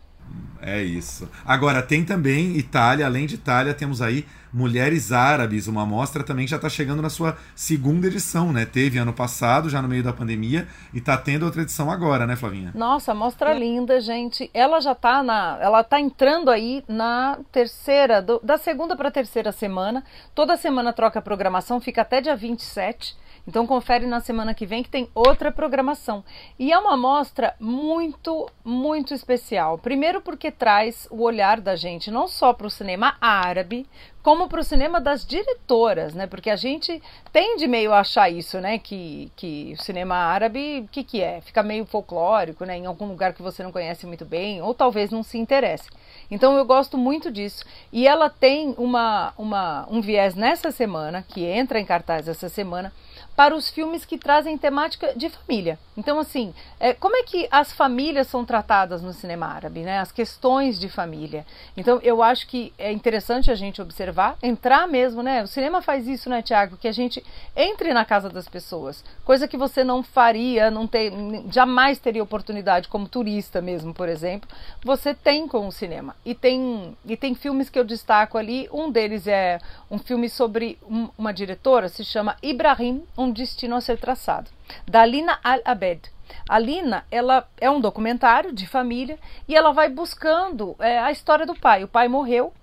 É 0.59 0.81
isso. 0.81 1.29
Agora, 1.45 1.81
tem 1.83 2.05
também 2.05 2.57
Itália, 2.57 3.05
além 3.05 3.27
de 3.27 3.35
Itália, 3.35 3.73
temos 3.73 4.01
aí 4.01 4.25
Mulheres 4.51 5.11
Árabes, 5.11 5.67
uma 5.67 5.85
mostra 5.85 6.23
também 6.23 6.45
que 6.45 6.51
já 6.51 6.55
está 6.55 6.69
chegando 6.69 7.01
na 7.01 7.09
sua 7.09 7.37
segunda 7.53 8.07
edição, 8.07 8.53
né? 8.53 8.65
Teve 8.65 8.97
ano 8.97 9.11
passado, 9.11 9.69
já 9.69 9.81
no 9.81 9.89
meio 9.89 10.03
da 10.03 10.13
pandemia, 10.13 10.67
e 10.93 10.99
está 10.99 11.17
tendo 11.17 11.43
outra 11.43 11.63
edição 11.63 11.91
agora, 11.91 12.25
né, 12.25 12.35
Flavinha? 12.35 12.71
Nossa, 12.73 13.13
mostra 13.13 13.53
linda, 13.53 13.99
gente. 13.99 14.49
Ela 14.53 14.79
já 14.79 14.93
está 14.93 15.21
na. 15.21 15.57
Ela 15.59 15.81
está 15.81 15.99
entrando 15.99 16.49
aí 16.49 16.83
na 16.87 17.39
terceira, 17.51 18.21
do, 18.21 18.39
da 18.41 18.57
segunda 18.57 18.95
para 18.95 19.09
a 19.09 19.11
terceira 19.11 19.51
semana. 19.51 20.03
Toda 20.33 20.55
semana 20.55 20.93
troca 20.93 21.19
a 21.19 21.21
programação, 21.21 21.81
fica 21.81 22.03
até 22.03 22.21
dia 22.21 22.35
27. 22.35 23.17
Então 23.45 23.67
confere 23.67 24.05
na 24.05 24.21
semana 24.21 24.53
que 24.53 24.65
vem 24.65 24.83
que 24.83 24.89
tem 24.89 25.09
outra 25.13 25.51
programação. 25.51 26.23
E 26.57 26.71
é 26.71 26.77
uma 26.77 26.95
mostra 26.95 27.55
muito, 27.59 28.49
muito 28.63 29.13
especial. 29.13 29.77
Primeiro 29.77 30.21
porque 30.21 30.49
traz 30.49 31.07
o 31.11 31.21
olhar 31.21 31.59
da 31.59 31.75
gente 31.75 32.09
não 32.09 32.27
só 32.27 32.53
para 32.53 32.67
o 32.67 32.71
cinema 32.71 33.15
árabe, 33.19 33.85
como 34.23 34.47
para 34.47 34.61
o 34.61 34.63
cinema 34.63 35.01
das 35.01 35.25
diretoras, 35.25 36.13
né? 36.13 36.25
Porque 36.25 36.49
a 36.49 36.55
gente 36.55 37.03
tende 37.33 37.67
meio 37.67 37.91
a 37.91 37.99
achar 37.99 38.29
isso, 38.29 38.61
né? 38.61 38.79
Que, 38.79 39.29
que 39.35 39.75
o 39.77 39.83
cinema 39.83 40.15
árabe, 40.15 40.85
o 40.85 40.87
que, 40.87 41.03
que 41.03 41.21
é? 41.21 41.41
Fica 41.41 41.61
meio 41.61 41.85
folclórico, 41.85 42.63
né? 42.63 42.77
Em 42.77 42.85
algum 42.85 43.05
lugar 43.05 43.33
que 43.33 43.41
você 43.41 43.61
não 43.61 43.71
conhece 43.73 44.07
muito 44.07 44.23
bem, 44.23 44.61
ou 44.61 44.73
talvez 44.73 45.11
não 45.11 45.21
se 45.21 45.37
interesse. 45.37 45.89
Então 46.31 46.55
eu 46.55 46.63
gosto 46.63 46.97
muito 46.97 47.29
disso. 47.29 47.65
E 47.91 48.07
ela 48.07 48.29
tem 48.29 48.73
uma, 48.77 49.33
uma, 49.37 49.85
um 49.91 49.99
viés 49.99 50.35
nessa 50.35 50.71
semana, 50.71 51.25
que 51.27 51.43
entra 51.43 51.77
em 51.77 51.85
cartaz 51.85 52.29
essa 52.29 52.47
semana, 52.47 52.93
para 53.35 53.55
os 53.55 53.69
filmes 53.69 54.05
que 54.05 54.17
trazem 54.17 54.57
temática 54.57 55.13
de 55.15 55.29
família. 55.29 55.79
Então, 55.97 56.19
assim, 56.19 56.53
é, 56.79 56.93
como 56.93 57.15
é 57.15 57.23
que 57.23 57.47
as 57.51 57.71
famílias 57.71 58.27
são 58.27 58.45
tratadas 58.45 59.01
no 59.01 59.13
cinema 59.13 59.47
árabe, 59.47 59.81
né? 59.81 59.99
As 59.99 60.11
questões 60.11 60.79
de 60.79 60.89
família. 60.89 61.45
Então, 61.77 61.99
eu 62.01 62.21
acho 62.21 62.47
que 62.47 62.73
é 62.77 62.91
interessante 62.91 63.51
a 63.51 63.55
gente 63.55 63.81
observar, 63.81 64.37
entrar 64.41 64.87
mesmo, 64.87 65.21
né? 65.21 65.43
O 65.43 65.47
cinema 65.47 65.81
faz 65.81 66.07
isso, 66.07 66.29
né, 66.29 66.41
Tiago? 66.41 66.77
Que 66.77 66.87
a 66.87 66.91
gente 66.91 67.23
entre 67.55 67.93
na 67.93 68.05
casa 68.05 68.29
das 68.29 68.47
pessoas, 68.47 69.03
coisa 69.23 69.47
que 69.47 69.57
você 69.57 69.83
não 69.83 70.01
faria, 70.01 70.71
não 70.71 70.87
ter, 70.87 71.11
jamais 71.51 71.99
teria 71.99 72.23
oportunidade 72.23 72.87
como 72.87 73.07
turista 73.07 73.61
mesmo, 73.61 73.93
por 73.93 74.09
exemplo. 74.09 74.49
Você 74.83 75.13
tem 75.13 75.47
com 75.47 75.67
o 75.67 75.71
cinema 75.71 76.15
e 76.25 76.33
tem 76.33 76.97
e 77.05 77.15
tem 77.15 77.35
filmes 77.35 77.69
que 77.69 77.77
eu 77.77 77.83
destaco 77.83 78.37
ali. 78.37 78.67
Um 78.71 78.91
deles 78.91 79.27
é 79.27 79.59
um 79.89 79.97
filme 79.97 80.29
sobre 80.29 80.77
um, 80.89 81.09
uma 81.17 81.33
diretora, 81.33 81.89
se 81.89 82.03
chama 82.03 82.35
Ibrahim 82.41 83.03
Destino 83.31 83.75
a 83.75 83.81
Ser 83.81 83.97
Traçado, 83.97 84.49
da 84.85 85.05
Lina 85.05 85.39
Al-Abed. 85.43 86.11
A 86.47 86.57
Lina, 86.57 87.05
ela 87.11 87.47
é 87.59 87.69
um 87.69 87.79
documentário 87.79 88.51
de 88.51 88.67
família 88.67 89.17
e 89.47 89.55
ela 89.55 89.71
vai 89.71 89.89
buscando 89.89 90.75
é, 90.79 90.99
a 90.99 91.11
história 91.11 91.45
do 91.45 91.55
pai. 91.55 91.83
O 91.83 91.87
pai 91.87 92.07
morreu, 92.07 92.53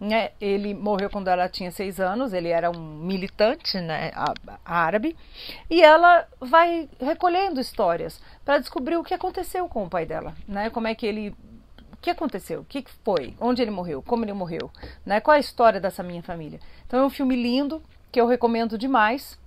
né? 0.00 0.30
Ele 0.40 0.74
morreu 0.74 1.08
quando 1.08 1.28
ela 1.28 1.48
tinha 1.48 1.70
seis 1.70 2.00
anos. 2.00 2.32
Ele 2.32 2.48
era 2.48 2.70
um 2.70 2.80
militante, 2.80 3.78
né, 3.78 4.10
árabe, 4.64 5.16
e 5.70 5.80
ela 5.80 6.26
vai 6.40 6.88
recolhendo 7.00 7.60
histórias 7.60 8.20
para 8.44 8.58
descobrir 8.58 8.96
o 8.96 9.04
que 9.04 9.14
aconteceu 9.14 9.68
com 9.68 9.84
o 9.84 9.88
pai 9.88 10.04
dela, 10.04 10.34
né? 10.48 10.70
Como 10.70 10.88
é 10.88 10.94
que 10.94 11.06
ele 11.06 11.34
o 11.92 11.96
que 12.02 12.10
aconteceu? 12.10 12.62
O 12.62 12.64
que 12.64 12.84
foi? 13.04 13.36
Onde 13.40 13.62
ele 13.62 13.70
morreu? 13.70 14.02
Como 14.02 14.24
ele 14.24 14.32
morreu? 14.32 14.68
Né? 15.06 15.20
Qual 15.20 15.34
é 15.34 15.36
a 15.36 15.40
história 15.40 15.80
dessa 15.80 16.02
minha 16.02 16.20
família? 16.20 16.58
Então 16.84 16.98
é 16.98 17.04
um 17.04 17.10
filme 17.10 17.36
lindo 17.36 17.80
que 18.10 18.20
eu 18.20 18.26
recomendo 18.26 18.76
demais. 18.76 19.38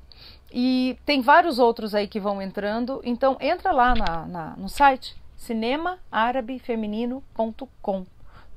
E 0.57 0.97
tem 1.05 1.21
vários 1.21 1.59
outros 1.59 1.93
aí 1.93 2.07
que 2.07 2.17
vão 2.17 2.41
entrando. 2.41 3.01
Então 3.03 3.35
entra 3.41 3.73
lá 3.73 3.93
na, 3.93 4.25
na 4.25 4.55
no 4.55 4.69
site 4.69 5.13
cinemaarabefeminino.com 5.35 8.05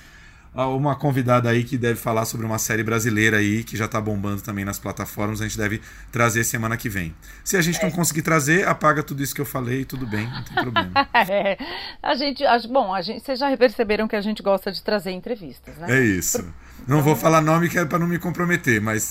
uma 0.54 0.95
convidada 0.95 1.49
aí 1.49 1.64
que 1.64 1.78
deve 1.78 1.99
falar 1.99 2.26
sobre 2.26 2.45
uma 2.45 2.60
série 2.60 2.84
brasileira 2.84 3.38
aí 3.38 3.64
que 3.64 3.76
já 3.76 3.86
está 3.86 3.99
bombando 3.99 4.41
também 4.41 4.64
nas 4.64 4.78
plataformas, 4.78 5.41
a 5.41 5.45
gente 5.45 5.58
deve 5.58 5.82
trazer 6.12 6.43
semana 6.43 6.78
que 6.78 6.88
vem. 6.88 7.16
Se 7.43 7.58
a 7.58 7.62
gente 7.62 7.80
é. 7.80 7.84
não 7.84 7.91
conseguir 7.91 8.22
trazer, 8.22 8.68
apaga 8.68 9.01
tudo 9.01 9.24
isso 9.24 9.34
que 9.34 9.41
eu 9.41 9.45
falei, 9.45 9.84
tudo 9.84 10.06
bem, 10.06 10.28
não 10.28 10.43
tem 10.43 10.54
problema. 10.54 10.91
é, 11.28 11.58
a 12.01 12.14
gente, 12.16 12.43
bom, 12.70 12.93
a 12.93 13.01
gente, 13.01 13.26
vocês 13.26 13.39
já 13.39 13.56
perceberam 13.58 14.08
que 14.08 14.16
a 14.16 14.22
gente 14.22 14.43
gosta 14.43 14.72
de 14.72 14.84
trazer 14.84 15.12
entrevistas, 15.12 15.76
né? 15.78 15.99
É 15.99 16.04
isso. 16.04 16.47
Não 16.88 17.01
vou 17.01 17.16
falar 17.16 17.41
nome 17.41 17.70
que 17.70 17.80
é 17.80 17.86
para 17.86 17.97
não 17.97 18.08
me 18.08 18.20
comprometer, 18.20 18.80
mas 18.82 19.04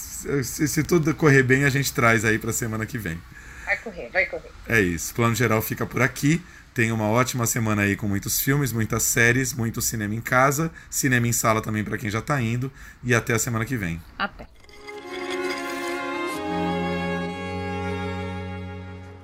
se, 0.44 0.68
se 0.68 0.82
tudo 0.82 1.14
correr 1.14 1.42
bem, 1.42 1.64
a 1.64 1.70
gente 1.70 1.92
traz 1.92 2.24
aí 2.24 2.38
para 2.38 2.52
semana 2.52 2.86
que 2.86 2.98
vem. 2.98 3.18
Vai 3.64 3.76
correr, 3.78 4.10
vai 4.12 4.26
correr. 4.26 4.50
É 4.68 4.80
isso. 4.80 5.14
Plano 5.14 5.34
geral 5.34 5.62
fica 5.62 5.86
por 5.86 6.02
aqui. 6.02 6.42
Tenha 6.74 6.94
uma 6.94 7.08
ótima 7.08 7.46
semana 7.46 7.82
aí 7.82 7.96
com 7.96 8.08
muitos 8.08 8.40
filmes, 8.40 8.72
muitas 8.72 9.02
séries, 9.02 9.52
muito 9.52 9.82
cinema 9.82 10.14
em 10.14 10.20
casa, 10.20 10.70
cinema 10.88 11.26
em 11.26 11.32
sala 11.32 11.60
também 11.60 11.84
para 11.84 11.98
quem 11.98 12.10
já 12.10 12.20
está 12.20 12.40
indo. 12.40 12.72
E 13.04 13.14
até 13.14 13.34
a 13.34 13.38
semana 13.38 13.64
que 13.64 13.76
vem. 13.76 14.00
Até. 14.18 14.46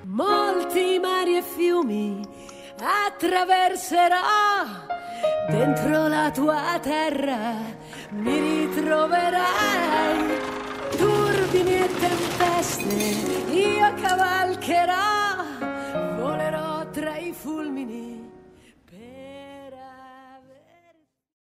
Molti 0.05 0.99
mari 0.99 1.37
e 1.37 1.41
fiumi 1.41 2.21
attraverserò 2.79 4.21
dentro 5.49 6.07
la 6.07 6.31
tua 6.31 6.79
terra, 6.79 7.57
mi 8.11 8.67
ritroverai. 8.67 10.37
Turbini 10.97 11.83
e 11.83 11.87
tempeste 11.87 12.83
io 13.51 13.93
cavalcherò 14.01 15.58
tra 16.99 17.15
i 17.17 17.31
fulmini 17.31 18.08